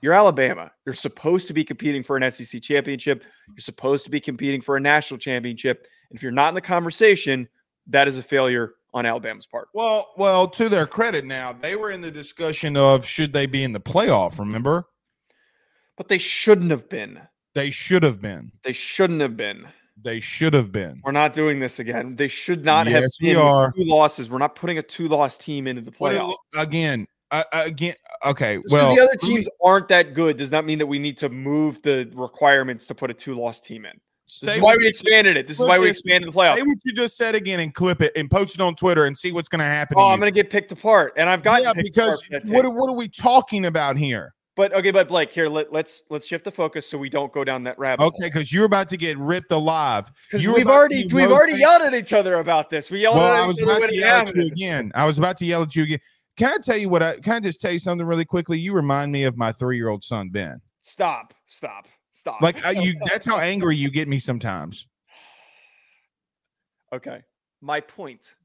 You're 0.00 0.12
Alabama. 0.12 0.70
You're 0.86 0.94
supposed 0.94 1.48
to 1.48 1.54
be 1.54 1.64
competing 1.64 2.02
for 2.02 2.16
an 2.16 2.30
SEC 2.30 2.62
championship. 2.62 3.24
You're 3.48 3.58
supposed 3.58 4.04
to 4.04 4.10
be 4.10 4.20
competing 4.20 4.60
for 4.60 4.76
a 4.76 4.80
national 4.80 5.18
championship. 5.18 5.86
And 6.10 6.16
if 6.16 6.22
you're 6.22 6.32
not 6.32 6.50
in 6.50 6.54
the 6.54 6.60
conversation, 6.60 7.48
that 7.88 8.06
is 8.06 8.18
a 8.18 8.22
failure 8.22 8.74
on 8.94 9.06
Alabama's 9.06 9.46
part. 9.46 9.68
Well, 9.74 10.12
well, 10.16 10.46
to 10.48 10.68
their 10.68 10.86
credit 10.86 11.24
now, 11.24 11.52
they 11.52 11.74
were 11.76 11.90
in 11.90 12.00
the 12.00 12.10
discussion 12.10 12.76
of 12.76 13.04
should 13.04 13.32
they 13.32 13.46
be 13.46 13.64
in 13.64 13.72
the 13.72 13.80
playoff, 13.80 14.38
remember? 14.38 14.86
But 15.96 16.08
they 16.08 16.18
shouldn't 16.18 16.70
have 16.70 16.88
been. 16.88 17.20
They 17.54 17.70
should 17.70 18.02
have 18.04 18.20
been. 18.20 18.52
They 18.62 18.72
shouldn't 18.72 19.20
have 19.20 19.36
been. 19.36 19.66
They 20.00 20.20
should 20.20 20.54
have 20.54 20.70
been. 20.70 21.00
We're 21.04 21.10
not 21.10 21.32
doing 21.32 21.58
this 21.58 21.80
again. 21.80 22.14
They 22.14 22.28
should 22.28 22.64
not 22.64 22.86
Yes, 22.86 22.94
have 23.02 23.10
we 23.20 23.34
are. 23.34 23.72
two 23.72 23.82
losses. 23.82 24.30
We're 24.30 24.38
not 24.38 24.54
putting 24.54 24.78
a 24.78 24.82
two-loss 24.82 25.36
team 25.38 25.66
into 25.66 25.82
the 25.82 25.90
But 25.98 26.14
it 26.14 26.20
playoff. 26.20 26.36
again, 26.56 27.08
uh, 27.30 27.44
again, 27.52 27.94
okay. 28.24 28.56
Just 28.56 28.72
well, 28.72 28.94
because 28.94 28.96
the 28.96 29.02
other 29.02 29.10
let 29.12 29.22
me 29.22 29.34
teams 29.34 29.48
aren't 29.62 29.88
that 29.88 30.14
good 30.14 30.36
does 30.36 30.50
not 30.50 30.64
mean 30.64 30.78
that 30.78 30.86
we 30.86 30.98
need 30.98 31.18
to 31.18 31.28
move 31.28 31.82
the 31.82 32.10
requirements 32.14 32.86
to 32.86 32.94
put 32.94 33.10
a 33.10 33.14
two-loss 33.14 33.60
team 33.60 33.84
in. 33.84 34.00
This 34.26 34.56
is 34.56 34.60
why 34.60 34.76
we 34.76 34.86
expanded 34.86 35.38
it. 35.38 35.46
This 35.46 35.58
is 35.58 35.66
why 35.66 35.78
we 35.78 35.88
expanded 35.88 36.28
the 36.28 36.36
playoff. 36.36 36.56
Say 36.56 36.62
what 36.62 36.76
you 36.84 36.92
just 36.92 37.16
said 37.16 37.34
again 37.34 37.60
and 37.60 37.74
clip 37.74 38.02
it 38.02 38.12
and 38.14 38.30
post 38.30 38.54
it 38.54 38.60
on 38.60 38.74
Twitter 38.74 39.06
and 39.06 39.16
see 39.16 39.32
what's 39.32 39.48
going 39.48 39.60
to 39.60 39.64
happen. 39.64 39.96
Oh, 39.98 40.02
to 40.02 40.12
I'm 40.12 40.20
going 40.20 40.32
to 40.32 40.34
get 40.34 40.50
picked 40.50 40.70
apart, 40.70 41.14
and 41.16 41.30
I've 41.30 41.42
got 41.42 41.62
yeah, 41.62 41.72
because 41.74 42.22
what, 42.46 42.66
are- 42.66 42.70
what 42.70 42.90
are 42.90 42.94
we 42.94 43.08
talking 43.08 43.64
about 43.66 43.96
here? 43.96 44.34
But 44.54 44.74
okay, 44.74 44.90
but 44.90 45.06
Blake, 45.06 45.30
here 45.30 45.48
let, 45.48 45.72
let's 45.72 46.02
let's 46.10 46.26
shift 46.26 46.44
the 46.44 46.50
focus 46.50 46.84
so 46.84 46.98
we 46.98 47.08
don't 47.08 47.32
go 47.32 47.44
down 47.44 47.62
that 47.62 47.78
rabbit. 47.78 48.02
Okay, 48.02 48.26
because 48.26 48.52
you're 48.52 48.64
about 48.64 48.88
to 48.88 48.96
get 48.96 49.16
ripped 49.16 49.52
alive. 49.52 50.10
because 50.28 50.44
we've 50.44 50.66
already 50.66 51.06
we've 51.12 51.30
already 51.30 51.54
yelled 51.54 51.82
at 51.82 51.94
each 51.94 52.12
other 52.12 52.34
about 52.40 52.68
this. 52.68 52.90
We 52.90 53.02
yelled 53.02 53.18
Well, 53.18 53.50
at 53.50 53.54
each 53.54 53.62
other 53.62 53.70
about 53.70 53.80
when 53.82 53.90
to 53.90 53.94
yell 53.96 54.08
at 54.08 54.26
happened. 54.26 54.42
you 54.42 54.48
again. 54.48 54.90
I 54.96 55.06
was 55.06 55.16
about 55.16 55.36
to 55.38 55.46
yell 55.46 55.62
at 55.62 55.76
you 55.76 55.84
again. 55.84 56.00
Can 56.38 56.50
I 56.50 56.56
tell 56.58 56.76
you 56.76 56.88
what? 56.88 57.02
I 57.02 57.16
can 57.18 57.34
I 57.34 57.40
just 57.40 57.60
tell 57.60 57.72
you 57.72 57.80
something 57.80 58.06
really 58.06 58.24
quickly? 58.24 58.58
You 58.58 58.72
remind 58.72 59.10
me 59.10 59.24
of 59.24 59.36
my 59.36 59.52
three 59.52 59.76
year 59.76 59.88
old 59.88 60.04
son 60.04 60.28
Ben. 60.28 60.60
Stop! 60.82 61.34
Stop! 61.46 61.88
Stop! 62.12 62.40
Like 62.40 62.64
I, 62.64 62.70
you, 62.70 62.94
that's 63.06 63.26
how 63.26 63.38
angry 63.40 63.76
you 63.76 63.90
get 63.90 64.06
me 64.06 64.18
sometimes. 64.20 64.86
Okay. 66.92 67.22
My 67.60 67.80
point 67.80 68.36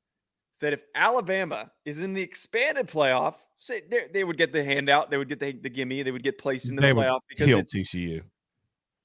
is 0.53 0.60
that 0.60 0.73
if 0.73 0.82
Alabama 0.95 1.71
is 1.86 2.01
in 2.01 2.13
the 2.13 2.21
expanded 2.21 2.88
playoff, 2.88 3.36
say 3.60 3.84
they, 3.89 4.08
they 4.12 4.23
would 4.23 4.38
get 4.38 4.51
the 4.51 4.63
handout, 4.63 5.12
they 5.12 5.17
would 5.17 5.29
get 5.29 5.39
the, 5.39 5.51
the 5.53 5.69
gimme, 5.69 6.01
they 6.01 6.12
would 6.12 6.23
get 6.23 6.39
placed 6.39 6.69
They 6.69 6.75
the 6.75 6.95
would 6.95 7.06
playoff 7.06 7.19
because 7.29 7.45
Kill 7.45 7.60
it's, 7.60 7.73
TCU. 7.73 8.21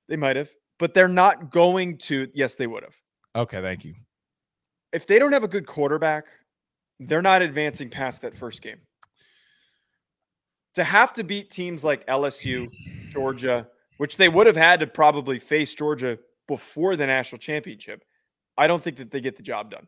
they 0.09 0.17
might 0.17 0.37
have, 0.37 0.51
but 0.79 0.95
they're 0.95 1.09
not 1.09 1.51
going 1.51 1.99
to. 1.99 2.29
Yes, 2.33 2.55
they 2.55 2.67
would 2.67 2.85
have. 2.85 2.97
Okay, 3.37 3.61
thank 3.61 3.85
you. 3.85 3.95
If 4.95 5.07
they 5.07 5.19
don't 5.19 5.33
have 5.33 5.45
a 5.45 5.49
good 5.49 5.67
quarterback, 5.67 6.25
they're 7.01 7.23
not 7.23 7.43
advancing 7.43 7.91
past 7.91 8.23
that 8.23 8.37
first 8.37 8.63
game. 8.63 8.79
To 10.75 10.85
have 10.85 11.13
to 11.15 11.25
beat 11.25 11.51
teams 11.51 11.85
like 11.85 12.07
LSU, 12.07 12.69
Georgia, 13.11 13.69
which 13.97 14.17
they 14.17 14.29
would 14.29 14.47
have 14.47 14.57
had 14.57 14.81
to 14.81 14.87
probably 14.87 15.39
face 15.39 15.75
Georgia 15.75 16.19
before 16.47 16.97
the 16.97 17.07
national 17.07 17.39
championship, 17.39 18.05
I 18.57 18.67
don't 18.67 18.83
think 18.83 18.97
that 18.99 19.11
they 19.11 19.21
get 19.21 19.37
the 19.37 19.43
job 19.43 19.71
done. 19.71 19.87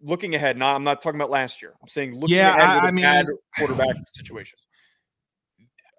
Looking 0.00 0.34
ahead, 0.34 0.56
now 0.58 0.74
I'm 0.74 0.84
not 0.84 1.00
talking 1.00 1.18
about 1.20 1.30
last 1.30 1.62
year. 1.62 1.74
I'm 1.80 1.88
saying 1.88 2.14
looking 2.18 2.36
Yeah, 2.36 2.50
ahead 2.56 2.84
I- 2.84 2.88
I 2.88 2.90
mean- 2.90 3.26
quarterback 3.56 3.96
situation. 4.12 4.58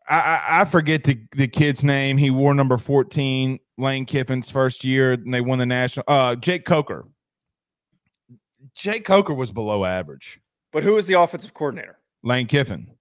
I, 0.08 0.16
I, 0.20 0.62
I 0.62 0.66
forget 0.66 1.04
the, 1.04 1.20
the 1.36 1.48
kid's 1.48 1.84
name. 1.84 2.18
He 2.18 2.30
wore 2.30 2.54
number 2.54 2.78
14, 2.78 3.60
Lane 3.80 4.06
Kiffin's 4.06 4.52
first 4.52 4.84
year, 4.84 5.14
and 5.14 5.34
they 5.34 5.42
won 5.42 5.58
the 5.58 5.66
national. 5.66 6.04
Uh, 6.08 6.36
Jake 6.36 6.64
Coker. 6.64 7.08
Jake 8.76 9.06
Coker 9.06 9.34
was 9.34 9.52
below 9.52 9.86
average. 9.86 10.40
But 10.72 10.84
who 10.84 10.94
was 10.94 11.08
the 11.08 11.14
offensive 11.14 11.54
coordinator? 11.54 11.98
Lane 12.24 12.48
Kiffin. 12.48 12.92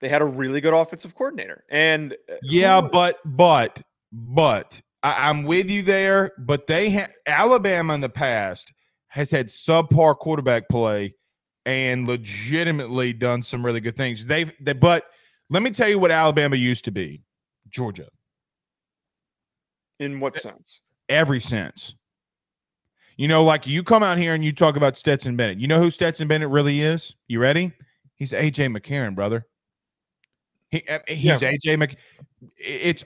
They 0.00 0.08
had 0.08 0.20
a 0.20 0.26
really 0.26 0.60
good 0.60 0.74
offensive 0.74 1.14
coordinator, 1.14 1.64
and 1.70 2.12
uh, 2.30 2.34
Yeah, 2.42 2.80
but 2.80 3.18
but 3.24 3.80
but 4.12 4.82
I, 5.02 5.28
I'm 5.28 5.44
with 5.44 5.70
you 5.70 5.82
there. 5.82 6.32
But 6.38 6.66
they 6.66 6.90
had 6.90 7.10
Alabama 7.26 7.94
in 7.94 8.00
the 8.00 8.08
past 8.08 8.72
has 9.08 9.30
had 9.30 9.46
subpar 9.46 10.18
quarterback 10.18 10.68
play 10.68 11.14
and 11.64 12.06
legitimately 12.06 13.12
done 13.12 13.42
some 13.42 13.64
really 13.64 13.80
good 13.80 13.96
things. 13.96 14.26
They've 14.26 14.52
they, 14.60 14.72
but 14.72 15.04
let 15.48 15.62
me 15.62 15.70
tell 15.70 15.88
you 15.88 15.98
what 15.98 16.10
Alabama 16.10 16.56
used 16.56 16.84
to 16.86 16.90
be. 16.90 17.22
Georgia, 17.68 18.08
in 20.00 20.20
what 20.20 20.36
sense? 20.36 20.82
every 21.08 21.40
sense. 21.40 21.94
You 23.16 23.28
know, 23.28 23.44
like 23.44 23.66
you 23.66 23.82
come 23.82 24.02
out 24.02 24.18
here 24.18 24.34
and 24.34 24.44
you 24.44 24.52
talk 24.52 24.76
about 24.76 24.96
Stetson 24.96 25.36
Bennett. 25.36 25.58
You 25.58 25.68
know 25.68 25.80
who 25.80 25.90
Stetson 25.90 26.26
Bennett 26.28 26.48
really 26.48 26.80
is? 26.80 27.14
You 27.28 27.38
ready? 27.40 27.72
He's 28.16 28.32
AJ 28.32 28.76
McCarron, 28.76 29.14
brother. 29.14 29.46
He, 30.70 30.82
uh, 30.88 30.98
he's 31.06 31.42
Yeah. 31.42 31.52
AJ 31.52 31.78
Mc. 31.78 31.96
It's 32.56 33.04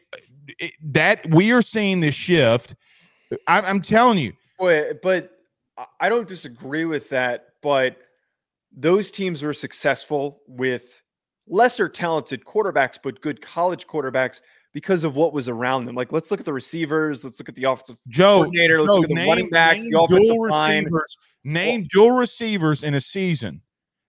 it, 0.59 0.73
that 0.83 1.29
we 1.31 1.53
are 1.53 1.61
seeing 1.63 2.01
this 2.01 2.15
shift. 2.15 2.75
I'm, 3.47 3.65
I'm 3.65 3.83
telling 3.83 4.19
you, 4.19 4.33
Boy, 4.59 4.93
but 5.03 5.31
I- 5.77 5.87
I 6.01 6.09
don't 6.09 6.27
disagree 6.27 6.85
with 6.87 7.09
that. 7.11 7.49
But 7.61 7.99
those 8.75 9.11
teams 9.11 9.43
were 9.43 9.53
successful 9.53 10.41
with 10.47 11.03
lesser 11.47 11.89
talented 11.89 12.45
quarterbacks, 12.45 12.99
but 13.03 13.21
good 13.21 13.41
college 13.43 13.87
quarterbacks 13.87 14.41
because 14.79 15.03
of 15.03 15.17
what 15.17 15.33
was 15.33 15.49
around 15.49 15.87
them. 15.87 15.97
Like, 15.97 16.13
let's 16.13 16.31
look 16.31 16.39
at 16.39 16.47
the 16.47 16.53
receivers. 16.53 17.25
Let's 17.25 17.41
look 17.41 17.49
at 17.49 17.57
the 17.57 17.65
offensive 17.65 17.99
Joe. 18.07 18.43
coordinator. 18.43 18.77
Let's 18.77 18.87
Joe, 18.87 18.95
look 19.01 19.11
at 19.11 19.17
the 19.17 19.27
running 19.29 19.49
backs, 19.51 19.83
the 19.83 19.91
name 19.91 19.99
offensive 20.05 20.27
dual 20.37 20.49
line. 20.51 20.85
receivers. 20.85 21.17
Name 21.43 21.89
dual 21.93 22.13
receivers 22.13 22.85
in 22.85 22.95
a 22.95 23.01
season. 23.01 23.61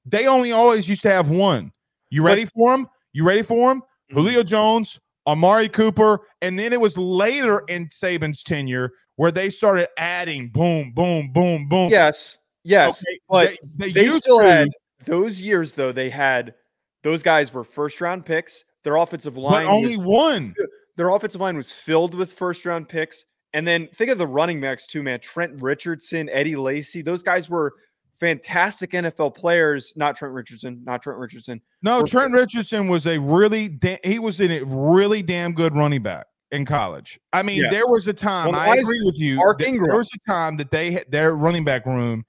They 0.06 0.28
only 0.28 0.52
always 0.52 0.88
used 0.88 1.02
to 1.02 1.10
have 1.10 1.30
one. 1.32 1.72
You 2.12 2.22
But- 2.22 2.28
ready 2.28 2.46
for 2.46 2.76
him? 2.76 2.88
You 3.14 3.24
ready 3.24 3.42
for 3.42 3.72
him? 3.72 3.82
Mhm. 3.82 4.14
Julio 4.14 4.44
Jones, 4.44 5.00
Amari 5.26 5.70
Cooper, 5.70 6.20
and 6.44 6.60
then 6.60 6.72
it 6.72 6.80
was 6.80 7.00
later 7.00 7.64
in 7.68 7.88
Saban's 7.88 8.44
tenure 8.44 8.92
where 9.16 9.32
they 9.32 9.50
started 9.50 9.88
adding 9.98 10.50
boom, 10.50 10.92
boom, 10.94 11.32
boom, 11.34 11.68
boom. 11.68 11.90
Yes, 11.90 12.38
yes. 12.64 13.04
Okay, 13.08 13.20
but 13.28 13.50
they, 13.80 13.88
they 13.88 13.92
they 13.94 14.04
used 14.04 14.18
still 14.24 14.38
to- 14.40 14.46
had 14.48 14.70
those 15.06 15.42
years 15.42 15.74
though 15.74 15.92
they 15.92 16.12
had 16.12 16.54
those 17.02 17.24
guys 17.24 17.52
were 17.52 17.64
first 17.64 18.02
round 18.02 18.24
picks 18.24 18.66
their 18.90 18.96
offensive 18.98 19.36
but 19.36 19.42
line 19.42 19.68
only 19.68 19.96
was, 19.98 20.06
one. 20.06 20.54
their 20.98 21.10
offensive 21.10 21.40
line 21.42 21.56
was 21.56 21.72
filled 21.72 22.16
with 22.16 22.34
first 22.34 22.66
round 22.66 22.90
picks 22.90 23.26
and 23.54 23.68
then 23.68 23.88
think 23.94 24.10
of 24.10 24.18
the 24.18 24.26
running 24.28 24.60
backs 24.60 24.88
too 24.88 25.04
man 25.04 25.20
trent 25.20 25.62
richardson 25.62 26.28
eddie 26.30 26.56
lacy 26.56 27.02
those 27.04 27.22
guys 27.22 27.50
were 27.50 27.74
fantastic 28.20 28.92
nfl 28.92 29.34
players 29.34 29.94
not 29.96 30.16
trent 30.16 30.34
richardson 30.34 30.82
not 30.86 31.02
trent 31.02 31.20
richardson 31.20 31.62
No, 31.84 32.02
were- 32.02 32.08
Trent 32.08 32.34
Richardson 32.34 32.88
was 32.88 33.06
a 33.06 33.18
really 33.20 33.70
da- 33.70 34.00
he 34.04 34.18
was 34.20 34.40
in 34.40 34.52
a 34.52 34.64
really 34.66 35.22
damn 35.22 35.54
good 35.54 35.76
running 35.76 36.02
back 36.04 36.26
in 36.52 36.66
college. 36.66 37.20
I 37.32 37.44
mean, 37.44 37.62
Yes. 37.62 37.72
there 37.72 37.88
was 37.88 38.08
a 38.08 38.14
time 38.14 38.52
Well, 38.52 38.60
I 38.60 38.74
agree 38.76 39.02
with 39.06 39.16
you. 39.18 39.36
Mark 39.36 39.62
Ingram? 39.62 39.88
There 39.88 39.98
was 39.98 40.10
a 40.16 40.30
time 40.30 40.58
that 40.58 40.72
they 40.72 40.92
had 40.92 41.06
their 41.12 41.36
running 41.36 41.64
back 41.64 41.86
room 41.86 42.26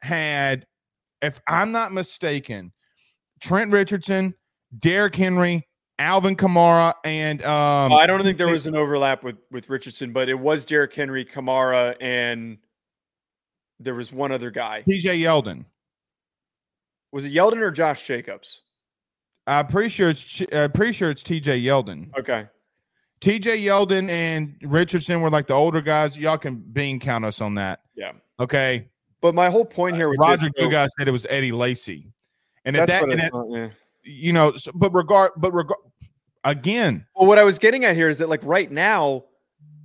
had, 0.00 0.64
if 1.20 1.40
I'm 1.48 1.72
not 1.72 1.92
mistaken, 1.92 2.72
Trent 3.40 3.72
Richardson, 3.72 4.32
Derrick 4.78 5.16
Henry, 5.16 5.66
Alvin 5.98 6.34
Kamara, 6.36 6.94
and 7.04 7.40
um, 7.44 7.92
i 7.92 8.04
don't 8.06 8.22
think 8.22 8.36
there 8.38 8.48
was 8.48 8.66
an 8.66 8.74
overlap 8.74 9.22
with 9.22 9.36
with 9.52 9.68
richardson 9.70 10.12
but 10.12 10.28
it 10.28 10.34
was 10.34 10.66
Derrick 10.66 10.92
henry 10.92 11.24
kamara 11.24 11.94
and 12.00 12.58
there 13.80 13.94
was 13.94 14.12
one 14.12 14.32
other 14.32 14.50
guy 14.50 14.82
TJ 14.88 15.20
Yeldon. 15.20 15.64
was 17.12 17.24
it 17.26 17.32
yeldon 17.32 17.58
or 17.60 17.70
josh 17.70 18.06
jacobs 18.06 18.60
I'm 19.46 19.66
pretty 19.66 19.90
sure 19.90 20.08
it's 20.08 20.40
uh, 20.52 20.68
pretty 20.68 20.92
sure 20.94 21.10
it's 21.10 21.22
TJ 21.22 21.62
Yeldon. 21.62 22.16
okay 22.18 22.48
TJ 23.20 23.62
Yeldon 23.62 24.08
and 24.10 24.56
Richardson 24.62 25.20
were 25.22 25.30
like 25.30 25.46
the 25.46 25.54
older 25.54 25.80
guys. 25.80 26.16
Y'all 26.16 26.36
can 26.36 26.56
bean 26.56 26.98
count 27.00 27.24
us 27.24 27.40
on 27.40 27.54
that. 27.54 27.80
yeah 27.94 28.12
Okay. 28.40 28.88
but 29.20 29.34
my 29.34 29.48
whole 29.48 29.64
point 29.64 29.96
here 29.96 30.08
with 30.08 30.18
Roger 30.18 30.44
this, 30.44 30.52
though- 30.58 30.68
Dugas 30.68 30.88
said 30.98 31.08
it 31.08 31.12
was 31.12 31.26
Eddie 31.30 31.52
Lacy, 31.52 32.10
and 32.64 32.76
at 32.76 32.88
that, 32.88 33.02
and 33.04 33.20
at- 33.20 33.32
yeah. 33.50 33.68
You 34.04 34.32
know, 34.32 34.54
so, 34.56 34.70
but 34.74 34.92
regard, 34.92 35.32
but 35.36 35.52
regard 35.52 35.80
again, 36.44 37.06
Well, 37.16 37.26
what 37.26 37.38
I 37.38 37.44
was 37.44 37.58
getting 37.58 37.84
at 37.84 37.96
here 37.96 38.08
is 38.08 38.18
that 38.18 38.28
like 38.28 38.40
right 38.44 38.70
now, 38.70 39.24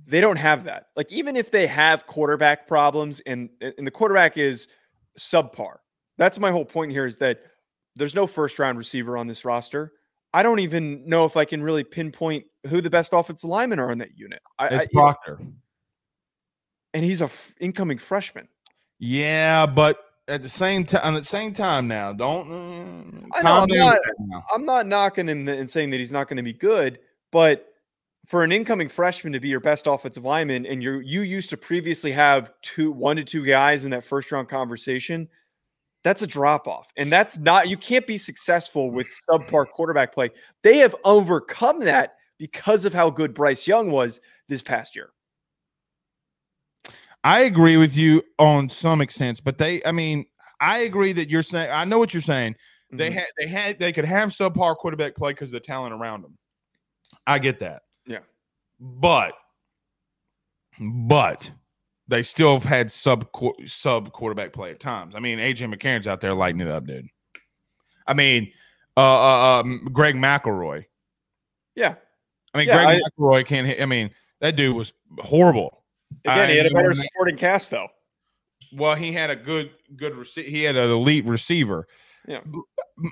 they 0.06 0.20
don't 0.20 0.36
have 0.36 0.64
that. 0.64 0.86
Like 0.96 1.10
even 1.12 1.36
if 1.36 1.50
they 1.50 1.66
have 1.66 2.06
quarterback 2.06 2.66
problems 2.68 3.20
and 3.26 3.48
and 3.60 3.86
the 3.86 3.90
quarterback 3.90 4.36
is 4.36 4.68
subpar, 5.18 5.76
that's 6.18 6.38
my 6.38 6.50
whole 6.50 6.64
point 6.64 6.90
here 6.92 7.06
is 7.06 7.16
that 7.18 7.40
there's 7.96 8.14
no 8.14 8.26
first 8.26 8.58
round 8.58 8.76
receiver 8.78 9.16
on 9.16 9.26
this 9.26 9.44
roster. 9.44 9.92
I 10.32 10.42
don't 10.42 10.60
even 10.60 11.08
know 11.08 11.24
if 11.24 11.36
I 11.36 11.44
can 11.44 11.62
really 11.62 11.82
pinpoint 11.84 12.44
who 12.68 12.80
the 12.80 12.90
best 12.90 13.12
offensive 13.12 13.48
linemen 13.50 13.78
are 13.80 13.90
on 13.90 13.98
that 13.98 14.16
unit. 14.16 14.40
I, 14.58 14.64
I- 14.64 14.66
it's 14.68 14.84
it's- 14.86 14.92
Proctor. 14.92 15.40
and 16.94 17.04
he's 17.04 17.20
a 17.22 17.24
f- 17.26 17.54
incoming 17.60 17.98
freshman. 17.98 18.48
Yeah, 18.98 19.66
but 19.66 19.98
at 20.30 20.42
the 20.42 20.48
same 20.48 20.84
time, 20.84 21.16
at 21.16 21.20
the 21.20 21.28
same 21.28 21.52
time, 21.52 21.88
now 21.88 22.12
don't. 22.12 22.50
Uh, 22.50 23.38
I 23.38 23.42
know, 23.42 23.50
I'm 23.62 23.68
not, 23.68 23.98
I'm 24.54 24.64
not 24.64 24.86
knocking 24.86 25.28
him 25.28 25.48
and 25.48 25.68
saying 25.68 25.90
that 25.90 25.98
he's 25.98 26.12
not 26.12 26.28
going 26.28 26.36
to 26.36 26.42
be 26.42 26.52
good, 26.52 27.00
but 27.32 27.66
for 28.26 28.44
an 28.44 28.52
incoming 28.52 28.88
freshman 28.88 29.32
to 29.32 29.40
be 29.40 29.48
your 29.48 29.60
best 29.60 29.86
offensive 29.86 30.24
lineman, 30.24 30.64
and 30.66 30.82
you 30.82 31.00
you 31.00 31.22
used 31.22 31.50
to 31.50 31.56
previously 31.56 32.12
have 32.12 32.52
two, 32.62 32.92
one 32.92 33.16
to 33.16 33.24
two 33.24 33.44
guys 33.44 33.84
in 33.84 33.90
that 33.90 34.04
first 34.04 34.30
round 34.30 34.48
conversation, 34.48 35.28
that's 36.04 36.22
a 36.22 36.26
drop 36.26 36.68
off, 36.68 36.92
and 36.96 37.12
that's 37.12 37.38
not. 37.38 37.68
You 37.68 37.76
can't 37.76 38.06
be 38.06 38.16
successful 38.16 38.90
with 38.90 39.08
subpar 39.28 39.68
quarterback 39.68 40.14
play. 40.14 40.30
They 40.62 40.78
have 40.78 40.94
overcome 41.04 41.80
that 41.80 42.14
because 42.38 42.84
of 42.84 42.94
how 42.94 43.10
good 43.10 43.34
Bryce 43.34 43.66
Young 43.66 43.90
was 43.90 44.20
this 44.48 44.62
past 44.62 44.94
year. 44.94 45.10
I 47.22 47.40
agree 47.40 47.76
with 47.76 47.96
you 47.96 48.22
on 48.38 48.68
some 48.68 49.00
extent, 49.00 49.42
but 49.44 49.58
they, 49.58 49.82
I 49.84 49.92
mean, 49.92 50.24
I 50.60 50.78
agree 50.80 51.12
that 51.12 51.28
you're 51.28 51.42
saying. 51.42 51.70
I 51.72 51.84
know 51.84 51.98
what 51.98 52.14
you're 52.14 52.22
saying. 52.22 52.52
Mm-hmm. 52.52 52.96
They 52.96 53.10
had, 53.10 53.26
they 53.38 53.46
had, 53.46 53.78
they 53.78 53.92
could 53.92 54.04
have 54.04 54.30
subpar 54.30 54.76
quarterback 54.76 55.16
play 55.16 55.32
because 55.32 55.50
of 55.50 55.54
the 55.54 55.60
talent 55.60 55.94
around 55.94 56.22
them. 56.22 56.38
I 57.26 57.38
get 57.38 57.58
that. 57.60 57.82
Yeah, 58.06 58.20
but, 58.80 59.32
but 60.80 61.50
they 62.08 62.22
still 62.22 62.54
have 62.54 62.64
had 62.64 62.90
sub 62.90 63.28
sub 63.66 64.12
quarterback 64.12 64.52
play 64.52 64.70
at 64.70 64.80
times. 64.80 65.14
I 65.14 65.20
mean, 65.20 65.38
AJ 65.38 65.72
McCarron's 65.72 66.06
out 66.06 66.20
there 66.20 66.34
lighting 66.34 66.60
it 66.60 66.68
up, 66.68 66.86
dude. 66.86 67.06
I 68.06 68.14
mean, 68.14 68.52
uh, 68.96 69.00
uh, 69.00 69.60
uh 69.60 69.62
Greg 69.92 70.16
McElroy. 70.16 70.86
Yeah, 71.74 71.94
I 72.52 72.58
mean, 72.58 72.68
yeah, 72.68 72.84
Greg 72.84 73.00
I, 73.00 73.10
McElroy 73.10 73.46
can't 73.46 73.66
hit. 73.66 73.80
I 73.80 73.86
mean, 73.86 74.10
that 74.40 74.56
dude 74.56 74.74
was 74.74 74.92
horrible. 75.18 75.79
Again, 76.24 76.50
he 76.50 76.56
had 76.56 76.66
a 76.66 76.70
better 76.70 76.92
supporting 76.92 77.36
cast 77.36 77.70
though. 77.70 77.88
Well, 78.72 78.94
he 78.94 79.12
had 79.12 79.30
a 79.30 79.36
good 79.36 79.70
good 79.96 80.14
receiver. 80.14 80.48
He 80.48 80.62
had 80.62 80.76
an 80.76 80.90
elite 80.90 81.24
receiver. 81.24 81.86
Yeah. 82.28 82.40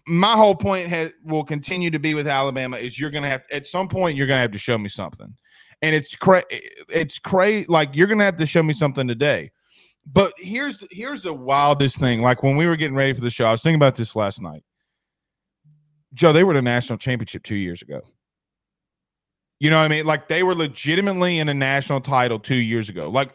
My 0.07 0.35
whole 0.35 0.55
point 0.55 0.89
has 0.89 1.13
will 1.25 1.45
continue 1.45 1.91
to 1.91 1.99
be 1.99 2.15
with 2.15 2.29
Alabama 2.29 2.77
is 2.77 3.01
you're 3.01 3.11
gonna 3.11 3.29
have 3.29 3.43
at 3.51 3.67
some 3.67 3.89
point 3.89 4.17
you're 4.17 4.27
gonna 4.27 4.41
have 4.41 4.53
to 4.53 4.59
show 4.59 4.77
me 4.77 4.89
something, 4.89 5.35
and 5.83 5.95
it's 5.95 6.15
cra 6.15 6.43
it's 6.89 7.19
crazy. 7.19 7.67
Like 7.69 7.97
you're 7.97 8.07
gonna 8.07 8.25
have 8.25 8.37
to 8.37 8.47
show 8.47 8.63
me 8.63 8.75
something 8.75 9.09
today. 9.09 9.51
But 10.07 10.35
here's 10.37 10.85
here's 10.91 11.23
the 11.23 11.33
wildest 11.33 11.99
thing. 11.99 12.23
Like 12.23 12.43
when 12.43 12.57
we 12.57 12.67
were 12.67 12.77
getting 12.77 12.97
ready 12.97 13.15
for 13.15 13.21
the 13.21 13.31
show, 13.31 13.47
I 13.47 13.53
was 13.53 13.63
thinking 13.63 13.79
about 13.79 13.95
this 13.95 14.15
last 14.15 14.43
night. 14.43 14.63
Joe, 16.15 16.33
they 16.33 16.45
were 16.45 16.55
the 16.55 16.63
national 16.63 16.99
championship 16.99 17.43
two 17.43 17.57
years 17.57 17.83
ago. 17.83 18.03
You 19.61 19.71
know 19.71 19.79
what 19.79 19.85
I 19.85 19.89
mean? 19.89 20.07
Like 20.07 20.29
they 20.29 20.43
were 20.43 20.55
legitimately 20.55 21.39
in 21.39 21.49
a 21.49 21.55
national 21.55 22.01
title 22.01 22.39
two 22.39 22.57
years 22.57 22.89
ago. 22.89 23.11
Like 23.11 23.31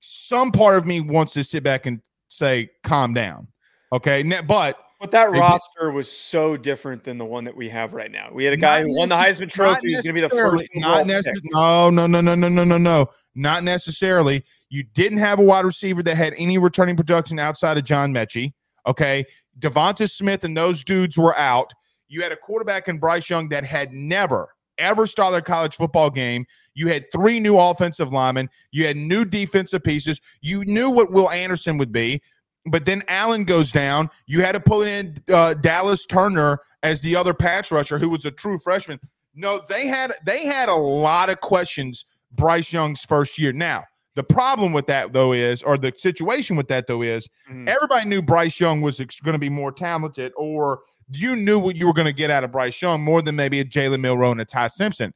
some 0.00 0.50
part 0.50 0.76
of 0.76 0.86
me 0.86 1.00
wants 1.00 1.32
to 1.34 1.44
sit 1.44 1.62
back 1.62 1.86
and 1.86 2.00
say, 2.28 2.70
calm 2.82 3.14
down. 3.14 3.48
Okay. 3.92 4.22
But 4.22 4.76
but 5.00 5.12
that 5.12 5.30
roster 5.30 5.92
was 5.92 6.10
so 6.10 6.56
different 6.56 7.04
than 7.04 7.18
the 7.18 7.24
one 7.24 7.44
that 7.44 7.56
we 7.56 7.68
have 7.68 7.94
right 7.94 8.10
now. 8.10 8.30
We 8.32 8.44
had 8.44 8.52
a 8.52 8.56
guy 8.56 8.82
who 8.82 8.96
won 8.96 9.08
the 9.08 9.14
Heisman 9.14 9.48
Trophy. 9.48 9.90
He's 9.90 10.02
going 10.02 10.16
to 10.16 10.20
be 10.20 10.20
the 10.20 10.28
first. 10.28 10.68
Not 10.74 11.06
necessarily. 11.06 11.40
No, 11.52 11.88
no, 11.90 12.08
no, 12.08 12.20
no, 12.20 12.34
no, 12.34 12.48
no, 12.48 12.64
no, 12.64 12.78
no. 12.78 13.08
Not 13.36 13.62
necessarily. 13.62 14.44
You 14.70 14.82
didn't 14.82 15.18
have 15.18 15.38
a 15.38 15.42
wide 15.42 15.64
receiver 15.64 16.02
that 16.02 16.16
had 16.16 16.34
any 16.36 16.58
returning 16.58 16.96
production 16.96 17.38
outside 17.38 17.78
of 17.78 17.84
John 17.84 18.12
Metchie. 18.12 18.54
Okay. 18.88 19.24
Devonta 19.60 20.10
Smith 20.10 20.42
and 20.42 20.56
those 20.56 20.82
dudes 20.82 21.16
were 21.16 21.38
out. 21.38 21.72
You 22.08 22.22
had 22.22 22.32
a 22.32 22.36
quarterback 22.36 22.88
in 22.88 22.98
Bryce 22.98 23.30
Young 23.30 23.48
that 23.50 23.64
had 23.64 23.92
never, 23.92 24.48
ever 24.78 25.06
started 25.06 25.38
a 25.38 25.42
college 25.42 25.76
football 25.76 26.10
game. 26.10 26.46
You 26.74 26.88
had 26.88 27.10
three 27.10 27.40
new 27.40 27.58
offensive 27.58 28.12
linemen. 28.12 28.48
You 28.70 28.86
had 28.86 28.96
new 28.96 29.24
defensive 29.24 29.82
pieces. 29.82 30.20
You 30.40 30.64
knew 30.64 30.90
what 30.90 31.12
Will 31.12 31.30
Anderson 31.30 31.78
would 31.78 31.92
be. 31.92 32.22
But 32.66 32.84
then 32.84 33.02
Allen 33.08 33.44
goes 33.44 33.72
down. 33.72 34.10
You 34.26 34.42
had 34.42 34.52
to 34.52 34.60
pull 34.60 34.82
in 34.82 35.16
uh, 35.32 35.54
Dallas 35.54 36.06
Turner 36.06 36.60
as 36.82 37.00
the 37.00 37.16
other 37.16 37.34
pass 37.34 37.70
rusher, 37.70 37.98
who 37.98 38.08
was 38.08 38.24
a 38.24 38.30
true 38.30 38.58
freshman. 38.58 39.00
No, 39.34 39.60
they 39.68 39.86
had 39.86 40.12
they 40.24 40.44
had 40.46 40.68
a 40.68 40.74
lot 40.74 41.30
of 41.30 41.40
questions 41.40 42.04
Bryce 42.32 42.72
Young's 42.72 43.04
first 43.04 43.38
year. 43.38 43.52
Now, 43.52 43.84
the 44.14 44.22
problem 44.22 44.72
with 44.72 44.86
that 44.86 45.12
though 45.12 45.32
is, 45.32 45.62
or 45.62 45.78
the 45.78 45.92
situation 45.96 46.56
with 46.56 46.68
that 46.68 46.86
though 46.86 47.02
is, 47.02 47.28
mm-hmm. 47.48 47.68
everybody 47.68 48.08
knew 48.08 48.20
Bryce 48.20 48.58
Young 48.58 48.80
was 48.80 48.98
going 48.98 49.34
to 49.34 49.38
be 49.38 49.48
more 49.48 49.72
talented, 49.72 50.32
or 50.36 50.80
you 51.10 51.36
knew 51.36 51.58
what 51.58 51.76
you 51.76 51.86
were 51.86 51.92
going 51.92 52.06
to 52.06 52.12
get 52.12 52.30
out 52.30 52.44
of 52.44 52.52
Bryce 52.52 52.80
Young 52.80 53.02
more 53.02 53.22
than 53.22 53.36
maybe 53.36 53.60
a 53.60 53.64
Jalen 53.64 54.00
Milroe 54.00 54.32
and 54.32 54.40
a 54.40 54.44
Ty 54.44 54.68
Simpson. 54.68 55.14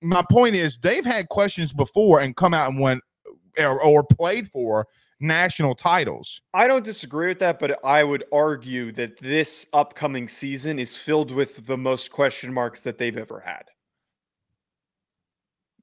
My 0.00 0.24
point 0.30 0.54
is, 0.54 0.78
they've 0.78 1.04
had 1.04 1.28
questions 1.28 1.72
before 1.72 2.20
and 2.20 2.36
come 2.36 2.54
out 2.54 2.70
and 2.70 2.80
went 2.80 3.02
or, 3.58 3.82
or 3.82 4.04
played 4.04 4.48
for 4.48 4.86
national 5.20 5.74
titles. 5.74 6.42
I 6.52 6.66
don't 6.66 6.84
disagree 6.84 7.28
with 7.28 7.38
that, 7.38 7.58
but 7.58 7.82
I 7.84 8.04
would 8.04 8.24
argue 8.32 8.92
that 8.92 9.18
this 9.18 9.66
upcoming 9.72 10.28
season 10.28 10.78
is 10.78 10.96
filled 10.96 11.30
with 11.30 11.66
the 11.66 11.78
most 11.78 12.10
question 12.10 12.52
marks 12.52 12.82
that 12.82 12.98
they've 12.98 13.16
ever 13.16 13.40
had. 13.40 13.64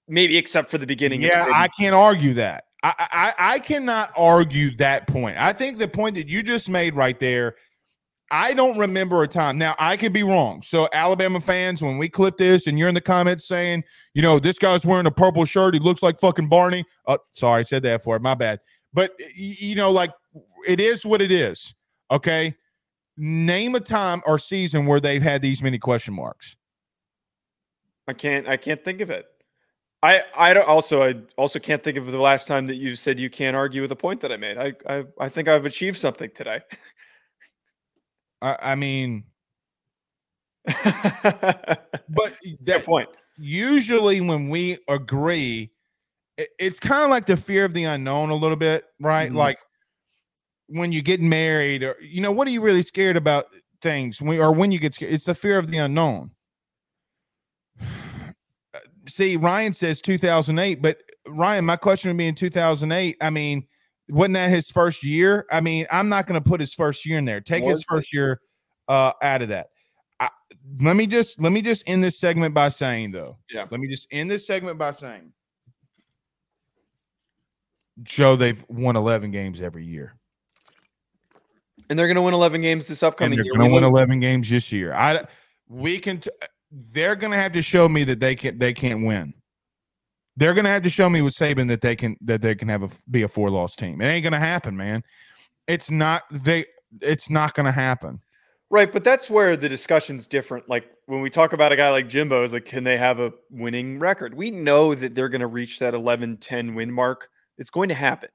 Maybe 0.08 0.38
except 0.38 0.70
for 0.70 0.78
the 0.78 0.88
beginning. 0.88 1.22
Yeah, 1.22 1.50
I 1.54 1.68
can't 1.68 1.96
argue 1.96 2.34
that. 2.36 2.66
I, 2.82 2.94
I 3.12 3.34
I 3.56 3.60
cannot 3.60 4.12
argue 4.16 4.76
that 4.78 5.08
point. 5.08 5.38
I 5.38 5.54
think 5.54 5.78
the 5.78 5.88
point 5.88 6.16
that 6.16 6.28
you 6.28 6.42
just 6.42 6.70
made 6.70 6.96
right 6.96 7.20
there 7.20 7.56
I 8.32 8.54
don't 8.54 8.78
remember 8.78 9.24
a 9.24 9.28
time. 9.28 9.58
Now, 9.58 9.76
I 9.80 9.98
could 9.98 10.14
be 10.14 10.24
wrong. 10.24 10.62
So, 10.62 10.88
Alabama 10.94 11.42
fans, 11.42 11.82
when 11.82 11.98
we 11.98 12.10
clip 12.10 12.38
this 12.38 12.68
and 12.68 12.78
you're 12.78 12.88
in 12.88 12.96
the 12.96 13.02
comments 13.02 13.48
saying, 13.48 13.84
you 14.14 14.22
know, 14.22 14.38
this 14.38 14.60
guy's 14.60 14.86
wearing 14.86 15.08
a 15.08 15.12
purple 15.12 15.46
shirt, 15.46 15.74
he 15.74 15.80
looks 15.80 16.04
like 16.04 16.20
fucking 16.20 16.48
Barney. 16.48 16.86
Oh, 17.08 17.18
sorry, 17.32 17.62
I 17.62 17.64
said 17.64 17.84
that 17.84 18.04
for 18.04 18.16
it. 18.16 18.22
My 18.22 18.36
bad. 18.36 18.60
But, 18.94 19.12
you 19.36 19.76
know, 19.76 19.92
like 19.92 20.12
it 20.68 20.80
is 20.80 21.06
what 21.06 21.22
it 21.22 21.32
is. 21.32 21.74
Okay. 22.12 22.56
Name 23.18 23.76
a 23.76 23.80
time 23.80 24.22
or 24.26 24.40
season 24.40 24.86
where 24.86 25.00
they've 25.00 25.22
had 25.22 25.42
these 25.42 25.62
many 25.62 25.78
question 25.78 26.14
marks. 26.14 26.56
I 28.08 28.14
can't, 28.14 28.48
I 28.48 28.58
can't 28.58 28.84
think 28.84 29.02
of 29.02 29.10
it. 29.10 29.26
I, 30.02 30.24
I 30.36 30.54
don't 30.54 30.68
also, 30.68 31.04
I 31.04 31.16
also 31.36 31.60
can't 31.60 31.84
think 31.84 31.98
of 31.98 32.06
the 32.08 32.20
last 32.20 32.48
time 32.48 32.68
that 32.68 32.76
you 32.76 32.96
said 32.96 33.20
you 33.20 33.30
can't 33.30 33.56
argue 33.56 33.82
with 33.82 33.92
a 33.92 33.96
point 33.96 34.22
that 34.22 34.32
I 34.32 34.38
made. 34.38 34.58
I, 34.58 34.74
I, 34.88 35.04
I 35.20 35.30
think 35.30 35.48
I've 35.48 35.66
achieved 35.66 35.98
something 35.98 36.30
today. 36.34 36.62
I, 38.42 38.58
I 38.62 38.76
mean, 38.76 39.24
but 40.66 42.34
that 42.62 42.84
point. 42.86 43.10
Usually, 43.38 44.20
when 44.22 44.50
we 44.50 44.78
agree, 44.88 45.72
it, 46.38 46.50
it's 46.60 46.80
kind 46.80 47.04
of 47.04 47.10
like 47.10 47.26
the 47.26 47.38
fear 47.38 47.66
of 47.66 47.74
the 47.74 47.86
unknown 47.86 48.30
a 48.30 48.36
little 48.36 48.58
bit, 48.58 48.86
right? 49.00 49.30
Mm-hmm. 49.30 49.38
Like 49.38 49.60
when 50.68 50.92
you 50.92 51.02
get 51.02 51.22
married, 51.22 51.84
or 51.84 51.96
you 52.02 52.22
know, 52.22 52.32
what 52.32 52.48
are 52.48 52.52
you 52.52 52.62
really 52.62 52.84
scared 52.84 53.18
about? 53.18 53.46
Things 53.82 54.22
when, 54.22 54.38
or 54.40 54.52
when 54.52 54.74
you 54.74 54.80
get 54.80 54.94
scared, 54.94 55.14
it's 55.14 55.24
the 55.24 55.34
fear 55.34 55.58
of 55.58 55.68
the 55.68 55.78
unknown. 55.78 56.32
See, 59.08 59.38
Ryan 59.38 59.72
says 59.72 60.02
2008, 60.02 60.82
but 60.82 60.98
Ryan, 61.26 61.64
my 61.64 61.78
question 61.78 62.10
would 62.10 62.18
be 62.18 62.28
in 62.28 62.36
2008. 62.36 63.16
I 63.22 63.30
mean, 63.30 63.66
wasn't 64.10 64.36
that 64.36 64.50
his 64.50 64.70
first 64.70 65.04
year? 65.04 65.46
I 65.52 65.62
mean, 65.62 65.86
I'm 65.92 66.10
not 66.10 66.28
going 66.28 66.42
to 66.42 66.48
put 66.48 66.60
his 66.60 66.74
first 66.74 67.06
year 67.06 67.18
in 67.18 67.26
there. 67.26 67.42
Take 67.42 67.64
his 67.64 67.84
first 67.84 68.14
year 68.14 68.42
uh, 68.88 69.14
out 69.22 69.42
of 69.42 69.50
that. 69.50 69.68
I, 70.20 70.30
let 70.82 70.96
me 70.96 71.08
just 71.08 71.40
let 71.40 71.52
me 71.52 71.62
just 71.62 71.84
end 71.88 72.04
this 72.04 72.20
segment 72.20 72.54
by 72.54 72.70
saying 72.70 73.12
though. 73.12 73.38
Yeah. 73.50 73.66
Let 73.70 73.80
me 73.80 73.88
just 73.88 74.08
end 74.12 74.30
this 74.30 74.46
segment 74.46 74.78
by 74.78 74.92
saying, 74.92 75.32
Joe, 78.04 78.36
they've 78.36 78.64
won 78.70 78.96
11 78.96 79.32
games 79.32 79.62
every 79.62 79.86
year. 79.86 80.16
And 81.90 81.98
they're 81.98 82.08
going 82.08 82.16
to 82.16 82.22
win 82.22 82.34
11 82.34 82.62
games 82.62 82.88
this 82.88 83.02
upcoming 83.04 83.34
and 83.34 83.40
they're 83.40 83.46
year. 83.46 83.58
Going 83.58 83.70
to 83.70 83.74
win 83.74 83.84
11 83.84 84.20
games 84.20 84.50
this 84.50 84.72
year. 84.72 84.94
I 84.94 85.24
we 85.68 86.00
can. 86.00 86.20
T- 86.20 86.30
they're 86.72 87.16
going 87.16 87.32
to 87.32 87.38
have 87.38 87.52
to 87.54 87.64
show 87.64 87.90
me 87.90 88.04
that 88.04 88.20
they 88.20 88.36
can 88.36 88.56
not 88.56 88.60
they 88.60 88.74
can't 88.74 89.04
win. 89.04 89.34
They're 90.40 90.54
going 90.54 90.64
to 90.64 90.72
have 90.72 90.84
to 90.84 90.90
show 90.90 91.10
me 91.10 91.22
with 91.22 91.34
Saban 91.34 91.68
that 91.68 91.82
they 91.82 91.98
can 91.98 92.16
that 92.22 92.42
they 92.42 92.56
can 92.56 92.70
have 92.70 92.84
a 92.84 92.90
be 93.12 93.24
a 93.24 93.28
four 93.28 93.50
loss 93.50 93.76
team. 93.76 94.00
It 94.00 94.08
ain't 94.08 94.24
going 94.24 94.34
to 94.34 94.40
happen, 94.40 94.78
man. 94.78 95.04
It's 95.68 95.92
not 95.92 96.24
they. 96.32 96.66
It's 97.02 97.30
not 97.30 97.54
going 97.54 97.66
to 97.66 97.74
happen. 97.74 98.22
Right, 98.72 98.92
but 98.92 99.04
that's 99.04 99.30
where 99.30 99.58
the 99.58 99.68
discussion's 99.68 100.28
different. 100.28 100.70
Like 100.70 100.90
when 101.08 101.20
we 101.20 101.30
talk 101.30 101.52
about 101.52 101.74
a 101.74 101.76
guy 101.76 101.90
like 101.90 102.08
Jimbo, 102.08 102.44
is 102.44 102.54
like, 102.54 102.66
can 102.66 102.86
they 102.86 102.98
have 102.98 103.20
a 103.20 103.34
winning 103.50 104.00
record? 104.00 104.34
We 104.34 104.50
know 104.50 104.96
that 104.96 105.14
they're 105.14 105.28
going 105.28 105.42
to 105.42 105.48
reach 105.48 105.80
that 105.80 105.94
11 105.94 106.38
10 106.38 106.74
win 106.74 106.92
mark. 106.92 107.30
It's 107.58 107.70
going 107.70 107.90
to 107.90 107.96
happen. 107.96 108.30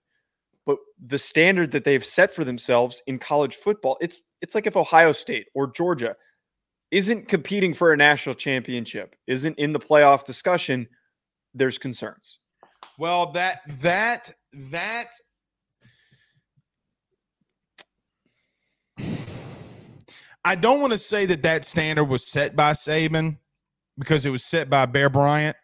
But 0.66 0.78
the 1.02 1.18
standard 1.18 1.70
that 1.70 1.84
they've 1.84 2.04
set 2.04 2.34
for 2.34 2.44
themselves 2.44 3.00
in 3.06 3.18
college 3.18 3.56
football, 3.56 3.96
it's 4.02 4.22
it's 4.42 4.54
like 4.54 4.66
if 4.66 4.76
Ohio 4.76 5.12
State 5.12 5.46
or 5.54 5.72
Georgia 5.72 6.16
isn't 6.90 7.28
competing 7.28 7.72
for 7.72 7.94
a 7.94 7.96
national 7.96 8.34
championship, 8.34 9.16
isn't 9.26 9.58
in 9.58 9.72
the 9.72 9.80
playoff 9.80 10.24
discussion, 10.24 10.86
there's 11.54 11.78
concerns. 11.78 12.38
Well, 12.98 13.32
that 13.32 13.60
that 13.80 14.32
that 14.52 15.12
I 20.44 20.54
don't 20.56 20.80
want 20.80 20.92
to 20.92 20.98
say 20.98 21.26
that 21.26 21.42
that 21.42 21.64
standard 21.64 22.04
was 22.04 22.26
set 22.26 22.54
by 22.54 22.72
Saban 22.72 23.38
because 23.98 24.26
it 24.26 24.30
was 24.30 24.44
set 24.44 24.68
by 24.68 24.86
Bear 24.86 25.08
Bryant, 25.08 25.56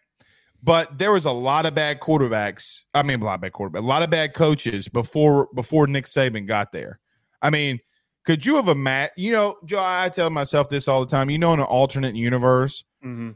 but 0.62 0.98
there 0.98 1.12
was 1.12 1.24
a 1.24 1.32
lot 1.32 1.66
of 1.66 1.74
bad 1.74 2.00
quarterbacks. 2.00 2.82
I 2.94 3.02
mean, 3.02 3.20
a 3.20 3.24
lot 3.24 3.34
of 3.34 3.40
bad 3.42 3.52
quarterbacks, 3.52 3.78
a 3.78 3.86
lot 3.86 4.02
of 4.02 4.10
bad 4.10 4.34
coaches 4.34 4.88
before 4.88 5.48
before 5.54 5.86
Nick 5.86 6.06
Saban 6.06 6.46
got 6.46 6.72
there. 6.72 7.00
I 7.42 7.50
mean, 7.50 7.80
could 8.24 8.44
you 8.46 8.56
have 8.56 8.68
a 8.68 8.74
mat? 8.74 9.12
You 9.16 9.32
know, 9.32 9.56
Joe, 9.64 9.82
I 9.82 10.08
tell 10.08 10.30
myself 10.30 10.68
this 10.68 10.88
all 10.88 11.00
the 11.00 11.10
time. 11.10 11.30
You 11.30 11.38
know, 11.38 11.52
in 11.54 11.60
an 11.60 11.66
alternate 11.66 12.14
universe, 12.14 12.84
Mm-hmm. 13.04 13.30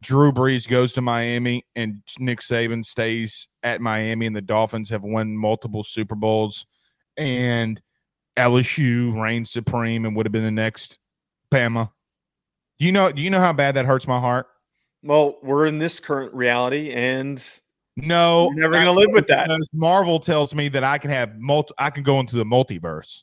Drew 0.00 0.32
Brees 0.32 0.66
goes 0.66 0.92
to 0.94 1.02
Miami 1.02 1.64
and 1.76 2.02
Nick 2.18 2.40
Saban 2.40 2.84
stays 2.84 3.48
at 3.62 3.80
Miami, 3.80 4.26
and 4.26 4.34
the 4.34 4.40
Dolphins 4.40 4.88
have 4.90 5.02
won 5.02 5.36
multiple 5.36 5.82
Super 5.82 6.14
Bowls, 6.14 6.66
and 7.16 7.80
LSU 8.36 9.20
reigns 9.20 9.50
supreme 9.50 10.04
and 10.04 10.16
would 10.16 10.26
have 10.26 10.32
been 10.32 10.44
the 10.44 10.50
next 10.50 10.98
Bama. 11.52 11.90
Do 12.78 12.86
you 12.86 12.92
know? 12.92 13.12
Do 13.12 13.20
you 13.20 13.30
know 13.30 13.40
how 13.40 13.52
bad 13.52 13.74
that 13.74 13.84
hurts 13.84 14.08
my 14.08 14.18
heart? 14.18 14.46
Well, 15.02 15.38
we're 15.42 15.66
in 15.66 15.78
this 15.78 16.00
current 16.00 16.32
reality, 16.34 16.92
and 16.92 17.44
No, 17.96 18.50
You're 18.54 18.70
never 18.70 18.72
gonna 18.74 18.92
live 18.92 19.12
with 19.12 19.26
that. 19.26 19.50
Marvel 19.72 20.20
tells 20.20 20.54
me 20.54 20.68
that 20.68 20.84
I 20.84 20.98
can 20.98 21.10
have 21.10 21.38
multi. 21.38 21.74
I 21.78 21.90
can 21.90 22.02
go 22.02 22.20
into 22.20 22.36
the 22.36 22.44
multiverse. 22.44 23.22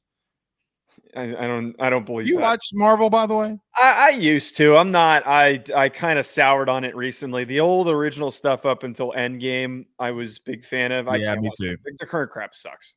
I, 1.17 1.43
I 1.43 1.47
don't, 1.47 1.75
I 1.79 1.89
don't 1.89 2.05
believe 2.05 2.27
You 2.27 2.35
that. 2.35 2.41
watch 2.41 2.65
Marvel, 2.73 3.09
by 3.09 3.25
the 3.25 3.35
way? 3.35 3.57
I, 3.75 4.09
I 4.13 4.17
used 4.17 4.55
to. 4.57 4.77
I'm 4.77 4.91
not. 4.91 5.23
I 5.25 5.61
I 5.75 5.89
kind 5.89 6.19
of 6.19 6.25
soured 6.25 6.69
on 6.69 6.83
it 6.83 6.95
recently. 6.95 7.43
The 7.43 7.59
old 7.59 7.89
original 7.89 8.31
stuff 8.31 8.65
up 8.65 8.83
until 8.83 9.11
Endgame, 9.13 9.85
I 9.99 10.11
was 10.11 10.39
big 10.39 10.63
fan 10.63 10.91
of. 10.91 11.07
I 11.07 11.17
Yeah, 11.17 11.35
me 11.35 11.49
too. 11.59 11.75
it. 11.85 11.97
The 11.99 12.05
current 12.05 12.31
crap 12.31 12.53
sucks. 12.55 12.93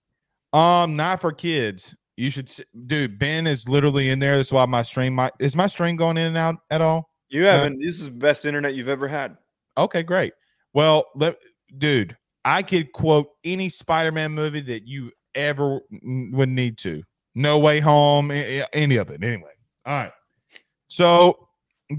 Um, 0.53 0.97
not 0.97 1.21
for 1.21 1.33
kids. 1.33 1.95
You 2.17 2.31
should, 2.31 2.53
dude. 2.87 3.19
Ben 3.19 3.47
is 3.47 3.69
literally 3.69 4.11
in 4.11 4.19
there. 4.19 4.37
That's 4.37 4.53
why 4.53 4.67
my 4.67 4.83
stream. 4.83 5.15
My 5.15 5.31
is 5.39 5.57
my 5.57 5.67
stream 5.67 5.97
going 5.97 6.19
in 6.19 6.27
and 6.27 6.37
out 6.37 6.57
at 6.71 6.81
all? 6.81 7.11
You 7.31 7.45
haven't. 7.45 7.79
This 7.79 8.01
is 8.01 8.07
the 8.07 8.11
best 8.11 8.45
internet 8.45 8.75
you've 8.75 8.89
ever 8.89 9.09
had. 9.09 9.37
Okay, 9.79 10.03
great. 10.03 10.35
Well, 10.75 11.05
let, 11.15 11.37
dude, 11.79 12.17
I 12.45 12.63
could 12.63 12.93
quote 12.93 13.29
any 13.45 13.69
Spider-Man 13.69 14.33
movie 14.33 14.61
that 14.63 14.87
you 14.87 15.13
ever 15.35 15.81
n- 15.93 16.33
would 16.35 16.49
need 16.49 16.77
to. 16.79 17.03
No 17.35 17.59
Way 17.59 17.81
Home, 17.81 18.31
any 18.31 18.97
of 18.97 19.11
it. 19.11 19.23
Anyway, 19.23 19.51
all 19.87 19.95
right. 19.95 20.13
So, 20.89 21.49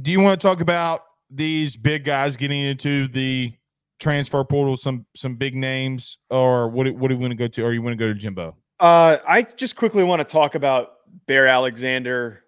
do 0.01 0.11
you 0.11 0.19
want 0.19 0.39
to 0.39 0.45
talk 0.45 0.61
about 0.61 1.01
these 1.29 1.77
big 1.77 2.03
guys 2.03 2.35
getting 2.35 2.61
into 2.61 3.07
the 3.07 3.53
transfer 3.99 4.43
portal? 4.43 4.77
Some 4.77 5.05
some 5.15 5.35
big 5.35 5.55
names, 5.55 6.17
or 6.29 6.69
what? 6.69 6.89
What 6.95 7.07
do 7.07 7.15
you 7.15 7.21
want 7.21 7.31
to 7.31 7.37
go 7.37 7.47
to? 7.47 7.63
Or 7.63 7.73
you 7.73 7.81
want 7.81 7.97
to 7.97 8.03
go 8.03 8.11
to 8.11 8.13
Jimbo? 8.13 8.55
Uh, 8.79 9.17
I 9.27 9.43
just 9.43 9.75
quickly 9.75 10.03
want 10.03 10.19
to 10.19 10.25
talk 10.25 10.55
about 10.55 10.93
Bear 11.27 11.47
Alexander 11.47 12.43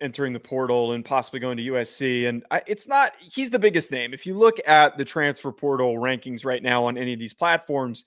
entering 0.00 0.32
the 0.32 0.40
portal 0.40 0.92
and 0.92 1.04
possibly 1.04 1.40
going 1.40 1.56
to 1.56 1.62
USC. 1.70 2.28
And 2.28 2.44
I, 2.50 2.62
it's 2.66 2.86
not, 2.86 3.14
he's 3.18 3.50
the 3.50 3.58
biggest 3.58 3.90
name. 3.90 4.12
If 4.12 4.26
you 4.26 4.34
look 4.34 4.58
at 4.66 4.98
the 4.98 5.04
transfer 5.04 5.50
portal 5.52 5.94
rankings 5.94 6.44
right 6.44 6.62
now 6.62 6.84
on 6.84 6.98
any 6.98 7.12
of 7.12 7.18
these 7.18 7.34
platforms, 7.34 8.04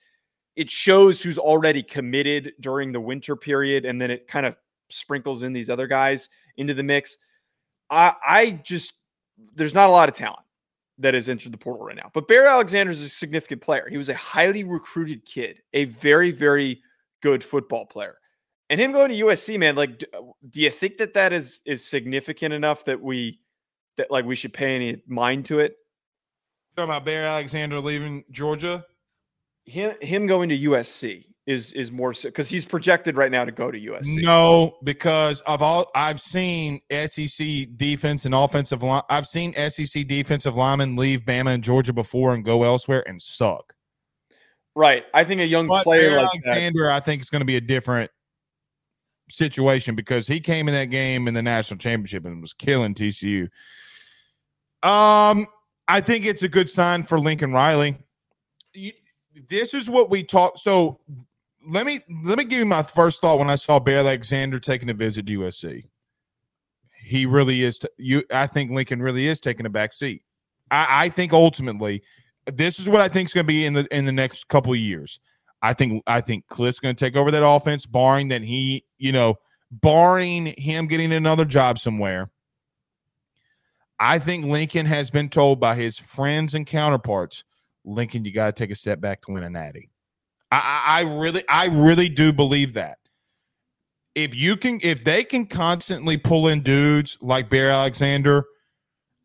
it 0.55 0.69
shows 0.69 1.21
who's 1.21 1.37
already 1.37 1.83
committed 1.83 2.53
during 2.59 2.91
the 2.91 3.01
winter 3.01 3.35
period. 3.35 3.85
And 3.85 4.01
then 4.01 4.11
it 4.11 4.27
kind 4.27 4.45
of 4.45 4.57
sprinkles 4.89 5.43
in 5.43 5.53
these 5.53 5.69
other 5.69 5.87
guys 5.87 6.29
into 6.57 6.73
the 6.73 6.83
mix. 6.83 7.17
I, 7.89 8.13
I 8.25 8.51
just, 8.63 8.93
there's 9.55 9.73
not 9.73 9.89
a 9.89 9.91
lot 9.91 10.09
of 10.09 10.15
talent 10.15 10.45
that 10.99 11.13
has 11.13 11.29
entered 11.29 11.53
the 11.53 11.57
portal 11.57 11.85
right 11.85 11.95
now. 11.95 12.11
But 12.13 12.27
Bear 12.27 12.45
Alexander 12.45 12.91
is 12.91 13.01
a 13.01 13.09
significant 13.09 13.61
player. 13.61 13.87
He 13.89 13.97
was 13.97 14.09
a 14.09 14.15
highly 14.15 14.63
recruited 14.63 15.25
kid, 15.25 15.61
a 15.73 15.85
very, 15.85 16.31
very 16.31 16.81
good 17.21 17.43
football 17.43 17.85
player. 17.85 18.17
And 18.69 18.79
him 18.79 18.91
going 18.91 19.09
to 19.09 19.25
USC, 19.25 19.57
man, 19.57 19.75
like, 19.75 20.03
do 20.49 20.61
you 20.61 20.69
think 20.69 20.97
that 20.97 21.13
that 21.15 21.33
is 21.33 21.61
is 21.65 21.83
significant 21.83 22.53
enough 22.53 22.85
that 22.85 23.01
we 23.01 23.39
that 23.97 24.11
like 24.11 24.25
we 24.25 24.35
should 24.35 24.53
pay 24.53 24.75
any 24.75 25.01
mind 25.07 25.45
to 25.47 25.59
it? 25.59 25.77
Talking 26.75 26.91
about 26.91 27.05
Bear 27.05 27.25
Alexander 27.25 27.79
leaving 27.79 28.23
Georgia. 28.29 28.85
Him 29.69 29.95
him 30.01 30.25
going 30.27 30.49
to 30.49 30.57
USC 30.57 31.25
is 31.45 31.71
is 31.73 31.91
more 31.91 32.13
so 32.13 32.29
because 32.29 32.49
he's 32.49 32.65
projected 32.65 33.17
right 33.17 33.31
now 33.31 33.45
to 33.45 33.51
go 33.51 33.71
to 33.71 33.79
USC. 33.79 34.23
No, 34.23 34.77
because 34.83 35.41
of 35.41 35.61
all 35.61 35.89
I've 35.95 36.21
seen 36.21 36.79
SEC 36.91 37.67
defense 37.75 38.25
and 38.25 38.35
offensive 38.35 38.83
line. 38.83 39.01
I've 39.09 39.27
seen 39.27 39.53
SEC 39.69 40.07
defensive 40.07 40.55
linemen 40.55 40.95
leave 40.95 41.21
Bama 41.21 41.53
and 41.53 41.63
Georgia 41.63 41.93
before 41.93 42.33
and 42.33 42.45
go 42.45 42.63
elsewhere 42.63 43.03
and 43.07 43.21
suck. 43.21 43.73
Right. 44.75 45.05
I 45.13 45.23
think 45.23 45.41
a 45.41 45.45
young 45.47 45.67
But 45.67 45.83
player 45.83 46.09
Bear 46.09 46.21
like 46.21 46.41
that. 46.43 46.51
Alexander, 46.51 46.89
I 46.91 46.99
think, 46.99 47.21
is 47.21 47.29
going 47.29 47.41
to 47.41 47.45
be 47.45 47.57
a 47.57 47.61
different 47.61 48.11
situation 49.29 49.95
because 49.95 50.27
he 50.27 50.39
came 50.39 50.67
in 50.67 50.73
that 50.73 50.85
game 50.85 51.27
in 51.27 51.33
the 51.33 51.41
national 51.41 51.79
championship 51.79 52.25
and 52.25 52.41
was 52.41 52.53
killing 52.53 52.93
TCU. 52.93 53.49
Um, 54.83 55.47
I 55.87 56.01
think 56.01 56.25
it's 56.25 56.43
a 56.43 56.47
good 56.47 56.69
sign 56.69 57.03
for 57.03 57.19
Lincoln 57.19 57.51
Riley. 57.51 57.97
You- 58.73 58.93
This 59.47 59.73
is 59.73 59.89
what 59.89 60.09
we 60.09 60.23
talk. 60.23 60.57
So 60.57 60.99
let 61.67 61.85
me 61.85 62.01
let 62.23 62.37
me 62.37 62.45
give 62.45 62.59
you 62.59 62.65
my 62.65 62.83
first 62.83 63.21
thought 63.21 63.39
when 63.39 63.49
I 63.49 63.55
saw 63.55 63.79
Bear 63.79 63.99
Alexander 63.99 64.59
taking 64.59 64.89
a 64.89 64.93
visit 64.93 65.25
to 65.27 65.39
USC. 65.39 65.85
He 67.03 67.25
really 67.25 67.63
is. 67.63 67.79
T- 67.79 67.87
you, 67.97 68.23
I 68.31 68.47
think 68.47 68.71
Lincoln 68.71 69.01
really 69.01 69.27
is 69.27 69.39
taking 69.39 69.65
a 69.65 69.69
back 69.69 69.93
seat. 69.93 70.23
I, 70.69 71.05
I 71.05 71.09
think 71.09 71.33
ultimately, 71.33 72.03
this 72.45 72.79
is 72.79 72.89
what 72.89 73.01
I 73.01 73.07
think 73.07 73.29
is 73.29 73.33
going 73.33 73.45
to 73.45 73.47
be 73.47 73.65
in 73.65 73.73
the 73.73 73.87
in 73.95 74.05
the 74.05 74.11
next 74.11 74.47
couple 74.47 74.75
years. 74.75 75.19
I 75.61 75.73
think 75.73 76.03
I 76.07 76.21
think 76.21 76.47
Cliff's 76.47 76.79
going 76.79 76.95
to 76.95 77.05
take 77.05 77.15
over 77.15 77.31
that 77.31 77.45
offense, 77.45 77.85
barring 77.85 78.29
that 78.29 78.43
he, 78.43 78.85
you 78.97 79.11
know, 79.11 79.35
barring 79.71 80.53
him 80.57 80.87
getting 80.87 81.13
another 81.13 81.45
job 81.45 81.79
somewhere. 81.79 82.29
I 83.99 84.17
think 84.19 84.45
Lincoln 84.45 84.85
has 84.85 85.09
been 85.09 85.29
told 85.29 85.59
by 85.59 85.75
his 85.75 85.97
friends 85.97 86.53
and 86.53 86.65
counterparts, 86.65 87.43
Lincoln, 87.85 88.25
you 88.25 88.31
got 88.31 88.47
to 88.47 88.51
take 88.51 88.71
a 88.71 88.75
step 88.75 88.99
back 88.99 89.21
to 89.23 89.31
win 89.31 89.43
a 89.43 89.49
natty. 89.49 89.89
I, 90.51 90.83
I, 90.85 91.01
really, 91.01 91.43
I 91.47 91.67
really 91.67 92.09
do 92.09 92.33
believe 92.33 92.73
that. 92.73 92.97
If 94.15 94.35
you 94.35 94.57
can, 94.57 94.79
if 94.81 95.03
they 95.03 95.23
can 95.23 95.45
constantly 95.45 96.17
pull 96.17 96.47
in 96.47 96.61
dudes 96.61 97.17
like 97.21 97.49
Bear 97.49 97.69
Alexander, 97.69 98.45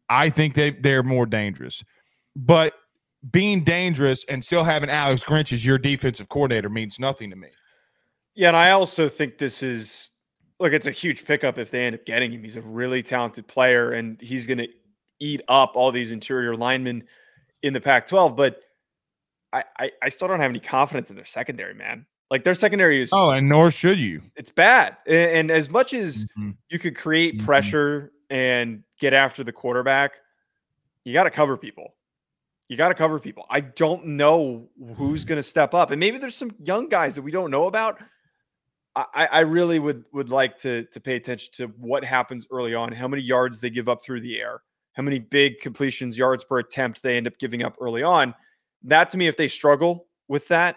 I 0.09 0.31
think 0.31 0.55
they 0.55 0.71
they're 0.71 1.03
more 1.03 1.27
dangerous. 1.27 1.83
But 2.37 2.75
being 3.31 3.65
dangerous 3.65 4.25
and 4.29 4.45
still 4.45 4.65
having 4.65 4.91
Alex 4.91 5.25
Grinch 5.25 5.53
as 5.53 5.65
your 5.65 5.79
defensive 5.79 6.29
coordinator 6.29 6.69
means 6.69 6.99
nothing 6.99 7.31
to 7.31 7.37
me. 7.37 7.49
Yeah, 8.35 8.49
and 8.49 8.57
I 8.57 8.73
also 8.73 9.09
think 9.09 9.39
this 9.39 9.63
is 9.63 10.13
look, 10.61 10.73
it's 10.73 10.87
a 10.87 10.93
huge 10.93 11.25
pickup 11.25 11.59
if 11.59 11.71
they 11.71 11.85
end 11.85 11.95
up 11.95 12.05
getting 12.05 12.33
him. 12.33 12.43
He's 12.43 12.57
a 12.57 12.61
really 12.61 13.03
talented 13.03 13.47
player 13.47 13.93
and 13.93 14.21
he's 14.21 14.47
gonna 14.47 14.67
eat 15.21 15.41
up 15.49 15.73
all 15.75 15.91
these 15.93 16.13
interior 16.13 16.57
linemen 16.57 17.05
in 17.65 17.73
the 17.73 17.81
Pac-12. 17.81 18.37
But 18.37 18.61
I, 19.53 19.65
I, 19.79 19.91
I 20.03 20.09
still 20.11 20.29
don't 20.29 20.41
have 20.41 20.51
any 20.51 20.61
confidence 20.61 21.11
in 21.11 21.17
their 21.17 21.25
secondary, 21.25 21.75
man. 21.75 22.07
Like 22.31 22.45
their 22.45 22.55
secondary 22.55 23.01
is 23.03 23.11
Oh, 23.12 23.31
and 23.31 23.49
nor 23.49 23.71
should 23.71 23.99
you. 23.99 24.23
it's 24.37 24.51
bad. 24.51 24.97
And, 25.07 25.31
and 25.31 25.51
as 25.51 25.69
much 25.69 25.93
as 25.95 26.27
Mhm. 26.39 26.57
you 26.71 26.79
could 26.79 26.97
create 26.97 27.39
Mhm. 27.41 27.45
pressure 27.45 28.12
and 28.31 28.83
get 28.99 29.12
after 29.12 29.45
the 29.45 29.53
quarterback, 29.53 30.12
you 31.05 31.12
got 31.12 31.25
to 31.25 31.31
cover 31.31 31.57
people. 31.57 31.95
You 32.69 32.77
got 32.79 32.89
to 32.89 32.95
cover 32.95 33.21
people. 33.21 33.45
I 33.51 33.61
don't 33.61 34.07
know 34.07 34.69
who's 34.97 35.25
going 35.27 35.37
to 35.37 35.43
step 35.43 35.75
up, 35.75 35.91
and 35.91 36.01
maybe 36.01 36.17
there's 36.19 36.35
some 36.35 36.51
young 36.65 36.89
guys 36.89 37.15
that 37.17 37.23
we 37.23 37.31
don't 37.31 37.51
know 37.51 37.67
about. 37.67 38.01
I, 38.97 39.05
I 39.15 39.27
I 39.27 39.41
really 39.41 39.79
would 39.79 40.05
would 40.12 40.31
like 40.31 40.57
to 40.59 40.85
to 40.85 41.01
pay 41.01 41.17
attention 41.17 41.53
to 41.57 41.67
what 41.79 42.05
happens 42.05 42.47
early 42.51 42.75
on, 42.75 42.91
how 42.93 43.07
many 43.07 43.23
yards 43.23 43.61
they 43.61 43.69
give 43.71 43.89
up 43.89 44.03
through 44.03 44.23
the 44.23 44.41
air, 44.41 44.62
how 44.95 45.03
many 45.03 45.18
big 45.18 45.61
completions, 45.61 46.16
yards 46.16 46.45
per 46.45 46.59
attempt 46.59 47.03
they 47.03 47.16
end 47.16 47.26
up 47.26 47.38
giving 47.38 47.62
up 47.62 47.76
early 47.80 48.03
on. 48.03 48.34
That 48.82 49.11
to 49.11 49.18
me, 49.18 49.26
if 49.26 49.36
they 49.36 49.49
struggle 49.49 50.07
with 50.28 50.49
that, 50.49 50.76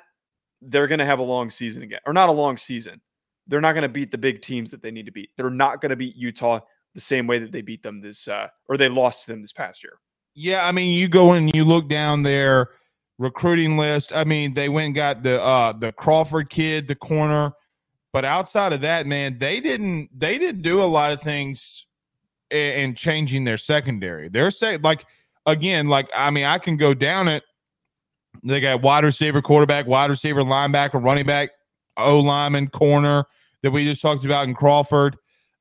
they're 0.61 0.87
going 0.87 0.99
to 0.99 1.05
have 1.05 1.19
a 1.19 1.23
long 1.23 1.49
season 1.49 1.83
again, 1.83 1.99
or 2.05 2.13
not 2.13 2.29
a 2.29 2.33
long 2.33 2.57
season. 2.57 3.01
They're 3.47 3.61
not 3.61 3.73
going 3.73 3.83
to 3.83 3.89
beat 3.89 4.11
the 4.11 4.17
big 4.17 4.41
teams 4.41 4.71
that 4.71 4.81
they 4.81 4.91
need 4.91 5.05
to 5.05 5.11
beat. 5.11 5.29
They're 5.37 5.49
not 5.49 5.81
going 5.81 5.91
to 5.91 5.95
beat 5.95 6.15
Utah 6.15 6.59
the 6.93 7.01
same 7.01 7.27
way 7.27 7.39
that 7.39 7.51
they 7.51 7.61
beat 7.61 7.83
them 7.83 8.01
this, 8.01 8.27
uh, 8.27 8.47
or 8.67 8.75
they 8.75 8.89
lost 8.89 9.25
to 9.25 9.31
them 9.31 9.41
this 9.41 9.53
past 9.53 9.83
year. 9.83 9.99
Yeah, 10.33 10.67
I 10.67 10.71
mean, 10.71 10.93
you 10.93 11.07
go 11.07 11.31
and 11.31 11.53
you 11.55 11.63
look 11.63 11.87
down 11.87 12.23
their 12.23 12.69
recruiting 13.17 13.77
list. 13.77 14.13
I 14.13 14.23
mean, 14.23 14.53
they 14.53 14.69
went 14.69 14.87
and 14.87 14.95
got 14.95 15.23
the 15.23 15.41
uh 15.41 15.73
the 15.73 15.91
Crawford 15.91 16.49
kid, 16.49 16.87
the 16.87 16.95
corner. 16.95 17.53
But 18.13 18.25
outside 18.25 18.73
of 18.73 18.81
that, 18.81 19.07
man, 19.07 19.39
they 19.39 19.59
didn't 19.59 20.09
they 20.17 20.37
didn't 20.37 20.61
do 20.61 20.81
a 20.81 20.85
lot 20.85 21.11
of 21.11 21.21
things 21.21 21.86
in 22.51 22.95
changing 22.95 23.43
their 23.43 23.57
secondary. 23.57 24.29
They're 24.29 24.51
say 24.51 24.77
like 24.77 25.05
again, 25.45 25.87
like 25.87 26.09
I 26.15 26.29
mean, 26.29 26.45
I 26.45 26.57
can 26.57 26.77
go 26.77 26.93
down 26.93 27.27
it. 27.27 27.43
They 28.43 28.59
got 28.59 28.81
wide 28.81 29.03
receiver, 29.03 29.41
quarterback, 29.41 29.87
wide 29.87 30.09
receiver, 30.09 30.41
linebacker, 30.41 31.03
running 31.03 31.25
back, 31.25 31.49
O 31.97 32.19
lineman, 32.19 32.67
corner 32.67 33.25
that 33.63 33.71
we 33.71 33.83
just 33.83 34.01
talked 34.01 34.25
about 34.25 34.47
in 34.47 34.53
Crawford. 34.53 35.17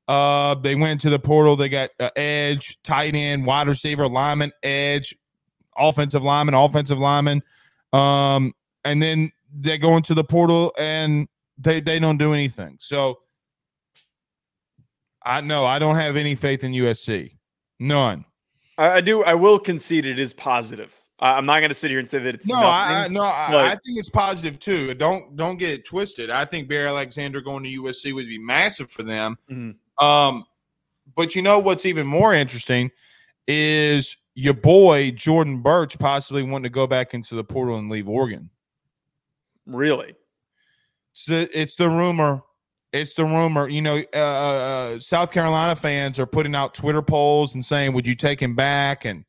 Uh, 0.07 0.55
they 0.55 0.75
went 0.75 1.01
to 1.01 1.09
the 1.09 1.19
portal. 1.19 1.55
They 1.55 1.69
got 1.69 1.89
uh, 1.99 2.09
edge, 2.15 2.79
tight 2.83 3.15
end, 3.15 3.45
wide 3.45 3.67
receiver, 3.67 4.07
lineman, 4.07 4.53
edge, 4.63 5.15
offensive 5.77 6.23
lineman, 6.23 6.55
offensive 6.55 6.99
lineman. 6.99 7.43
Um, 7.91 8.53
and 8.85 9.01
then 9.01 9.31
they 9.53 9.77
go 9.77 9.97
into 9.97 10.13
the 10.13 10.23
portal 10.23 10.73
and 10.77 11.27
they 11.57 11.81
they 11.81 11.99
don't 11.99 12.17
do 12.17 12.33
anything. 12.33 12.77
So 12.79 13.19
I 15.27 15.41
know 15.41 15.65
I 15.65 15.79
don't 15.79 15.97
have 15.97 16.15
any 16.15 16.35
faith 16.35 16.63
in 16.63 16.71
USC. 16.71 17.37
None. 17.79 18.25
I, 18.77 18.89
I 18.89 19.01
do. 19.01 19.23
I 19.23 19.33
will 19.33 19.59
concede 19.59 20.05
it 20.05 20.19
is 20.19 20.33
positive 20.33 20.95
I'm 21.19 21.45
not 21.45 21.59
going 21.59 21.69
to 21.69 21.75
sit 21.75 21.89
here 21.89 21.99
and 21.99 22.09
say 22.09 22.19
that 22.19 22.35
it's 22.35 22.47
no. 22.47 22.55
nothing, 22.55 22.95
I, 22.95 23.07
no, 23.07 23.23
I, 23.23 23.71
I 23.71 23.75
think 23.75 23.97
it's 23.97 24.09
positive 24.09 24.59
too. 24.59 24.93
Don't 24.93 25.35
don't 25.35 25.57
get 25.57 25.71
it 25.71 25.85
twisted. 25.85 26.29
I 26.29 26.45
think 26.45 26.69
Bear 26.69 26.87
Alexander 26.87 27.41
going 27.41 27.63
to 27.63 27.81
USC 27.81 28.13
would 28.13 28.27
be 28.27 28.37
massive 28.37 28.91
for 28.91 29.03
them. 29.03 29.37
Mhm. 29.49 29.75
Um, 30.03 30.45
but 31.15 31.35
you 31.35 31.41
know 31.41 31.57
what's 31.57 31.85
even 31.87 32.05
more 32.05 32.35
interesting 32.35 32.91
is 33.47 34.15
your 34.35 34.53
boy 34.53 35.09
Jordan 35.11 35.61
Burch 35.63 35.97
possibly 35.97 36.43
wanting 36.43 36.63
to 36.63 36.69
go 36.69 36.85
back 36.85 37.15
into 37.15 37.33
the 37.33 37.43
portal 37.43 37.77
and 37.77 37.89
leave 37.89 38.07
Oregon. 38.07 38.51
really. 39.65 40.13
It's 41.13 41.25
the 41.25 41.49
it's 41.59 41.75
the 41.75 41.89
rumor. 41.89 42.43
It's 42.93 43.13
the 43.15 43.25
rumor. 43.25 43.67
You 43.69 43.81
know, 43.81 44.01
uh, 44.13 44.17
uh, 44.17 44.99
South 44.99 45.31
Carolina 45.31 45.75
fans 45.75 46.19
are 46.19 46.25
putting 46.25 46.55
out 46.55 46.73
Twitter 46.73 47.01
polls 47.01 47.53
and 47.53 47.65
saying, 47.65 47.93
"Would 47.93 48.07
you 48.07 48.15
take 48.15 48.39
him 48.41 48.55
back?" 48.55 49.03
And 49.05 49.25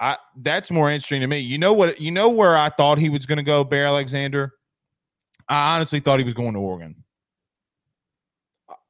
I 0.00 0.16
that's 0.36 0.70
more 0.70 0.90
interesting 0.90 1.20
to 1.20 1.26
me. 1.26 1.38
You 1.38 1.58
know 1.58 1.72
what? 1.74 2.00
You 2.00 2.10
know 2.10 2.30
where 2.30 2.56
I 2.56 2.70
thought 2.70 2.98
he 2.98 3.10
was 3.10 3.26
going 3.26 3.36
to 3.38 3.42
go, 3.44 3.62
Bear 3.64 3.84
Alexander. 3.86 4.54
I 5.48 5.74
honestly 5.76 6.00
thought 6.00 6.18
he 6.18 6.24
was 6.24 6.34
going 6.34 6.54
to 6.54 6.60
Oregon. 6.60 6.96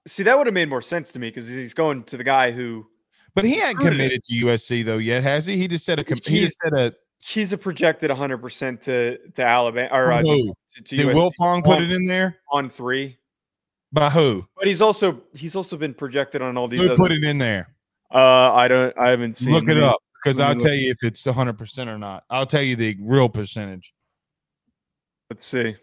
See, 0.07 0.23
that 0.23 0.37
would 0.39 0.47
have 0.47 0.55
made 0.55 0.69
more 0.69 0.83
sense 0.83 1.13
to 1.13 1.19
me 1.19 1.29
because 1.29 1.49
he's 1.49 1.75
going 1.75 2.05
to 2.05 2.17
the 2.17 2.25
guy 2.25 2.51
who 2.53 2.87
But 3.35 3.45
he 3.45 3.61
Recruited. 3.63 3.93
committed 3.93 4.25
to 4.25 4.35
USC 4.47 4.85
though 4.85 4.99
yet, 4.99 5.23
has 5.23 5.47
he? 5.47 5.57
He 5.57 5.69
just 5.69 5.85
said 5.85 5.99
a 5.99 6.05
com- 6.05 6.19
he 6.25 6.39
He's- 6.39 6.47
just 6.51 6.59
said 6.59 6.73
a 6.73 6.93
he's 7.23 7.53
a 7.53 7.59
projected 7.59 8.11
100% 8.11 8.81
to 8.83 9.19
to 9.33 9.43
Alabama 9.45 9.89
or 9.93 10.13
uh, 10.13 10.23
to, 10.23 10.53
to 10.85 10.97
Did 10.97 11.07
USC 11.09 11.15
Will 11.15 11.31
Fong 11.39 11.63
put 11.63 11.81
it 11.81 11.91
in 11.91 12.07
there? 12.07 12.39
On3. 12.53 13.17
By 13.93 14.09
who? 14.11 14.47
But 14.57 14.67
he's 14.69 14.81
also 14.81 15.21
he's 15.35 15.57
also 15.57 15.77
been 15.77 15.95
projected 15.95 16.43
on 16.43 16.57
all 16.57 16.69
these. 16.69 16.81
Who 16.81 16.87
other- 16.87 16.97
put 16.97 17.11
it 17.13 17.25
in 17.25 17.39
there? 17.39 17.75
Uh, 18.13 18.53
I 18.53 18.69
don't. 18.69 18.97
I 18.99 19.11
haven't 19.11 19.37
seen. 19.37 19.53
Look 19.53 19.69
it 19.69 19.75
the- 19.75 19.87
up 19.87 19.99
because 20.23 20.39
I'll 20.39 20.55
tell 20.55 20.75
you 20.75 20.91
if 20.91 21.03
it's 21.03 21.25
100% 21.25 21.89
or 21.89 21.99
not. 21.99 22.25
I'll 22.31 22.47
tell 22.47 22.63
you 22.63 22.77
the 22.77 22.97
real 23.01 23.29
percentage. 23.29 23.95
Let's 25.31 25.45
see. 25.45 25.61
If 25.61 25.77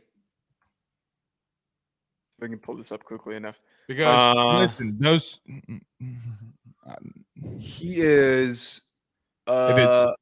I 2.44 2.48
can 2.48 2.60
pull 2.60 2.76
this 2.78 2.92
up 2.92 3.04
quickly 3.04 3.36
enough. 3.36 3.60
Because 3.88 4.38
Uh, 4.38 4.60
listen, 4.60 4.98
those 5.00 5.40
He 7.60 8.02
is. 8.02 8.82
Uh, 9.48 9.70
If 9.72 9.78
it's- 9.80 10.16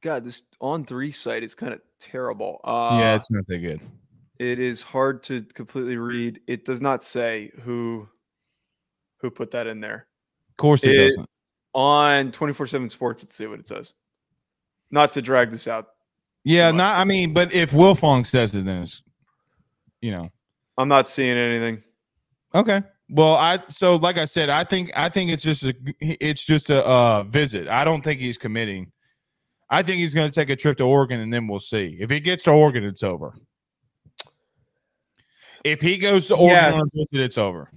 God, 0.00 0.24
this 0.24 0.44
On3 0.62 1.12
site 1.14 1.42
is 1.42 1.54
kind 1.54 1.74
of 1.74 1.80
terrible. 1.98 2.60
Uh, 2.64 2.96
yeah, 3.00 3.14
it's 3.14 3.30
not 3.30 3.46
that 3.48 3.58
good. 3.58 3.80
It 4.40 4.58
is 4.58 4.80
hard 4.82 5.22
to 5.24 5.42
completely 5.54 5.96
read. 5.98 6.40
It 6.48 6.64
does 6.64 6.80
not 6.80 7.04
say 7.04 7.50
who 7.62 8.08
who 9.20 9.30
put 9.30 9.50
that 9.50 9.66
in 9.66 9.80
there 9.80 10.06
Of 10.50 10.56
course 10.56 10.82
it, 10.82 10.96
It- 10.96 11.08
doesn't. 11.08 11.28
on 11.74 12.32
twenty 12.32 12.52
four 12.54 12.66
seven 12.66 12.88
Sports. 12.90 13.22
Let's 13.22 13.36
see 13.36 13.46
what 13.46 13.60
it 13.60 13.68
says. 13.68 13.92
Not 14.90 15.12
to 15.12 15.22
drag 15.22 15.50
this 15.50 15.68
out. 15.68 15.88
Yeah, 16.42 16.70
not. 16.70 16.98
I 16.98 17.04
mean, 17.04 17.34
but 17.34 17.52
if 17.52 17.72
Will 17.74 17.94
Fong 17.94 18.24
says 18.24 18.54
it, 18.56 18.64
then 18.64 18.82
it's 18.82 19.02
you 20.00 20.10
know 20.10 20.30
I'm 20.78 20.88
not 20.88 21.06
seeing 21.08 21.36
anything. 21.36 21.82
okay. 22.54 22.82
Well, 23.12 23.34
I 23.34 23.58
so 23.68 23.96
like 23.96 24.16
I 24.18 24.24
said, 24.24 24.48
I 24.48 24.64
think 24.64 24.90
I 24.96 25.08
think 25.10 25.30
it's 25.32 25.42
just 25.42 25.64
a 25.64 25.74
it's 26.00 26.46
just 26.46 26.70
a 26.70 26.84
uh, 26.86 27.22
visit. 27.24 27.68
I 27.68 27.84
don't 27.84 28.02
think 28.02 28.20
he's 28.20 28.38
committing. 28.38 28.92
I 29.68 29.82
think 29.82 29.98
he's 29.98 30.14
going 30.14 30.28
to 30.30 30.34
take 30.34 30.48
a 30.48 30.56
trip 30.56 30.78
to 30.78 30.84
Oregon, 30.84 31.20
and 31.20 31.32
then 31.32 31.46
we'll 31.46 31.60
see. 31.60 31.96
If 32.00 32.08
he 32.10 32.20
gets 32.20 32.42
to 32.44 32.50
Oregon, 32.52 32.84
it's 32.84 33.02
over. 33.02 33.34
If 35.64 35.80
he 35.80 35.98
goes 35.98 36.26
to 36.28 36.34
Oregon 36.36 36.72
Yes. 36.72 36.74
on 36.74 36.80
a 36.80 36.90
visit, 36.98 37.24
it's 37.24 37.38
over. 37.38 37.70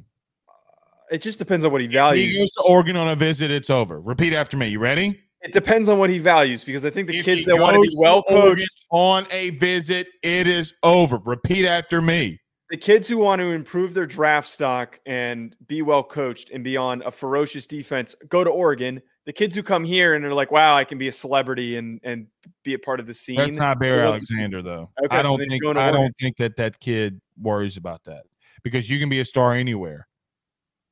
It 1.12 1.22
just 1.22 1.38
depends 1.38 1.66
on 1.66 1.72
what 1.72 1.82
he 1.82 1.88
values. 1.88 2.26
If 2.28 2.32
he 2.32 2.38
goes 2.40 2.52
to 2.54 2.62
Oregon 2.64 2.96
on 2.96 3.08
a 3.10 3.16
visit, 3.16 3.52
it's 3.52 3.70
over. 3.70 4.00
Repeat 4.00 4.34
after 4.34 4.58
me. 4.58 4.68
You 4.68 4.80
ready? 4.80 5.20
It 5.42 5.52
depends 5.52 5.90
on 5.90 6.00
what 6.00 6.10
he 6.10 6.20
values 6.20 6.64
because 6.64 6.86
I 6.86 6.90
think 6.90 7.10
the 7.10 7.18
If 7.20 7.26
kids 7.26 7.46
that 7.46 7.58
want 7.60 7.76
to 7.76 7.82
be 7.82 7.94
well 7.98 8.24
coached, 8.24 8.70
on 8.92 9.28
a 9.32 9.50
visit, 9.52 10.08
it 10.24 10.48
is 10.48 10.74
over. 10.84 11.18
Repeat 11.26 11.66
after 11.68 12.02
me. 12.02 12.40
the 12.70 12.78
kids 12.78 13.08
who 13.08 13.18
want 13.18 13.40
to 13.42 13.48
improve 13.52 13.94
their 13.94 14.06
draft 14.08 14.48
stock 14.48 15.00
and 15.06 15.56
be 15.68 15.82
well 15.84 16.02
coached 16.04 16.50
and 16.52 16.64
be 16.64 16.76
on 16.78 17.04
a 17.04 17.12
ferocious 17.12 17.68
defense, 17.68 18.16
go 18.30 18.44
to 18.44 18.50
Oregon. 18.50 19.00
The 19.26 19.34
kids 19.34 19.56
who 19.56 19.64
come 19.64 19.84
here 19.86 20.16
and 20.16 20.26
are 20.26 20.34
like, 20.34 20.52
"Wow, 20.52 20.76
I 20.76 20.84
can 20.84 20.98
be 20.98 21.08
a 21.08 21.12
celebrity 21.12 21.78
and 21.78 22.00
and 22.04 22.28
be 22.64 22.74
a 22.74 22.80
part 22.80 23.00
of 23.00 23.08
the 23.08 23.14
scene." 23.14 23.38
That's 23.38 23.56
not 23.56 23.80
Bear 23.80 24.04
Alexander, 24.04 24.62
though. 24.62 24.90
Okay, 25.04 25.18
I 25.18 25.22
don't 25.22 25.40
he's 25.40 25.50
think 25.50 25.78
I 25.78 25.92
don't 25.92 26.14
think 26.18 26.38
that 26.38 26.58
that 26.58 26.80
kid 26.80 27.22
worries 27.42 27.78
about 27.78 28.04
that 28.04 28.24
because 28.64 28.90
you 28.90 29.00
can 29.00 29.10
be 29.10 29.22
a 29.22 29.26
star 29.26 29.54
anywhere. 29.54 30.08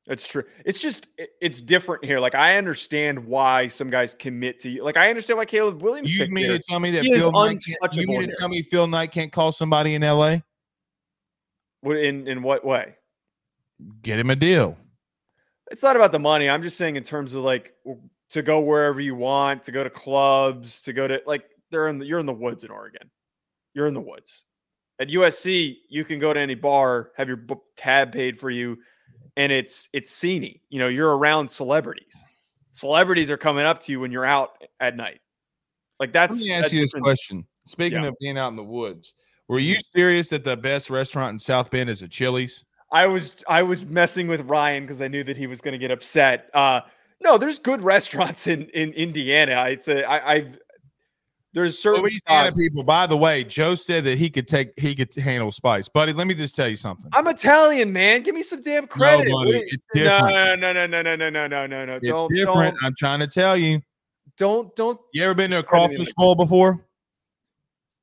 That's 0.08 0.28
true. 0.28 0.44
It's 0.66 0.82
just 0.82 1.10
it's 1.40 1.62
different 1.62 2.04
here. 2.04 2.20
Like 2.20 2.34
I 2.34 2.58
understand 2.58 3.24
why 3.24 3.68
some 3.68 3.90
guys 3.90 4.16
commit 4.16 4.60
to 4.62 4.70
you. 4.70 4.84
Like 4.84 4.98
I 4.98 5.10
understand 5.10 5.38
why 5.38 5.46
Caleb 5.46 5.82
Williams. 5.82 6.12
You 6.12 6.28
mean 6.28 6.46
here. 6.46 6.58
to 6.58 6.64
tell 6.68 6.80
me 6.80 6.92
that 6.92 7.04
He 7.04 7.14
Phil 7.14 7.32
Knight 7.32 7.60
can't, 7.64 7.96
you 7.96 8.08
mean 8.08 8.22
to 8.22 8.36
tell 8.38 8.50
me 8.50 8.62
Phil 8.64 8.88
Knight 8.88 9.12
can't 9.12 9.32
call 9.32 9.52
somebody 9.52 9.94
in 9.94 10.04
L.A. 10.04 10.44
What- 11.82 11.98
in 11.98 12.28
in 12.28 12.42
what 12.42 12.66
way? 12.66 12.96
get 14.02 14.20
him 14.20 14.30
a 14.30 14.36
deal? 14.36 14.78
It's 15.72 15.84
not 15.84 15.96
about 15.96 16.12
the 16.12 16.20
money. 16.20 16.50
I'm 16.50 16.62
just 16.62 16.78
saying 16.78 16.96
in 16.96 17.04
terms 17.04 17.34
of 17.34 17.44
like 17.44 17.74
to 18.32 18.42
go 18.42 18.62
wherever 18.62 19.00
you 19.02 19.16
want, 19.16 19.64
to 19.64 19.72
go 19.72 19.84
to 19.84 19.90
clubs, 19.90 20.82
to 20.84 20.94
go 20.94 21.08
to 21.08 21.22
like 21.26 21.44
they're 21.70 21.88
in 21.88 21.98
the 21.98 22.06
you're 22.06 22.20
in 22.20 22.26
the 22.26 22.34
woods 22.34 22.64
in 22.64 22.72
Oregon. 22.72 23.10
You're 23.74 23.88
in 23.88 23.94
the 23.94 24.02
woods. 24.02 24.44
At 25.00 25.08
USC, 25.10 25.78
you 25.90 26.04
can 26.04 26.20
go 26.20 26.34
to 26.34 26.40
any 26.40 26.56
bar, 26.56 27.12
have 27.18 27.28
your 27.28 27.38
book 27.38 27.64
tab 27.76 28.12
paid 28.12 28.40
for 28.40 28.50
you, 28.50 28.78
and 29.38 29.52
it's 29.52 29.90
it's 29.94 30.16
sceney. 30.16 30.62
You 30.70 30.80
know, 30.80 30.88
you're 30.88 31.18
around 31.18 31.50
celebrities. 31.50 32.26
Celebrities 32.72 33.30
are 33.30 33.38
coming 33.38 33.66
up 33.66 33.80
to 33.82 33.92
you 33.92 34.00
when 34.00 34.12
you're 34.12 34.26
out 34.26 34.52
at 34.80 34.96
night. 34.96 35.20
Like 36.00 36.14
that's. 36.14 36.42
Let 36.42 36.58
me 36.58 36.64
ask 36.66 36.72
you 36.74 36.82
this 36.82 36.94
question. 36.94 37.46
Speaking 37.66 38.02
Yeah. 38.02 38.10
of 38.10 38.16
being 38.20 38.38
out 38.38 38.48
in 38.50 38.56
the 38.56 38.64
woods, 38.64 39.14
were 39.48 39.60
you 39.60 39.78
serious 39.94 40.30
that 40.30 40.44
the 40.44 40.58
best 40.58 40.90
restaurant 40.90 41.34
in 41.34 41.40
South 41.40 41.70
Bend 41.70 41.90
is 41.90 42.02
a 42.02 42.08
Chili's? 42.08 42.64
I 42.92 43.08
was 43.08 43.36
I 43.48 43.64
was 43.64 43.86
messing 43.86 44.28
with 44.28 44.42
Ryan 44.42 44.84
because 44.84 45.02
I 45.02 45.08
knew 45.08 45.24
that 45.26 45.38
he 45.38 45.48
was 45.48 45.62
going 45.62 45.74
to 45.74 45.78
get 45.78 45.92
upset. 45.92 46.50
Uh, 46.54 46.82
no, 47.22 47.38
there's 47.38 47.60
good 47.60 47.82
restaurants 47.82 48.48
in 48.48 48.66
in 48.70 48.92
Indiana. 48.94 49.66
It's 49.70 49.88
a 49.88 50.04
I, 50.10 50.34
I've 50.34 50.60
there's 51.54 51.78
certain 51.78 52.02
Louisiana 52.02 52.52
people. 52.54 52.84
By 52.84 53.06
the 53.08 53.18
way, 53.18 53.44
Joe 53.44 53.76
said 53.76 54.06
that 54.06 54.18
he 54.18 54.30
could 54.30 54.48
take 54.48 54.72
he 54.78 54.96
could 54.96 55.14
handle 55.16 55.52
spice, 55.52 55.90
buddy. 55.90 56.14
Let 56.14 56.28
me 56.28 56.34
just 56.34 56.56
tell 56.56 56.68
you 56.68 56.78
something. 56.78 57.10
I'm 57.14 57.28
Italian, 57.28 57.92
man. 57.92 58.24
Give 58.24 58.34
me 58.34 58.44
some 58.44 58.62
damn 58.62 58.88
credit. 58.88 59.30
buddy, 59.30 59.52
do 59.52 59.58
you- 59.58 59.64
it's 59.68 59.86
different. 59.94 60.62
no, 60.62 60.72
no, 60.72 60.88
no, 60.88 61.02
no, 61.02 61.16
no, 61.16 61.30
no, 61.30 61.48
no, 61.48 61.68
no, 61.68 61.86
no. 61.86 61.96
It's 61.96 62.08
Don't, 62.08 62.34
different. 62.34 62.76
don't, 62.76 62.86
I'm 62.86 62.96
trying 62.98 63.20
to 63.20 63.28
tell 63.28 63.58
you. 63.58 63.82
don't, 64.38 64.74
don't. 64.78 65.00
You 65.14 65.24
ever 65.26 65.34
been 65.34 65.52
to 65.52 65.60
a 65.60 65.64
Spread 65.64 65.82
it 65.82 65.92
in 65.92 65.98
crawfish 65.98 66.14
bowl 66.16 66.36
before? 66.36 66.86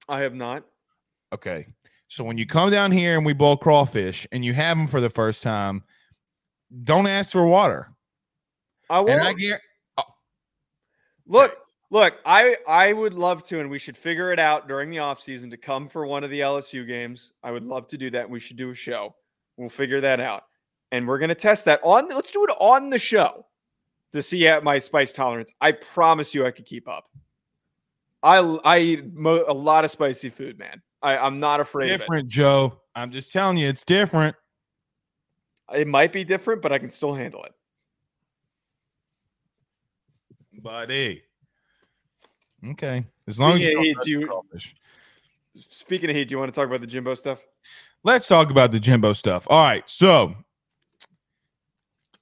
I 0.09 0.21
have 0.21 0.35
not. 0.35 0.65
Okay. 1.33 1.67
So 2.09 2.25
when 2.25 2.37
you 2.39 2.47
come 2.47 2.71
down 2.71 2.93
here 2.93 3.17
and 3.17 3.25
we 3.25 3.33
boil 3.33 3.57
crawfish 3.57 4.27
and 4.33 4.45
you 4.45 4.53
have 4.55 4.77
them 4.77 4.87
for 4.89 5.01
the 5.01 5.11
first 5.11 5.43
time, 5.43 5.85
don't 6.83 7.07
ask 7.07 7.33
for 7.33 7.47
water. 7.47 7.91
I 8.91 9.01
And 9.01 9.21
I 9.21 9.33
get 9.33 9.61
oh. 9.99 10.05
Look, 11.27 11.57
look. 11.91 12.15
I 12.25 12.57
I 12.67 12.93
would 12.93 13.15
love 13.15 13.43
to, 13.45 13.61
and 13.61 13.71
we 13.71 13.79
should 13.79 13.97
figure 13.97 14.33
it 14.33 14.39
out 14.39 14.69
during 14.69 14.91
the 14.91 14.99
off 14.99 15.21
season 15.21 15.51
to 15.51 15.57
come 15.57 15.89
for 15.89 16.07
one 16.07 16.25
of 16.25 16.31
the 16.31 16.41
LSU 16.41 16.87
games. 16.87 17.33
I 17.43 17.51
would 17.51 17.65
love 17.65 17.89
to 17.89 17.99
do 17.99 18.11
that. 18.11 18.29
We 18.29 18.41
should 18.41 18.57
do 18.57 18.71
a 18.71 18.75
show. 18.75 19.15
We'll 19.57 19.69
figure 19.69 20.01
that 20.01 20.21
out, 20.21 20.45
and 20.93 21.07
we're 21.07 21.19
gonna 21.19 21.35
test 21.35 21.65
that 21.67 21.81
on. 21.83 22.09
Let's 22.09 22.31
do 22.31 22.45
it 22.45 22.51
on 22.61 22.91
the 22.91 22.99
show 22.99 23.45
to 24.13 24.23
see 24.23 24.47
at 24.49 24.65
my 24.65 24.79
spice 24.79 25.13
tolerance. 25.13 25.53
I 25.61 25.73
promise 25.73 26.35
you, 26.35 26.47
I 26.47 26.51
could 26.51 26.65
keep 26.65 26.89
up. 26.89 27.05
I 28.23 28.39
I 28.65 28.79
eat 28.79 29.15
mo- 29.15 29.45
a 29.47 29.55
lot 29.55 29.85
of 29.85 29.91
spicy 29.91 30.31
food, 30.31 30.59
man. 30.59 30.83
I, 31.03 31.17
I'm 31.19 31.39
not 31.39 31.61
afraid 31.61 31.93
of 31.93 32.01
different, 32.01 32.29
Joe. 32.29 32.81
I'm 32.95 33.11
just 33.11 33.33
telling 33.33 33.57
you, 33.57 33.69
it's 33.69 33.85
different. 33.85 34.35
It 35.73 35.87
might 35.87 36.13
be 36.13 36.25
different, 36.25 36.63
but 36.63 36.73
I 36.73 36.79
can 36.79 36.91
still 36.91 37.15
handle 37.15 37.45
it. 37.45 37.53
Buddy. 40.59 41.23
Okay. 42.71 43.05
As 43.27 43.39
long 43.39 43.59
as 43.59 43.65
you 43.65 43.69
of 43.69 43.75
don't 43.75 43.85
heat, 43.85 43.97
do 44.03 44.11
you- 44.11 44.43
Speaking 45.69 46.11
of 46.11 46.17
heat, 46.17 46.29
do 46.29 46.35
you 46.35 46.39
want 46.39 46.53
to 46.53 46.59
talk 46.59 46.69
about 46.69 46.81
the 46.81 46.87
Jimbo 46.87 47.15
stuff? 47.15 47.41
Let's 48.05 48.29
talk 48.29 48.51
about 48.51 48.71
the 48.71 48.79
Jimbo 48.79 49.13
stuff. 49.13 49.47
All 49.51 49.65
right. 49.65 49.89
So 49.89 50.35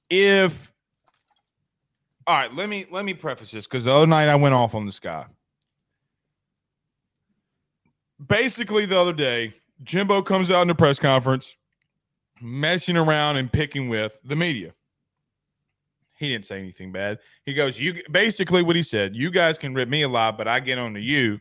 if 0.09 0.71
all 2.25 2.35
right, 2.35 2.53
let 2.53 2.67
me 2.67 2.85
let 2.91 3.05
me 3.05 3.13
preface 3.13 3.51
this 3.51 3.67
because 3.67 3.83
the 3.83 3.91
other 3.91 4.07
night 4.07 4.27
I 4.27 4.35
went 4.35 4.55
off 4.55 4.75
on 4.75 4.85
this 4.85 4.99
guy. 4.99 5.25
Basically, 8.25 8.85
the 8.85 8.99
other 8.99 9.13
day, 9.13 9.53
Jimbo 9.83 10.23
comes 10.23 10.49
out 10.49 10.63
in 10.63 10.67
the 10.67 10.75
press 10.75 10.99
conference, 10.99 11.55
messing 12.41 12.97
around 12.97 13.37
and 13.37 13.51
picking 13.51 13.89
with 13.89 14.19
the 14.23 14.35
media. 14.35 14.73
He 16.17 16.29
didn't 16.29 16.45
say 16.45 16.59
anything 16.59 16.91
bad. 16.91 17.19
He 17.45 17.53
goes, 17.53 17.79
"You 17.79 18.01
basically 18.11 18.63
what 18.63 18.75
he 18.75 18.83
said. 18.83 19.15
You 19.15 19.31
guys 19.31 19.57
can 19.57 19.73
rip 19.73 19.87
me 19.87 20.01
a 20.01 20.09
lot, 20.09 20.37
but 20.37 20.47
I 20.47 20.59
get 20.59 20.77
on 20.77 20.93
to 20.95 20.99
you." 20.99 21.39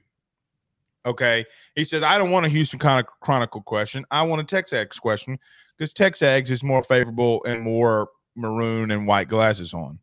Okay. 1.06 1.46
He 1.76 1.84
says, 1.84 2.02
I 2.02 2.18
don't 2.18 2.32
want 2.32 2.46
a 2.46 2.48
Houston 2.48 2.80
Chron- 2.80 3.04
Chronicle 3.20 3.62
question. 3.62 4.04
I 4.10 4.22
want 4.22 4.42
a 4.42 4.56
Texags 4.56 5.00
question 5.00 5.38
because 5.78 5.94
Texags 5.94 6.50
is 6.50 6.64
more 6.64 6.82
favorable 6.82 7.44
and 7.44 7.62
more 7.62 8.08
maroon 8.34 8.90
and 8.90 9.06
white 9.06 9.28
glasses 9.28 9.72
on. 9.72 10.00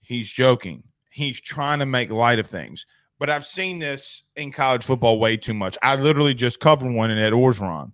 He's 0.00 0.30
joking. 0.30 0.84
He's 1.10 1.40
trying 1.40 1.80
to 1.80 1.86
make 1.86 2.10
light 2.10 2.38
of 2.38 2.46
things. 2.46 2.86
But 3.18 3.28
I've 3.28 3.46
seen 3.46 3.78
this 3.78 4.22
in 4.36 4.52
college 4.52 4.84
football 4.84 5.18
way 5.18 5.36
too 5.36 5.54
much. 5.54 5.76
I 5.82 5.96
literally 5.96 6.34
just 6.34 6.60
covered 6.60 6.92
one 6.92 7.10
in 7.10 7.18
Ed 7.18 7.32
Orgeron. 7.32 7.92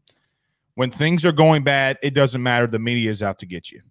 When 0.75 0.91
things 0.91 1.25
are 1.25 1.33
going 1.33 1.65
bad, 1.65 1.99
it 2.03 2.15
doesn't 2.15 2.43
matter. 2.43 2.67
The 2.67 2.79
media 2.79 3.11
is 3.11 3.23
out 3.23 3.39
to 3.41 3.47
get 3.47 3.73
you. 3.73 3.83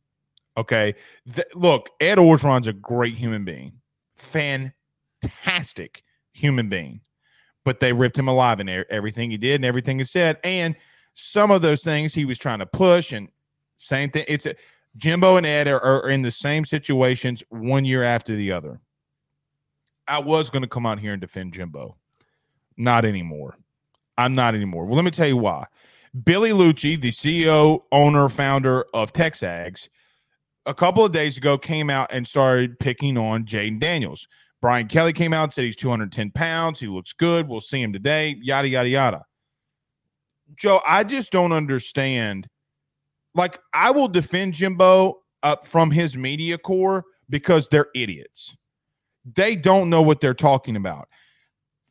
Okay. 0.57 0.95
Th- 1.31 1.47
look, 1.53 1.89
Ed 1.99 2.17
Orgeron's 2.17 2.67
a 2.67 2.73
great 2.73 3.15
human 3.15 3.45
being, 3.45 3.73
fantastic 4.15 6.03
human 6.33 6.67
being, 6.67 7.01
but 7.63 7.79
they 7.79 7.93
ripped 7.93 8.17
him 8.17 8.27
alive 8.27 8.59
in 8.59 8.67
everything 8.89 9.31
he 9.31 9.37
did 9.37 9.55
and 9.55 9.65
everything 9.65 9.99
he 9.99 10.03
said. 10.03 10.39
And 10.43 10.75
some 11.13 11.51
of 11.51 11.61
those 11.61 11.83
things 11.83 12.13
he 12.13 12.25
was 12.25 12.39
trying 12.39 12.59
to 12.59 12.65
push 12.65 13.11
and 13.11 13.29
same 13.77 14.09
thing. 14.09 14.25
It's 14.27 14.45
a, 14.45 14.55
Jimbo 14.97 15.37
and 15.37 15.45
Ed 15.45 15.67
are, 15.67 15.79
are 15.79 16.09
in 16.09 16.23
the 16.23 16.31
same 16.31 16.65
situations 16.65 17.43
one 17.49 17.85
year 17.85 18.03
after 18.03 18.35
the 18.35 18.51
other. 18.51 18.79
I 20.07 20.19
was 20.19 20.49
going 20.49 20.63
to 20.63 20.67
come 20.67 20.85
out 20.85 20.99
here 20.99 21.11
and 21.11 21.21
defend 21.21 21.53
Jimbo. 21.53 21.97
Not 22.77 23.05
anymore. 23.05 23.57
I'm 24.17 24.33
not 24.33 24.55
anymore. 24.55 24.85
Well, 24.85 24.95
let 24.95 25.05
me 25.05 25.11
tell 25.11 25.27
you 25.27 25.37
why. 25.37 25.65
Billy 26.23 26.51
Liucci, 26.51 26.99
the 26.99 27.11
CEO, 27.11 27.83
owner, 27.91 28.29
founder 28.29 28.85
of 28.93 29.13
Texags, 29.13 29.89
a 30.67 30.73
couple 30.73 31.03
of 31.03 31.13
days 31.13 31.37
ago 31.37 31.57
came 31.57 31.89
out 31.89 32.09
and 32.11 32.27
started 32.27 32.77
picking 32.79 33.17
on 33.17 33.45
Jayden 33.45 33.79
Daniels. 33.79 34.27
Brian 34.61 34.87
Kelly 34.87 35.13
came 35.13 35.33
out 35.33 35.45
and 35.45 35.53
said 35.53 35.63
he's 35.63 35.75
210 35.77 36.31
pounds. 36.31 36.79
He 36.79 36.87
looks 36.87 37.13
good. 37.13 37.47
We'll 37.47 37.61
see 37.61 37.81
him 37.81 37.93
today. 37.93 38.35
Yada, 38.41 38.67
yada, 38.67 38.89
yada. 38.89 39.25
Joe, 40.55 40.81
I 40.85 41.03
just 41.03 41.31
don't 41.31 41.53
understand. 41.53 42.47
Like, 43.33 43.59
I 43.73 43.91
will 43.91 44.07
defend 44.07 44.53
Jimbo 44.53 45.21
up 45.43 45.65
from 45.65 45.89
his 45.89 46.17
media 46.17 46.57
corps 46.57 47.05
because 47.29 47.69
they're 47.69 47.87
idiots. 47.95 48.55
They 49.35 49.55
don't 49.55 49.89
know 49.89 50.01
what 50.01 50.19
they're 50.19 50.33
talking 50.33 50.75
about. 50.75 51.07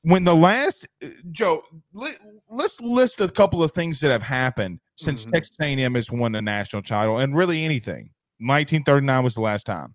When 0.02 0.24
the 0.24 0.34
last 0.34 0.86
Joe, 1.32 1.62
let, 1.92 2.18
us 2.58 2.80
list 2.80 3.20
a 3.20 3.28
couple 3.28 3.62
of 3.62 3.72
things 3.72 4.00
that 4.00 4.10
have 4.10 4.22
happened 4.22 4.80
since 4.96 5.22
mm-hmm. 5.22 5.32
Texas 5.32 5.56
A&M 5.60 5.94
has 5.94 6.10
won 6.10 6.32
the 6.32 6.42
national 6.42 6.82
title, 6.82 7.18
and 7.18 7.36
really 7.36 7.64
anything. 7.64 8.10
1939 8.39 9.24
was 9.24 9.34
the 9.34 9.41
last 9.41 9.66
time. 9.66 9.95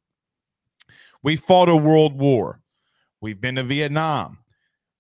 We 1.24 1.36
fought 1.36 1.70
a 1.70 1.76
world 1.76 2.20
war. 2.20 2.62
We've 3.22 3.40
been 3.40 3.56
to 3.56 3.64
Vietnam. 3.64 4.40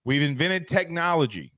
We've 0.03 0.21
invented 0.21 0.67
technology. 0.67 1.53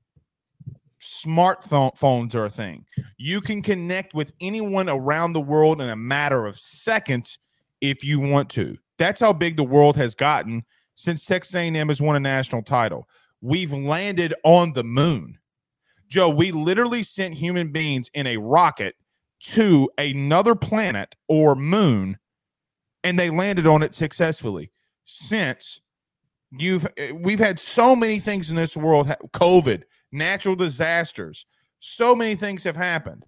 Smartphones 1.00 2.34
are 2.34 2.46
a 2.46 2.50
thing. 2.50 2.86
You 3.18 3.42
can 3.42 3.60
connect 3.60 4.14
with 4.14 4.32
anyone 4.40 4.88
around 4.88 5.34
the 5.34 5.40
world 5.40 5.82
in 5.82 5.90
a 5.90 5.96
matter 5.96 6.46
of 6.46 6.58
seconds 6.58 7.38
if 7.82 8.02
you 8.02 8.20
want 8.20 8.48
to. 8.50 8.78
That's 8.98 9.20
how 9.20 9.34
big 9.34 9.56
the 9.56 9.64
world 9.64 9.96
has 9.96 10.14
gotten 10.14 10.64
since 10.94 11.26
Texas 11.26 11.54
A&M 11.54 11.88
has 11.88 12.00
won 12.00 12.16
a 12.16 12.20
national 12.20 12.62
title. 12.62 13.06
We've 13.42 13.72
landed 13.72 14.32
on 14.44 14.72
the 14.72 14.84
moon. 14.84 15.38
Joe, 16.08 16.30
we 16.30 16.52
literally 16.52 17.02
sent 17.02 17.34
human 17.34 17.72
beings 17.72 18.08
in 18.14 18.26
a 18.26 18.38
rocket 18.38 18.94
to 19.40 19.90
another 19.98 20.54
planet 20.54 21.14
or 21.28 21.54
moon 21.54 22.18
and 23.02 23.18
they 23.18 23.30
landed 23.30 23.66
on 23.66 23.82
it 23.82 23.94
successfully. 23.94 24.72
Since 25.04 25.80
you've 26.58 26.86
eh, 26.96 27.12
we've 27.12 27.38
had 27.38 27.58
so 27.58 27.94
many 27.94 28.18
things 28.18 28.50
in 28.50 28.56
this 28.56 28.76
world 28.76 29.12
covid 29.32 29.82
natural 30.12 30.54
disasters 30.54 31.46
so 31.80 32.16
many 32.16 32.34
things 32.34 32.64
have 32.64 32.76
happened. 32.76 33.24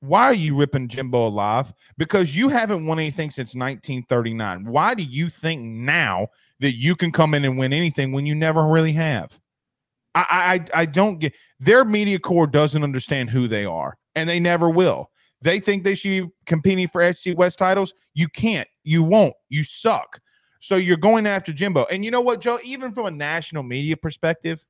Why 0.00 0.24
are 0.24 0.34
you 0.34 0.54
ripping 0.54 0.88
jimbo 0.88 1.28
alive? 1.28 1.72
Because 1.96 2.36
you 2.36 2.50
haven't 2.50 2.84
won 2.84 2.98
anything 2.98 3.30
since 3.30 3.54
1939 3.54 4.66
why 4.66 4.94
do 4.94 5.02
you 5.02 5.28
think 5.28 5.62
now 5.62 6.28
that 6.60 6.72
you 6.72 6.96
can 6.96 7.12
come 7.12 7.34
in 7.34 7.44
and 7.44 7.56
win 7.58 7.72
anything 7.72 8.12
when 8.12 8.26
you 8.26 8.34
never 8.34 8.66
really 8.66 8.92
have? 8.92 9.38
I 10.14 10.60
i, 10.74 10.80
I 10.82 10.86
don't 10.86 11.18
get 11.18 11.34
their 11.60 11.84
media 11.84 12.18
corps 12.18 12.46
doesn't 12.46 12.82
understand 12.82 13.30
who 13.30 13.48
they 13.48 13.64
are 13.64 13.96
and 14.16 14.28
they 14.28 14.40
never 14.40 14.68
will 14.68 15.10
they 15.42 15.60
think 15.60 15.84
they 15.84 15.94
should 15.94 16.08
be 16.08 16.28
competing 16.46 16.88
for 16.88 17.12
sc 17.12 17.26
west 17.36 17.58
titles 17.58 17.94
you 18.14 18.26
can't 18.26 18.66
you 18.82 19.04
won't 19.04 19.34
you 19.48 19.62
suck 19.62 20.20
so 20.66 20.74
you're 20.74 20.96
going 20.96 21.28
after 21.28 21.52
Jimbo. 21.52 21.84
And 21.92 22.04
you 22.04 22.10
know 22.10 22.20
what, 22.20 22.40
Joe? 22.40 22.58
Even 22.64 22.92
from 22.92 23.06
a 23.06 23.10
national 23.12 23.62
media 23.62 23.96
perspective, 23.96 24.64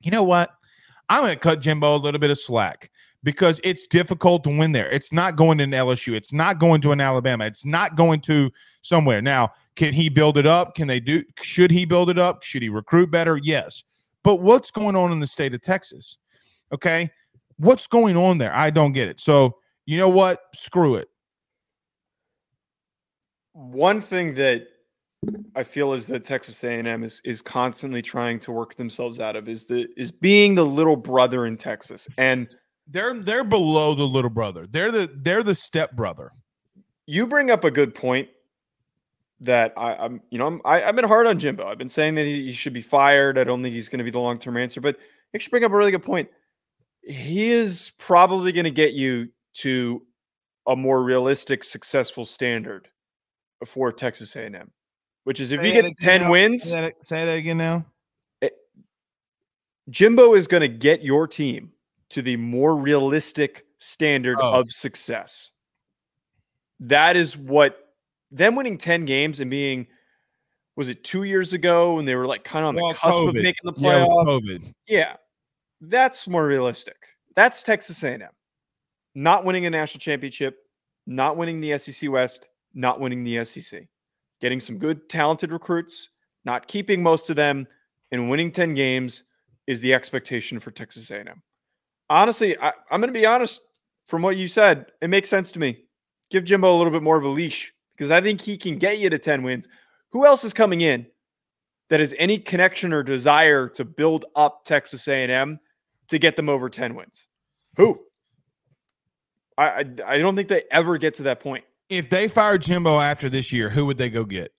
you 0.00 0.10
know 0.10 0.22
what? 0.22 0.50
I'm 1.10 1.22
going 1.22 1.34
to 1.34 1.38
cut 1.38 1.60
Jimbo 1.60 1.96
a 1.96 1.98
little 1.98 2.18
bit 2.18 2.30
of 2.30 2.38
slack 2.38 2.90
because 3.22 3.60
it's 3.62 3.86
difficult 3.86 4.42
to 4.44 4.56
win 4.56 4.72
there. 4.72 4.88
It's 4.90 5.12
not 5.12 5.36
going 5.36 5.58
to 5.58 5.64
an 5.64 5.72
LSU. 5.72 6.14
It's 6.14 6.32
not 6.32 6.58
going 6.58 6.80
to 6.80 6.92
an 6.92 7.00
Alabama. 7.02 7.44
It's 7.44 7.66
not 7.66 7.94
going 7.94 8.20
to 8.22 8.50
somewhere. 8.80 9.20
Now, 9.20 9.50
can 9.74 9.92
he 9.92 10.08
build 10.08 10.38
it 10.38 10.46
up? 10.46 10.74
Can 10.74 10.88
they 10.88 11.00
do? 11.00 11.22
Should 11.42 11.70
he 11.70 11.84
build 11.84 12.08
it 12.08 12.18
up? 12.18 12.42
Should 12.42 12.62
he 12.62 12.70
recruit 12.70 13.10
better? 13.10 13.38
Yes. 13.42 13.84
But 14.22 14.36
what's 14.36 14.70
going 14.70 14.96
on 14.96 15.12
in 15.12 15.20
the 15.20 15.26
state 15.26 15.54
of 15.54 15.60
Texas? 15.60 16.16
Okay. 16.72 17.10
What's 17.58 17.86
going 17.86 18.16
on 18.16 18.38
there? 18.38 18.54
I 18.54 18.70
don't 18.70 18.92
get 18.92 19.08
it. 19.08 19.20
So, 19.20 19.56
you 19.86 19.98
know 19.98 20.08
what? 20.08 20.40
Screw 20.54 20.96
it. 20.96 21.08
One 23.52 24.00
thing 24.00 24.34
that 24.34 24.66
I 25.54 25.64
feel 25.64 25.92
is 25.92 26.06
that 26.08 26.24
Texas 26.24 26.62
A&M 26.62 27.02
is 27.02 27.20
is 27.24 27.40
constantly 27.40 28.02
trying 28.02 28.38
to 28.40 28.52
work 28.52 28.74
themselves 28.74 29.20
out 29.20 29.36
of 29.36 29.48
is 29.48 29.64
the 29.64 29.88
is 29.96 30.10
being 30.10 30.54
the 30.54 30.66
little 30.66 30.96
brother 30.96 31.46
in 31.46 31.56
Texas, 31.56 32.08
and 32.18 32.48
they're 32.86 33.14
they're 33.14 33.44
below 33.44 33.94
the 33.94 34.04
little 34.04 34.30
brother. 34.30 34.66
They're 34.66 34.92
the 34.92 35.10
they're 35.22 35.42
the 35.42 35.54
step 35.54 35.92
brother. 35.92 36.32
You 37.06 37.26
bring 37.26 37.50
up 37.50 37.64
a 37.64 37.70
good 37.70 37.94
point 37.94 38.28
that 39.40 39.72
I, 39.76 40.04
am 40.04 40.20
you 40.30 40.38
know 40.38 40.46
I'm, 40.46 40.60
I, 40.64 40.82
i 40.82 40.86
have 40.86 40.96
been 40.96 41.04
hard 41.06 41.26
on 41.26 41.38
Jimbo. 41.38 41.66
I've 41.66 41.78
been 41.78 41.88
saying 41.88 42.14
that 42.16 42.24
he, 42.24 42.46
he 42.46 42.52
should 42.52 42.72
be 42.72 42.82
fired. 42.82 43.38
I 43.38 43.44
don't 43.44 43.62
think 43.62 43.74
he's 43.74 43.88
going 43.88 43.98
to 43.98 44.04
be 44.04 44.10
the 44.10 44.20
long 44.20 44.38
term 44.38 44.56
answer, 44.56 44.80
but 44.80 44.96
you 44.96 45.36
actually 45.36 45.50
bring 45.50 45.64
up 45.64 45.72
a 45.72 45.76
really 45.76 45.90
good 45.90 46.02
point. 46.02 46.28
He 47.06 47.50
is 47.50 47.92
probably 47.98 48.52
going 48.52 48.64
to 48.64 48.70
get 48.70 48.92
you 48.92 49.30
to 49.58 50.02
a 50.66 50.74
more 50.74 51.02
realistic, 51.02 51.62
successful 51.64 52.24
standard 52.24 52.88
for 53.64 53.92
Texas 53.92 54.34
A&M 54.34 54.72
which 55.26 55.40
is 55.40 55.50
if 55.50 55.60
say 55.60 55.66
you 55.66 55.82
get 55.82 55.98
10 55.98 56.20
now. 56.20 56.30
wins. 56.30 56.62
Say 56.62 56.82
that, 56.82 56.94
say 57.02 57.24
that 57.24 57.32
again 57.32 57.58
now. 57.58 57.84
It, 58.40 58.52
Jimbo 59.90 60.34
is 60.34 60.46
going 60.46 60.60
to 60.60 60.68
get 60.68 61.02
your 61.02 61.26
team 61.26 61.72
to 62.10 62.22
the 62.22 62.36
more 62.36 62.76
realistic 62.76 63.66
standard 63.78 64.38
oh. 64.40 64.60
of 64.60 64.70
success. 64.70 65.50
That 66.78 67.16
is 67.16 67.36
what 67.36 67.92
them 68.30 68.54
winning 68.54 68.78
10 68.78 69.04
games 69.04 69.40
and 69.40 69.50
being 69.50 69.88
was 70.76 70.88
it 70.88 71.02
two 71.02 71.24
years 71.24 71.52
ago 71.52 71.96
when 71.96 72.04
they 72.04 72.14
were 72.14 72.26
like 72.26 72.44
kind 72.44 72.64
of 72.64 72.68
on 72.68 72.76
well, 72.76 72.88
the 72.90 72.94
cusp 72.94 73.18
COVID. 73.18 73.28
of 73.30 73.34
making 73.34 73.64
the 73.64 73.72
playoff? 73.72 74.62
Yeah, 74.86 74.98
yeah, 74.98 75.16
that's 75.88 76.26
more 76.26 76.46
realistic. 76.46 76.96
That's 77.34 77.62
Texas 77.62 78.02
A&M. 78.02 78.22
Not 79.14 79.44
winning 79.44 79.66
a 79.66 79.70
national 79.70 80.00
championship, 80.00 80.58
not 81.06 81.36
winning 81.36 81.60
the 81.60 81.78
SEC 81.78 82.10
West, 82.10 82.48
not 82.74 83.00
winning 83.00 83.24
the 83.24 83.44
SEC 83.44 83.86
getting 84.40 84.60
some 84.60 84.78
good, 84.78 85.08
talented 85.08 85.52
recruits, 85.52 86.10
not 86.44 86.66
keeping 86.66 87.02
most 87.02 87.30
of 87.30 87.36
them, 87.36 87.66
and 88.12 88.30
winning 88.30 88.52
10 88.52 88.74
games 88.74 89.24
is 89.66 89.80
the 89.80 89.94
expectation 89.94 90.60
for 90.60 90.70
Texas 90.70 91.10
A&M. 91.10 91.42
Honestly, 92.08 92.56
I, 92.58 92.72
I'm 92.90 93.00
going 93.00 93.12
to 93.12 93.18
be 93.18 93.26
honest. 93.26 93.60
From 94.04 94.22
what 94.22 94.36
you 94.36 94.46
said, 94.46 94.86
it 95.02 95.10
makes 95.10 95.28
sense 95.28 95.50
to 95.52 95.58
me. 95.58 95.84
Give 96.30 96.44
Jimbo 96.44 96.72
a 96.72 96.76
little 96.76 96.92
bit 96.92 97.02
more 97.02 97.16
of 97.16 97.24
a 97.24 97.28
leash 97.28 97.74
because 97.96 98.12
I 98.12 98.20
think 98.20 98.40
he 98.40 98.56
can 98.56 98.78
get 98.78 99.00
you 99.00 99.10
to 99.10 99.18
10 99.18 99.42
wins. 99.42 99.66
Who 100.10 100.24
else 100.24 100.44
is 100.44 100.52
coming 100.52 100.82
in 100.82 101.06
that 101.88 101.98
has 101.98 102.14
any 102.16 102.38
connection 102.38 102.92
or 102.92 103.02
desire 103.02 103.68
to 103.70 103.84
build 103.84 104.26
up 104.36 104.64
Texas 104.64 105.08
A&M 105.08 105.58
to 106.08 106.18
get 106.18 106.36
them 106.36 106.48
over 106.48 106.68
10 106.68 106.94
wins? 106.94 107.26
Who? 107.76 108.00
I, 109.58 109.66
I, 109.66 109.84
I 110.06 110.18
don't 110.18 110.36
think 110.36 110.48
they 110.48 110.64
ever 110.70 110.98
get 110.98 111.14
to 111.16 111.24
that 111.24 111.40
point 111.40 111.64
if 111.88 112.10
they 112.10 112.28
fired 112.28 112.62
Jimbo 112.62 112.98
after 113.00 113.28
this 113.28 113.52
year, 113.52 113.70
who 113.70 113.86
would 113.86 113.98
they 113.98 114.10
go 114.10 114.24
get? 114.24 114.52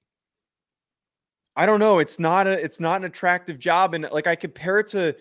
I 1.55 1.65
don't 1.65 1.79
know. 1.79 1.99
It's 1.99 2.19
not 2.19 2.47
a 2.47 2.51
it's 2.51 2.79
not 2.79 3.01
an 3.01 3.05
attractive 3.05 3.59
job. 3.59 3.93
And 3.93 4.07
like 4.11 4.27
I 4.27 4.35
compare 4.35 4.79
it 4.79 4.89
to 4.89 5.15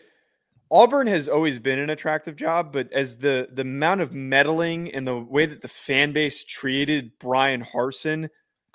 Auburn 0.70 1.06
has 1.06 1.28
always 1.28 1.58
been 1.58 1.78
an 1.78 1.90
attractive 1.90 2.36
job, 2.36 2.72
but 2.72 2.92
as 2.92 3.18
the 3.18 3.48
the 3.52 3.62
amount 3.62 4.02
of 4.02 4.12
meddling 4.12 4.92
and 4.92 5.06
the 5.06 5.18
way 5.18 5.46
that 5.46 5.62
the 5.62 5.68
fan 5.68 6.12
base 6.12 6.44
treated 6.44 7.18
Bryan 7.18 7.64
Harsin, 7.64 8.28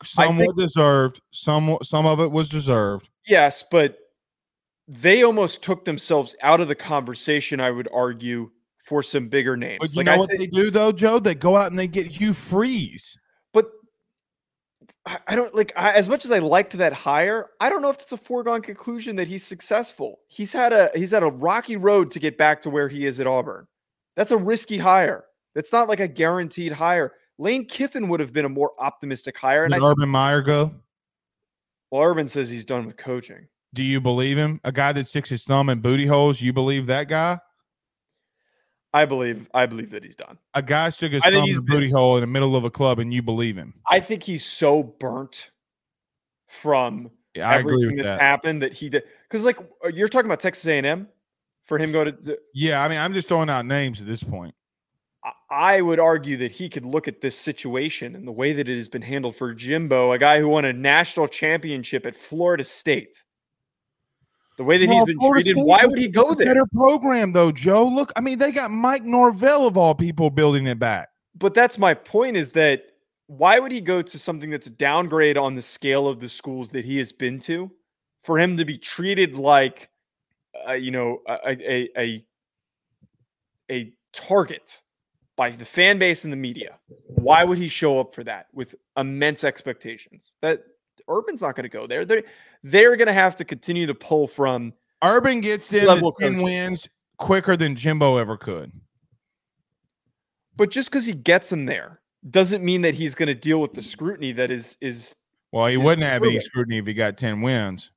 somewhat 0.04 0.38
think, 0.38 0.58
deserved. 0.58 1.22
Some 1.32 1.78
some 1.84 2.06
of 2.06 2.20
it 2.20 2.32
was 2.32 2.50
deserved. 2.50 3.10
Yes, 3.28 3.64
but 3.70 3.98
they 4.88 5.24
almost 5.24 5.62
took 5.62 5.86
themselves 5.86 6.36
out 6.42 6.62
of 6.62 6.68
the 6.68 6.76
conversation. 6.76 7.60
I 7.60 7.72
would 7.72 7.90
argue 7.94 8.52
for 8.84 9.02
some 9.04 9.28
bigger 9.28 9.56
names. 9.56 9.80
But 9.80 9.94
you 9.94 9.98
like 9.98 10.06
know 10.06 10.14
I 10.14 10.18
what 10.18 10.30
they 10.30 10.48
do 10.48 10.70
though, 10.70 10.92
Joe? 10.92 11.20
They 11.20 11.36
go 11.36 11.56
out 11.56 11.68
and 11.68 11.80
they 11.80 11.88
get 11.88 12.08
Hugh 12.08 12.34
Freeze. 12.34 13.18
But 13.54 13.72
I 15.06 15.36
don't 15.36 15.56
like 15.56 15.72
I, 15.76 15.94
as 15.94 16.10
much 16.10 16.26
as 16.26 16.32
I 16.32 16.40
liked 16.40 16.74
that 16.74 16.94
hire. 16.94 17.52
I 17.60 17.70
don't 17.70 17.82
know 17.82 17.90
if 17.90 18.02
it's 18.02 18.12
a 18.12 18.18
foregone 18.18 18.62
conclusion 18.62 19.16
that 19.16 19.28
he's 19.28 19.44
successful. 19.44 20.20
He's 20.28 20.52
had 20.52 20.74
a 20.74 20.92
he's 20.94 21.12
had 21.12 21.24
a 21.24 21.32
rocky 21.32 21.78
road 21.78 22.12
to 22.12 22.20
get 22.20 22.38
back 22.38 22.62
to 22.62 22.70
where 22.70 22.90
he 22.90 23.06
is 23.06 23.20
at 23.20 23.28
Auburn. 23.28 23.68
That's 24.16 24.32
a 24.32 24.38
risky 24.38 24.78
hire. 24.78 25.26
That's 25.56 25.72
not 25.72 25.88
like 25.88 26.00
a 26.00 26.08
guaranteed 26.08 26.72
hire. 26.72 27.14
Lane 27.38 27.66
Kiffin 27.66 28.08
would 28.10 28.20
have 28.20 28.34
been 28.34 28.46
a 28.46 28.50
more 28.50 28.72
optimistic 28.78 29.38
hire. 29.38 29.64
And 29.64 29.74
Did 29.74 29.82
I, 29.82 29.86
Urban 29.86 30.10
Meyer 30.10 30.42
go? 30.42 30.74
Well, 31.90 32.04
Urban 32.04 32.28
says 32.28 32.50
he's 32.50 32.66
done 32.66 32.86
with 32.86 32.98
coaching. 32.98 33.48
Do 33.74 33.84
you 33.84 34.02
believe 34.02 34.38
him? 34.38 34.60
A 34.64 34.72
guy 34.72 34.92
that 34.94 35.08
sticks 35.08 35.30
his 35.30 35.44
thumb 35.46 35.70
in 35.70 35.80
booty 35.80 36.06
holes, 36.06 36.42
you 36.42 36.52
believe 36.52 36.88
that 36.88 37.08
guy? 37.08 37.40
I 38.94 39.06
believe 39.06 39.50
I 39.54 39.66
believe 39.66 39.92
that 39.92 40.04
he's 40.04 40.18
done. 40.18 40.38
A 40.54 40.62
guy 40.62 40.90
stuck 40.90 41.12
his 41.12 41.24
thumb 41.24 41.34
in 41.34 41.58
a 41.58 41.62
booty 41.62 41.90
hole 41.90 42.18
in 42.18 42.22
the 42.22 42.28
middle 42.28 42.56
of 42.58 42.66
a 42.66 42.70
club 42.70 43.00
and 43.00 43.14
you 43.14 43.22
believe 43.22 43.56
him. 43.56 43.74
I 43.90 44.02
think 44.02 44.24
he's 44.24 44.44
so 44.44 44.84
burnt 44.84 45.52
from 46.48 47.10
yeah, 47.34 47.50
I 47.50 47.60
everything 47.60 47.96
that, 47.98 48.04
that, 48.04 48.20
happened 48.20 48.62
that 48.62 48.74
he 48.74 48.90
did. 48.90 49.04
Because 49.30 49.46
like 49.46 49.58
uh, 49.86 49.88
you're 49.88 50.10
talking 50.10 50.26
about 50.26 50.42
Texas 50.42 50.66
A&M 50.68 51.08
for 51.64 51.78
him 51.78 51.94
go 51.94 52.04
to. 52.04 52.38
Yeah, 52.54 52.84
I 52.84 52.90
mean, 52.90 52.98
I'm 52.98 53.14
just 53.14 53.30
throwing 53.30 53.50
out 53.50 53.66
names 53.66 54.02
at 54.02 54.08
this 54.08 54.24
point. 54.24 54.54
I 55.50 55.82
would 55.82 56.00
argue 56.00 56.36
that 56.38 56.52
he 56.52 56.68
could 56.68 56.86
look 56.86 57.08
at 57.08 57.22
this 57.22 57.38
situation 57.38 58.16
and 58.16 58.28
the 58.28 58.32
way 58.32 58.54
that 58.54 58.68
it 58.68 58.76
has 58.76 58.88
been 58.88 59.04
handled 59.04 59.36
for 59.36 59.54
Jimbo, 59.54 60.12
a 60.12 60.18
guy 60.18 60.40
who 60.40 60.48
won 60.48 60.66
a 60.66 60.74
national 60.74 61.28
championship 61.28 62.08
at 62.08 62.16
Florida 62.16 62.64
State. 62.64 63.22
The 64.62 64.66
way 64.66 64.78
that 64.78 64.90
well, 64.90 65.00
he's 65.00 65.06
been 65.06 65.18
Florida 65.18 65.44
treated, 65.44 65.60
State 65.60 65.68
why 65.68 65.86
would 65.88 65.98
he 65.98 66.08
go 66.08 66.36
there? 66.36 66.46
Better 66.46 66.68
program 66.68 67.32
though, 67.32 67.52
Joe. 67.52 67.88
Look, 67.88 68.14
I 68.16 68.22
mean, 68.22 68.38
they 68.38 68.52
got 68.52 68.70
Mike 68.70 69.04
Norvell 69.04 69.66
of 69.66 69.76
all 69.76 69.96
people 69.96 70.30
building 70.30 70.68
it 70.68 70.78
back. 70.78 71.10
But 71.34 71.56
that's 71.56 71.80
my 71.80 71.96
point: 71.96 72.38
is 72.38 72.52
that 72.52 72.84
why 73.26 73.58
would 73.58 73.72
he 73.72 73.82
go 73.82 74.04
to 74.04 74.20
something 74.20 74.52
that's 74.52 74.68
a 74.68 74.72
downgrade 74.72 75.36
on 75.36 75.56
the 75.56 75.64
scale 75.64 76.08
of 76.08 76.20
the 76.20 76.30
schools 76.30 76.70
that 76.70 76.86
he 76.86 77.00
has 77.00 77.12
been 77.12 77.40
to, 77.40 77.72
for 78.24 78.38
him 78.38 78.56
to 78.58 78.64
be 78.64 78.78
treated 78.78 79.34
like, 79.34 79.90
uh, 80.70 80.74
you 80.74 80.92
know, 80.92 81.22
a, 81.28 81.40
a 81.48 81.90
a 81.98 82.26
a 83.72 83.94
target 84.14 84.80
by 85.38 85.50
the 85.50 85.66
fan 85.66 85.98
base 85.98 86.24
and 86.24 86.32
the 86.32 86.38
media. 86.38 86.78
Why 87.08 87.44
would 87.44 87.58
he 87.58 87.68
show 87.68 88.00
up 88.00 88.14
for 88.14 88.24
that 88.26 88.46
with 88.54 88.76
immense 88.96 89.44
expectations? 89.44 90.34
That 90.44 90.62
Urban's 91.12 91.42
not 91.42 91.56
going 91.56 91.64
to 91.64 91.70
go 91.70 91.88
there. 91.88 92.06
They're 92.06 92.24
they're 92.64 92.96
going 92.96 93.08
to 93.08 93.14
have 93.14 93.36
to 93.38 93.46
continue 93.46 93.86
to 93.88 93.96
pull 93.96 94.28
from. 94.28 94.74
Urban 95.04 95.42
gets 95.42 95.72
in 95.74 95.86
the 95.86 96.16
ten 96.20 96.42
wins 96.42 96.88
quicker 97.18 97.58
than 97.58 97.76
Jimbo 97.76 98.18
ever 98.18 98.38
could. 98.38 98.72
But 100.58 100.70
just 100.70 100.92
because 100.92 101.06
he 101.06 101.14
gets 101.14 101.52
him 101.52 101.66
there 101.66 102.02
doesn't 102.30 102.64
mean 102.64 102.82
that 102.82 102.94
he's 102.94 103.16
going 103.16 103.28
to 103.28 103.36
deal 103.36 103.62
with 103.62 103.74
the 103.74 103.82
scrutiny 103.82 104.32
that 104.34 104.52
is 104.52 104.78
is. 104.82 105.16
Well, 105.52 105.68
he 105.68 105.78
wouldn't 105.78 106.08
have 106.08 106.24
any 106.24 106.40
scrutiny 106.40 106.78
if 106.78 106.86
he 106.86 106.94
got 106.94 107.18
ten 107.18 107.42
wins. 107.42 107.92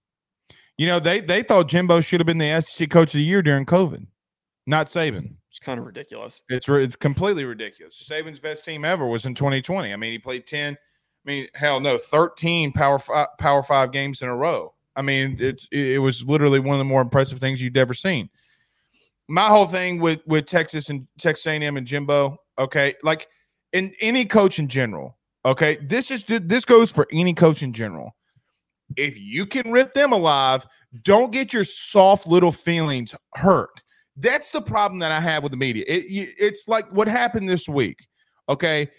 You 0.77 0.87
know, 0.87 0.99
they 0.99 1.21
they 1.21 1.43
thought 1.43 1.69
Jimbo 1.69 2.01
should 2.01 2.21
have 2.21 2.27
been 2.27 2.39
the 2.39 2.61
SEC 2.61 2.91
Coach 2.91 3.09
of 3.09 3.19
the 3.19 3.23
Year 3.23 3.43
during 3.43 3.65
COVID, 3.65 4.07
not 4.67 4.87
Saban. 4.87 5.35
It's 5.51 5.61
kind 5.61 5.79
of 5.79 5.87
ridiculous. 5.87 6.43
It's 6.49 6.69
it's 6.69 6.97
completely 6.97 7.45
ridiculous. 7.45 8.09
Saban's 8.11 8.41
best 8.41 8.65
team 8.65 8.85
ever 8.85 9.07
was 9.07 9.25
in 9.25 9.35
2020. 9.35 9.93
I 9.93 9.97
mean, 9.97 10.11
he 10.11 10.19
played 10.19 10.49
10. 10.49 10.77
I 11.27 11.31
mean, 11.31 11.49
hell 11.55 11.81
no, 11.81 11.99
13 11.99 12.73
power 12.73 12.99
five, 12.99 13.29
power 13.39 13.63
five 13.63 13.93
games 13.93 14.23
in 14.23 14.29
a 14.29 14.37
row. 14.37 14.75
I 14.97 15.03
mean, 15.03 15.37
it's 15.41 15.69
it 15.73 16.01
was 16.01 16.23
literally 16.25 16.61
one 16.61 16.75
of 16.75 16.79
the 16.79 16.85
more 16.85 17.01
impressive 17.01 17.39
things 17.39 17.63
you'd 17.63 17.77
ever 17.77 17.95
seen. 17.95 18.29
My 19.29 19.47
whole 19.47 19.67
thing 19.67 20.01
with 20.01 20.21
with 20.27 20.47
Texas 20.47 20.91
and 20.91 21.07
Texas 21.19 21.47
A&M 21.47 21.77
and 21.77 21.87
Jimbo, 21.87 22.37
okay, 22.59 22.95
like 23.03 23.29
in 23.73 23.93
any 24.01 24.25
coach 24.25 24.59
in 24.59 24.69
general, 24.69 25.19
okay, 25.45 25.79
this 25.83 26.11
is 26.11 26.25
this 26.29 26.65
goes 26.65 26.93
for 26.93 27.09
any 27.11 27.35
coach 27.35 27.63
in 27.63 27.73
general. 27.73 28.15
If 28.97 29.19
you 29.19 29.47
can 29.47 29.73
rip 29.73 29.95
them 29.95 30.13
alive, 30.13 30.67
don't 31.03 31.33
get 31.33 31.53
your 31.53 31.65
soft 31.65 32.27
little 32.27 32.53
feelings 32.53 33.15
hurt 33.35 33.83
that's 34.17 34.51
the 34.51 34.63
problem 34.63 35.01
that 35.01 35.13
I 35.13 35.21
have 35.21 35.43
with 35.43 35.53
the 35.53 35.59
media. 35.59 35.85
It, 35.87 36.05
it's 36.39 36.69
like 36.69 36.89
what 36.93 37.09
happened 37.09 37.49
this 37.49 37.69
week. 37.69 38.07
Okay. 38.49 38.91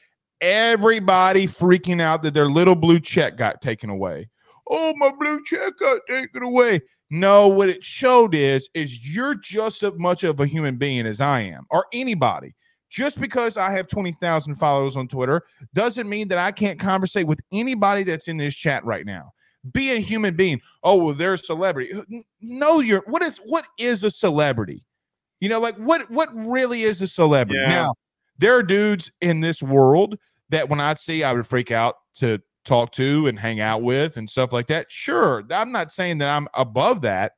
Everybody 0.42 1.48
freaking 1.48 2.02
out 2.02 2.24
that 2.24 2.34
their 2.34 2.50
little 2.50 2.76
blue 2.76 3.00
check 3.00 3.38
got 3.38 3.62
taken 3.62 3.90
away. 3.90 4.30
Oh, 4.70 4.94
my 4.98 5.12
blue 5.12 5.44
check 5.46 5.74
got 5.80 6.02
taken 6.08 6.44
away. 6.44 6.82
No, 7.10 7.48
what 7.48 7.70
it 7.70 7.84
showed 7.84 8.34
is 8.34 8.68
is 8.74 9.08
you're 9.08 9.36
just 9.36 9.84
as 9.84 9.94
much 9.96 10.24
of 10.24 10.40
a 10.40 10.46
human 10.46 10.76
being 10.76 11.06
as 11.06 11.22
I 11.22 11.42
am, 11.42 11.66
or 11.70 11.86
anybody. 11.94 12.56
Just 12.90 13.20
because 13.20 13.58
I 13.58 13.72
have 13.72 13.88
20,000 13.88 14.56
followers 14.56 14.96
on 14.96 15.08
Twitter 15.08 15.44
doesn't 15.74 16.08
mean 16.08 16.28
that 16.30 16.38
I 16.38 16.52
can't 16.52 16.80
conversate 16.80 17.28
with 17.28 17.40
anybody 17.52 18.04
that's 18.04 18.28
in 18.28 18.38
this 18.38 18.56
chat 18.56 18.86
right 18.86 19.06
now. 19.06 19.34
Be 19.74 19.92
a 19.92 20.00
human 20.00 20.36
being. 20.36 20.62
Oh, 20.84 20.96
well, 20.96 21.14
they're 21.14 21.34
a 21.34 21.38
celebrity. 21.38 21.92
No, 22.42 22.80
you're 22.80 23.04
what 23.08 23.22
is 23.22 23.38
what 23.38 23.66
is 23.78 24.04
a 24.04 24.12
celebrity? 24.12 24.84
You 25.40 25.50
know, 25.50 25.60
like 25.60 25.76
what 25.78 26.10
what 26.10 26.30
really 26.34 26.84
is 26.84 27.02
a 27.02 27.08
celebrity? 27.08 27.62
Yeah. 27.62 27.70
Now, 27.70 27.96
there 28.38 28.56
are 28.56 28.64
dudes 28.64 29.12
in 29.22 29.40
this 29.40 29.62
world 29.62 30.18
that 30.50 30.70
when 30.70 30.80
I 30.80 30.94
see 30.94 31.24
I 31.24 31.34
would 31.34 31.48
freak 31.48 31.72
out 31.72 31.96
to 32.16 32.40
talk 32.66 32.92
to 32.94 33.28
and 33.28 33.40
hang 33.40 33.60
out 33.60 33.84
with 33.84 34.18
and 34.18 34.30
stuff 34.30 34.52
like 34.52 34.68
that. 34.68 34.92
Sure, 34.92 35.44
I'm 35.50 35.72
not 35.72 35.94
saying 35.94 36.18
that 36.20 36.30
I'm 36.30 36.48
above 36.54 37.02
that. 37.02 37.34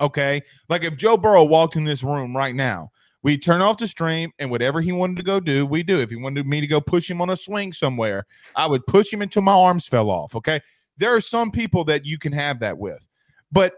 Okay. 0.00 0.42
Like 0.68 0.82
if 0.82 0.96
Joe 0.96 1.16
Burrow 1.16 1.44
walked 1.44 1.76
in 1.76 1.84
this 1.84 2.02
room 2.02 2.36
right 2.36 2.54
now, 2.54 2.90
we 3.22 3.38
turn 3.38 3.60
off 3.60 3.78
the 3.78 3.86
stream 3.86 4.32
and 4.40 4.50
whatever 4.50 4.80
he 4.80 4.90
wanted 4.90 5.16
to 5.18 5.22
go 5.22 5.38
do, 5.38 5.64
we 5.64 5.84
do. 5.84 6.00
If 6.00 6.10
he 6.10 6.16
wanted 6.16 6.44
me 6.44 6.60
to 6.60 6.66
go 6.66 6.80
push 6.80 7.08
him 7.08 7.20
on 7.20 7.30
a 7.30 7.36
swing 7.36 7.72
somewhere, 7.72 8.26
I 8.56 8.66
would 8.66 8.84
push 8.86 9.12
him 9.12 9.22
until 9.22 9.42
my 9.42 9.52
arms 9.52 9.86
fell 9.86 10.10
off. 10.10 10.34
Okay. 10.34 10.60
There 10.96 11.14
are 11.14 11.20
some 11.20 11.52
people 11.52 11.84
that 11.84 12.04
you 12.04 12.18
can 12.18 12.32
have 12.32 12.58
that 12.60 12.78
with. 12.78 13.06
But 13.52 13.74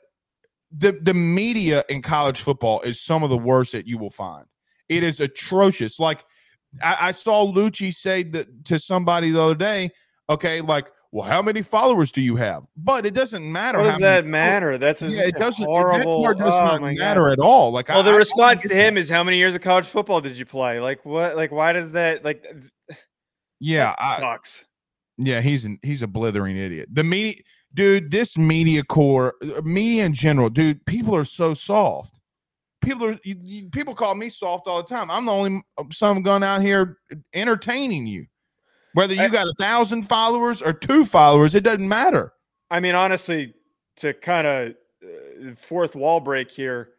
the 0.77 0.93
the 1.03 1.15
media 1.15 1.85
in 1.89 2.03
college 2.03 2.41
football 2.41 2.81
is 2.81 3.01
some 3.01 3.23
of 3.23 3.31
the 3.31 3.39
worst 3.39 3.73
that 3.73 3.87
you 3.87 3.99
will 3.99 4.11
find. 4.11 4.47
It 4.89 5.03
is 5.03 5.21
atrocious. 5.21 5.99
Like 5.99 6.25
I, 6.83 6.97
I 7.01 7.11
saw 7.11 7.47
Liucci 7.47 7.95
say 7.95 8.23
that 8.25 8.65
to 8.67 8.79
somebody 8.79 9.31
the 9.31 9.41
other 9.41 9.55
day. 9.55 9.91
Okay, 10.29 10.61
like, 10.61 10.91
well, 11.13 11.29
how 11.29 11.43
many 11.43 11.63
followers 11.63 12.11
do 12.11 12.21
you 12.21 12.35
have? 12.37 12.65
But 12.77 13.07
it 13.07 13.15
doesn't 13.15 13.51
matter. 13.51 13.79
What 13.79 13.85
does 13.85 13.99
that 13.99 14.27
matter? 14.27 14.79
That's 14.79 15.03
a, 15.03 15.09
yeah, 15.09 15.23
it 15.23 15.37
doesn't 15.37 15.65
horrible. 15.65 16.25
That 16.25 16.39
does 16.39 16.53
oh 16.53 16.79
not 16.79 16.95
matter 16.95 17.25
God. 17.25 17.33
at 17.33 17.39
all. 17.39 17.71
Like, 17.71 17.89
well, 17.89 18.01
I, 18.01 18.03
the 18.03 18.15
response 18.15 18.63
to 18.63 18.75
him 18.75 18.95
that. 18.95 19.01
is 19.01 19.09
how 19.09 19.23
many 19.23 19.37
years 19.37 19.55
of 19.55 19.61
college 19.61 19.87
football 19.87 20.21
did 20.21 20.37
you 20.37 20.45
play? 20.47 20.81
Like, 20.81 21.05
what? 21.05 21.37
Like, 21.37 21.53
why 21.53 21.73
does 21.73 21.93
that? 21.93 22.25
Like, 22.25 22.45
yeah, 23.61 23.95
that 23.99 24.19
sucks. 24.19 24.67
yeah, 25.19 25.41
he's 25.41 25.65
an, 25.65 25.79
he's 25.83 26.03
a 26.03 26.07
blithering 26.07 26.57
idiot. 26.57 26.89
The 26.93 27.05
media 27.05 27.35
dude, 27.75 28.11
this 28.11 28.39
media 28.39 28.83
corps, 28.83 29.35
uh, 29.43 29.61
media 29.63 30.05
in 30.07 30.15
general, 30.15 30.49
dude, 30.49 30.85
people 30.87 31.15
are 31.15 31.25
so 31.25 31.55
soft. 31.55 32.19
People 32.85 33.07
are 33.07 33.19
you, 33.25 33.69
people 33.71 33.95
call 33.95 34.15
me 34.15 34.29
soft 34.29 34.67
all 34.67 34.83
the 34.83 34.89
time. 34.89 35.11
I'm 35.11 35.27
the 35.27 35.33
only 35.33 35.63
uh, 35.79 35.85
some 35.91 36.23
gun 36.23 36.43
out 36.43 36.63
here 36.63 36.99
entertaining 37.33 38.07
you. 38.07 38.27
Whether 38.93 39.15
you 39.15 39.29
got 39.29 39.49
a 39.49 39.55
thousand 39.59 40.03
followers 40.03 40.63
or 40.63 40.73
two 40.73 41.05
followers, 41.05 41.55
it 41.55 41.65
doesn't 41.65 41.89
matter. 41.89 42.33
I 42.71 42.79
mean, 42.79 42.95
honestly, 42.95 43.55
to 43.97 44.15
kind 44.15 44.47
of 44.47 44.75
uh, 45.03 45.55
fourth 45.57 45.97
wall 45.97 46.21
break 46.21 46.51
here, 46.51 46.91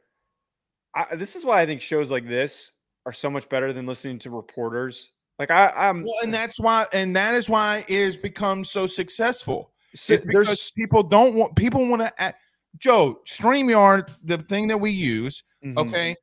I, 0.93 1.15
this 1.15 1.37
is 1.37 1.45
why 1.45 1.61
I 1.61 1.65
think 1.65 1.81
shows 1.81 2.11
like 2.11 2.27
this 2.27 2.71
are 3.05 3.13
so 3.13 3.29
much 3.29 3.47
better 3.47 3.71
than 3.71 3.85
listening 3.85 4.19
to 4.19 4.29
reporters. 4.29 5.11
Like 5.39 5.51
I, 5.51 5.71
I'm, 5.73 6.03
well, 6.03 6.15
and 6.21 6.33
that's 6.33 6.59
why, 6.59 6.85
and 6.91 7.15
that 7.15 7.33
is 7.33 7.49
why 7.49 7.85
it 7.87 8.03
has 8.03 8.17
become 8.17 8.65
so 8.65 8.87
successful 8.87 9.71
so 9.95 10.17
because 10.25 10.71
people 10.71 11.03
don't 11.03 11.35
want 11.35 11.55
people 11.55 11.87
want 11.87 12.01
to 12.01 12.35
Joe 12.77 13.21
StreamYard, 13.25 14.09
the 14.23 14.37
thing 14.39 14.67
that 14.67 14.77
we 14.77 14.91
use, 14.91 15.43
mm-hmm. 15.63 15.77
okay, 15.77 16.15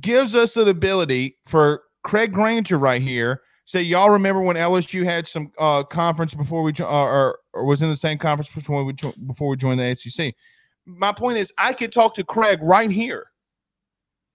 gives 0.00 0.34
us 0.34 0.54
the 0.54 0.66
ability 0.66 1.38
for 1.46 1.82
Craig 2.02 2.32
Granger 2.32 2.78
right 2.78 3.02
here. 3.02 3.42
Say, 3.64 3.82
y'all 3.82 4.10
remember 4.10 4.40
when 4.40 4.56
LSU 4.56 5.04
had 5.04 5.28
some 5.28 5.52
uh, 5.58 5.84
conference 5.84 6.34
before 6.34 6.62
we 6.62 6.72
uh, 6.80 6.84
or, 6.84 7.38
or 7.52 7.64
was 7.64 7.80
in 7.80 7.88
the 7.88 7.96
same 7.96 8.18
conference 8.18 8.52
before 8.52 8.84
we 8.84 8.92
before 9.26 9.48
we 9.48 9.56
joined 9.56 9.80
the 9.80 9.94
SEC. 9.94 10.34
My 10.84 11.12
point 11.12 11.38
is, 11.38 11.52
I 11.56 11.72
could 11.72 11.92
talk 11.92 12.16
to 12.16 12.24
Craig 12.24 12.58
right 12.60 12.90
here. 12.90 13.26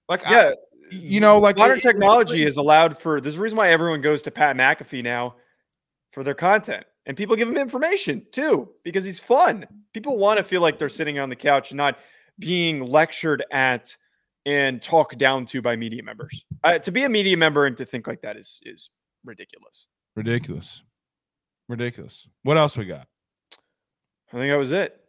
Like, 0.08 0.22
yeah, 0.30 0.52
I, 0.54 0.96
you 0.96 1.20
know, 1.20 1.40
like 1.40 1.58
modern 1.58 1.82
technology 1.82 2.44
is 2.44 2.56
allowed 2.56 2.98
for. 2.98 3.20
There's 3.20 3.38
a 3.38 3.42
reason 3.42 3.58
why 3.58 3.70
everyone 3.70 4.02
goes 4.02 4.22
to 4.24 4.32
Pat 4.32 4.56
McAfee 4.56 5.04
now 5.04 5.36
for 6.14 6.24
their 6.24 6.34
content. 6.34 6.86
And 7.08 7.16
people 7.16 7.38
give 7.38 7.48
him 7.48 7.58
information 7.58 8.28
too 8.32 8.70
because 8.84 9.06
he's 9.06 9.20
fun. 9.20 9.66
People 9.94 10.18
want 10.18 10.38
to 10.38 10.44
feel 10.44 10.62
like 10.62 10.78
they're 10.78 10.90
sitting 10.90 11.18
on 11.18 11.30
the 11.30 11.36
couch 11.36 11.72
and 11.72 11.78
not 11.78 11.98
being 12.38 12.86
lectured 12.86 13.44
at 13.50 13.96
and 14.46 14.82
talked 14.82 15.18
down 15.18 15.46
to 15.46 15.62
by 15.62 15.76
media 15.78 16.04
members. 16.04 16.44
Uh, 16.64 16.78
to 16.80 16.92
be 16.92 17.04
a 17.04 17.10
media 17.10 17.38
member 17.38 17.66
and 17.66 17.78
to 17.78 17.86
think 17.86 18.08
like 18.08 18.22
that 18.22 18.36
is 18.38 18.60
is 18.64 18.92
ridiculous. 19.24 19.88
Ridiculous. 20.16 20.84
Ridiculous. 21.70 22.28
What 22.44 22.58
else 22.58 22.78
we 22.78 22.86
got? 22.86 23.08
I 24.34 24.38
think 24.38 24.52
that 24.52 24.58
was 24.58 24.74
it. 24.74 25.00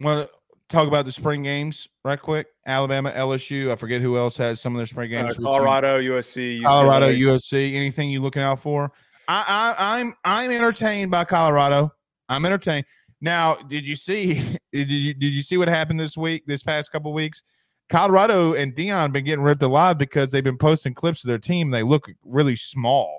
Want 0.00 0.28
to 0.28 0.34
talk 0.68 0.86
about 0.86 1.04
the 1.04 1.12
spring 1.12 1.42
games 1.42 1.88
right 2.04 2.20
quick? 2.20 2.46
Alabama, 2.64 3.10
LSU. 3.10 3.72
I 3.72 3.74
forget 3.76 4.00
who 4.00 4.16
else 4.16 4.36
has 4.36 4.60
some 4.60 4.74
of 4.74 4.78
their 4.78 4.86
spring 4.86 5.10
games. 5.10 5.36
Uh, 5.36 5.40
Colorado, 5.40 6.00
USC, 6.00 6.60
UCLA. 6.60 6.64
Colorado, 6.64 7.08
USC. 7.10 7.74
Anything 7.74 8.10
you 8.10 8.20
looking 8.20 8.42
out 8.42 8.60
for? 8.60 8.92
I, 9.28 9.74
I 9.78 9.98
I'm 9.98 10.14
I'm 10.24 10.50
entertained 10.50 11.10
by 11.10 11.24
Colorado. 11.24 11.92
I'm 12.28 12.44
entertained. 12.44 12.86
Now, 13.20 13.54
did 13.54 13.86
you 13.86 13.94
see 13.96 14.34
did 14.72 14.90
you 14.90 15.14
did 15.14 15.34
you 15.34 15.42
see 15.42 15.56
what 15.56 15.68
happened 15.68 16.00
this 16.00 16.16
week, 16.16 16.44
this 16.46 16.62
past 16.62 16.90
couple 16.90 17.12
weeks? 17.12 17.42
Colorado 17.88 18.54
and 18.54 18.74
Deion 18.74 19.12
been 19.12 19.24
getting 19.24 19.44
ripped 19.44 19.62
alive 19.62 19.96
because 19.96 20.30
they've 20.30 20.44
been 20.44 20.58
posting 20.58 20.92
clips 20.92 21.24
of 21.24 21.28
their 21.28 21.38
team. 21.38 21.70
They 21.70 21.82
look 21.82 22.10
really 22.22 22.56
small. 22.56 23.18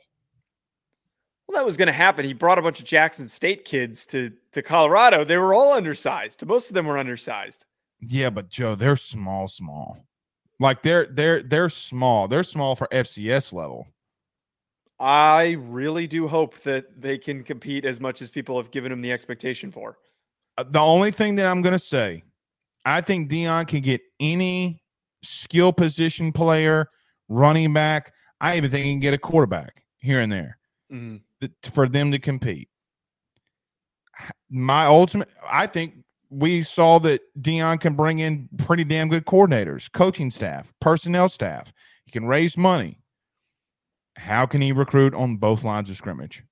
Well, 1.48 1.58
that 1.58 1.66
was 1.66 1.78
going 1.78 1.88
to 1.88 1.94
happen. 1.94 2.26
He 2.26 2.34
brought 2.34 2.60
a 2.60 2.62
bunch 2.62 2.80
of 2.80 2.86
Jackson 2.86 3.28
State 3.28 3.66
kids 3.66 4.06
to 4.08 4.32
to 4.52 4.62
Colorado. 4.62 5.24
They 5.24 5.38
were 5.38 5.54
all 5.54 5.74
undersized. 5.74 6.46
Most 6.46 6.70
of 6.70 6.76
them 6.76 6.86
were 6.86 6.98
undersized. 6.98 7.66
Yeah, 8.00 8.30
but 8.30 8.50
Joe, 8.50 8.76
they're 8.76 8.96
small, 8.96 9.48
small. 9.48 9.98
Like 10.60 10.82
they're 10.84 11.08
they're 11.08 11.42
they're 11.42 11.70
small. 11.70 12.28
They're 12.28 12.44
small 12.44 12.76
for 12.76 12.88
FCS 12.92 13.54
level. 13.54 13.88
I 15.00 15.56
really 15.60 16.08
do 16.08 16.28
hope 16.28 16.60
that 16.62 17.02
they 17.02 17.18
can 17.18 17.44
compete 17.44 17.86
as 17.86 18.00
much 18.00 18.22
as 18.22 18.30
people 18.30 18.58
have 18.58 18.72
given 18.72 18.92
them 18.92 19.02
the 19.02 19.12
expectation 19.12 19.72
for. 19.72 19.98
Uh, 20.58 20.66
the 20.70 20.80
only 20.80 21.12
thing 21.12 21.36
that 21.36 21.46
I'm 21.46 21.62
going 21.62 21.74
to 21.74 21.80
say, 21.80 22.24
I 22.86 23.02
think 23.02 23.32
Deion 23.32 23.68
can 23.68 23.82
get 23.82 24.02
any 24.20 24.82
skill 25.24 25.72
position 25.72 26.32
player, 26.34 26.90
running 27.30 27.74
back. 27.74 28.14
I 28.42 28.58
even 28.58 28.70
think 28.70 28.86
he 28.86 28.92
can 28.92 29.00
get 29.00 29.14
a 29.14 29.18
quarterback 29.18 29.84
here 29.98 30.20
and 30.20 30.32
there 30.32 30.58
mm-hmm. 30.92 31.46
for 31.72 31.88
them 31.88 32.12
to 32.12 32.20
compete. 32.20 32.70
My 34.50 34.86
ultimate, 34.86 35.30
I 35.50 35.68
think 35.68 35.94
we 36.30 36.64
saw 36.64 37.00
that 37.00 37.22
Deion 37.40 37.80
can 37.80 37.96
bring 37.96 38.20
in 38.20 38.50
pretty 38.58 38.84
damn 38.84 39.08
good 39.08 39.26
coordinators, 39.26 39.92
coaching 39.92 40.30
staff, 40.30 40.74
personnel 40.82 41.30
staff. 41.30 41.72
He 42.06 42.12
can 42.12 42.26
raise 42.26 42.58
money. 42.58 42.99
How 44.20 44.46
can 44.46 44.62
he 44.62 44.72
recruit 44.72 45.14
on 45.14 45.38
both 45.38 45.64
lines 45.64 45.90
of 45.90 45.96
scrimmage? 45.96 46.44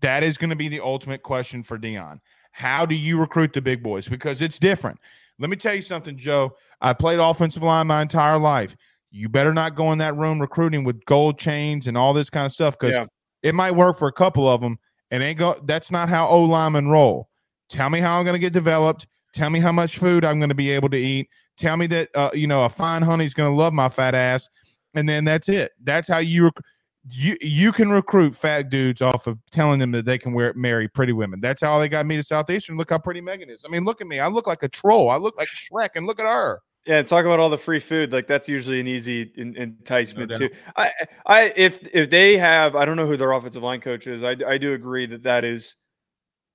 That 0.00 0.22
is 0.22 0.38
going 0.38 0.50
to 0.50 0.56
be 0.56 0.68
the 0.68 0.80
ultimate 0.80 1.22
question 1.22 1.62
for 1.62 1.78
Deion. 1.78 2.20
How 2.52 2.86
do 2.86 2.94
you 2.94 3.20
recruit 3.20 3.52
the 3.52 3.60
big 3.60 3.82
boys? 3.82 4.08
Because 4.08 4.40
it's 4.40 4.58
different. 4.58 4.98
Let 5.38 5.50
me 5.50 5.56
tell 5.56 5.74
you 5.74 5.82
something, 5.82 6.16
Joe. 6.16 6.56
I've 6.80 6.98
played 6.98 7.18
offensive 7.18 7.62
line 7.62 7.86
my 7.86 8.02
entire 8.02 8.38
life. 8.38 8.74
You 9.10 9.28
better 9.28 9.54
not 9.54 9.74
go 9.74 9.92
in 9.92 9.98
that 9.98 10.16
room 10.16 10.40
recruiting 10.40 10.82
with 10.82 11.04
gold 11.04 11.38
chains 11.38 11.86
and 11.86 11.96
all 11.96 12.12
this 12.12 12.30
kind 12.30 12.46
of 12.46 12.52
stuff 12.52 12.78
because 12.78 12.94
yeah. 12.94 13.06
it 13.42 13.54
might 13.54 13.72
work 13.72 13.98
for 13.98 14.08
a 14.08 14.12
couple 14.12 14.48
of 14.48 14.60
them. 14.60 14.78
And 15.10 15.22
ain't 15.22 15.38
go. 15.38 15.56
That's 15.64 15.90
not 15.90 16.08
how 16.08 16.26
O 16.26 16.42
linemen 16.42 16.88
roll. 16.88 17.30
Tell 17.70 17.88
me 17.88 18.00
how 18.00 18.18
I'm 18.18 18.24
going 18.24 18.34
to 18.34 18.38
get 18.38 18.52
developed. 18.52 19.06
Tell 19.34 19.50
me 19.50 19.60
how 19.60 19.72
much 19.72 19.98
food 19.98 20.24
I'm 20.24 20.38
going 20.38 20.50
to 20.50 20.54
be 20.54 20.70
able 20.70 20.90
to 20.90 20.98
eat. 20.98 21.28
Tell 21.56 21.76
me 21.76 21.86
that 21.88 22.10
uh, 22.14 22.30
you 22.34 22.46
know 22.46 22.64
a 22.64 22.68
fine 22.68 23.02
honey's 23.02 23.34
going 23.34 23.50
to 23.50 23.56
love 23.56 23.72
my 23.72 23.88
fat 23.88 24.14
ass, 24.14 24.50
and 24.94 25.08
then 25.08 25.24
that's 25.24 25.48
it. 25.48 25.72
That's 25.82 26.08
how 26.08 26.18
you 26.18 26.44
rec- 26.44 26.64
you 27.10 27.36
you 27.40 27.72
can 27.72 27.90
recruit 27.90 28.34
fat 28.34 28.70
dudes 28.70 29.02
off 29.02 29.26
of 29.26 29.38
telling 29.50 29.78
them 29.78 29.92
that 29.92 30.04
they 30.04 30.18
can 30.18 30.32
wear 30.32 30.52
marry 30.54 30.88
pretty 30.88 31.12
women. 31.12 31.40
That's 31.40 31.62
how 31.62 31.78
they 31.78 31.88
got 31.88 32.06
me 32.06 32.16
to 32.16 32.22
Southeastern. 32.22 32.76
Look 32.76 32.90
how 32.90 32.98
pretty 32.98 33.20
Megan 33.20 33.50
is. 33.50 33.60
I 33.64 33.68
mean, 33.68 33.84
look 33.84 34.00
at 34.00 34.06
me. 34.06 34.20
I 34.20 34.28
look 34.28 34.46
like 34.46 34.62
a 34.62 34.68
troll. 34.68 35.10
I 35.10 35.16
look 35.16 35.36
like 35.36 35.48
Shrek, 35.48 35.90
and 35.94 36.06
look 36.06 36.20
at 36.20 36.26
her. 36.26 36.60
Yeah, 36.86 37.02
talk 37.02 37.26
about 37.26 37.38
all 37.38 37.50
the 37.50 37.58
free 37.58 37.80
food. 37.80 38.12
Like 38.12 38.26
that's 38.26 38.48
usually 38.48 38.80
an 38.80 38.86
easy 38.86 39.32
in, 39.36 39.54
enticement 39.56 40.30
no 40.30 40.38
too. 40.38 40.50
I, 40.76 40.92
I, 41.26 41.52
if 41.54 41.86
if 41.94 42.08
they 42.08 42.38
have, 42.38 42.76
I 42.76 42.84
don't 42.84 42.96
know 42.96 43.06
who 43.06 43.16
their 43.16 43.32
offensive 43.32 43.62
line 43.62 43.80
coach 43.80 44.06
is. 44.06 44.22
I, 44.22 44.36
I 44.46 44.56
do 44.58 44.72
agree 44.72 45.06
that 45.06 45.22
that 45.24 45.44
is 45.44 45.76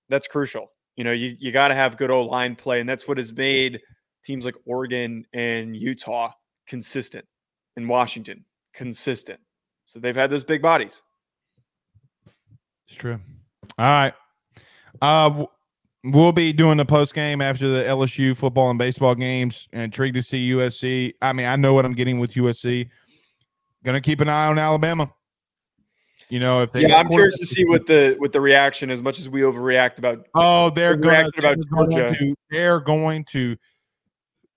that's 0.10 0.28
crucial. 0.28 0.72
You 0.96 1.04
know, 1.04 1.12
you, 1.12 1.36
you 1.40 1.52
got 1.52 1.70
to 1.70 1.76
have 1.76 1.98
good 1.98 2.12
old 2.12 2.30
line 2.30 2.56
play, 2.56 2.80
and 2.80 2.90
that's 2.90 3.08
what 3.08 3.18
has 3.18 3.32
made 3.34 3.80
teams 4.24 4.46
like 4.46 4.56
Oregon 4.66 5.26
and 5.34 5.76
Utah 5.76 6.32
consistent, 6.68 7.26
and 7.76 7.88
Washington 7.88 8.46
consistent. 8.74 9.40
So 9.86 10.00
they've 10.00 10.16
had 10.16 10.30
those 10.30 10.44
big 10.44 10.62
bodies. 10.62 11.02
It's 12.88 12.98
true. 12.98 13.20
All 13.78 13.86
right. 13.86 14.14
Uh, 15.02 15.46
we'll 16.04 16.32
be 16.32 16.54
doing 16.54 16.78
the 16.78 16.86
post 16.86 17.14
game 17.14 17.42
after 17.42 17.68
the 17.68 17.84
LSU 17.84 18.36
football 18.36 18.70
and 18.70 18.80
baseball 18.80 19.16
games. 19.16 19.68
Intrigued 19.72 20.16
to 20.16 20.22
see 20.22 20.52
USC. 20.52 21.14
I 21.22 21.34
mean, 21.34 21.46
I 21.46 21.56
know 21.56 21.74
what 21.74 21.86
I'm 21.86 21.94
getting 21.94 22.20
with 22.20 22.34
USC. 22.34 22.90
Gonna 23.84 24.02
keep 24.02 24.22
an 24.22 24.30
eye 24.30 24.48
on 24.48 24.58
Alabama. 24.58 25.12
You 26.30 26.40
know, 26.40 26.62
if 26.62 26.72
they 26.72 26.82
yeah, 26.82 26.98
I'm 26.98 27.10
curious 27.10 27.38
to 27.40 27.46
see 27.46 27.66
what 27.66 27.86
the 27.86 28.16
what 28.18 28.32
the 28.32 28.42
reaction 28.42 28.90
as 28.90 29.02
much 29.02 29.20
as 29.20 29.30
we 29.30 29.42
overreact 29.42 29.98
about. 29.98 30.26
Oh, 30.36 30.70
they're 30.70 30.96
going 30.96 31.30
about 31.38 31.58
Georgia. 31.70 32.16
To, 32.16 32.36
they're 32.50 32.80
going 32.80 33.26
to 33.32 33.58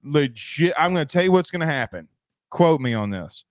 legit. 0.03 0.73
I'm 0.79 0.95
going 0.95 1.07
to 1.07 1.13
tell 1.13 1.25
you 1.25 1.33
what's 1.33 1.51
going 1.51 1.61
to 1.61 1.67
happen. 1.67 2.09
Quote 2.51 2.81
me 2.81 2.95
on 2.95 3.11
this. 3.11 3.45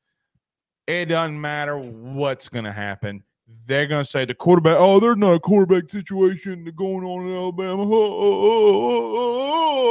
It 0.87 1.05
doesn't 1.05 1.39
matter 1.39 1.77
what's 1.77 2.49
going 2.49 2.65
to 2.65 2.71
happen. 2.71 3.23
They're 3.65 3.87
going 3.87 4.03
to 4.03 4.09
say 4.09 4.25
the 4.25 4.35
quarterback. 4.35 4.77
Oh, 4.79 4.99
there's 4.99 5.17
not 5.17 5.33
a 5.33 5.39
quarterback 5.39 5.89
situation 5.89 6.65
going 6.75 7.03
on 7.03 7.27
in 7.27 7.35
Alabama. 7.35 7.83
Oh, 7.83 7.89
oh, 7.91 9.15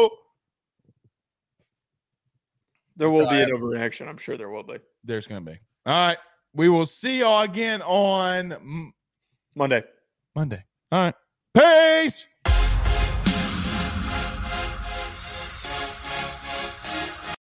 oh, 0.06 0.10
there 2.96 3.10
will 3.10 3.28
be 3.28 3.40
an 3.40 3.50
overreaction. 3.50 4.08
I'm 4.08 4.18
sure 4.18 4.36
there 4.36 4.50
will 4.50 4.62
be. 4.62 4.76
There's 5.02 5.26
going 5.26 5.44
to 5.44 5.52
be. 5.52 5.58
All 5.86 6.08
right. 6.08 6.18
We 6.54 6.68
will 6.68 6.86
see 6.86 7.20
y'all 7.20 7.42
again 7.42 7.82
on 7.82 8.92
Monday. 9.56 9.82
Monday. 10.36 10.64
All 10.92 11.10
right. 11.10 11.14
Peace. 11.52 12.28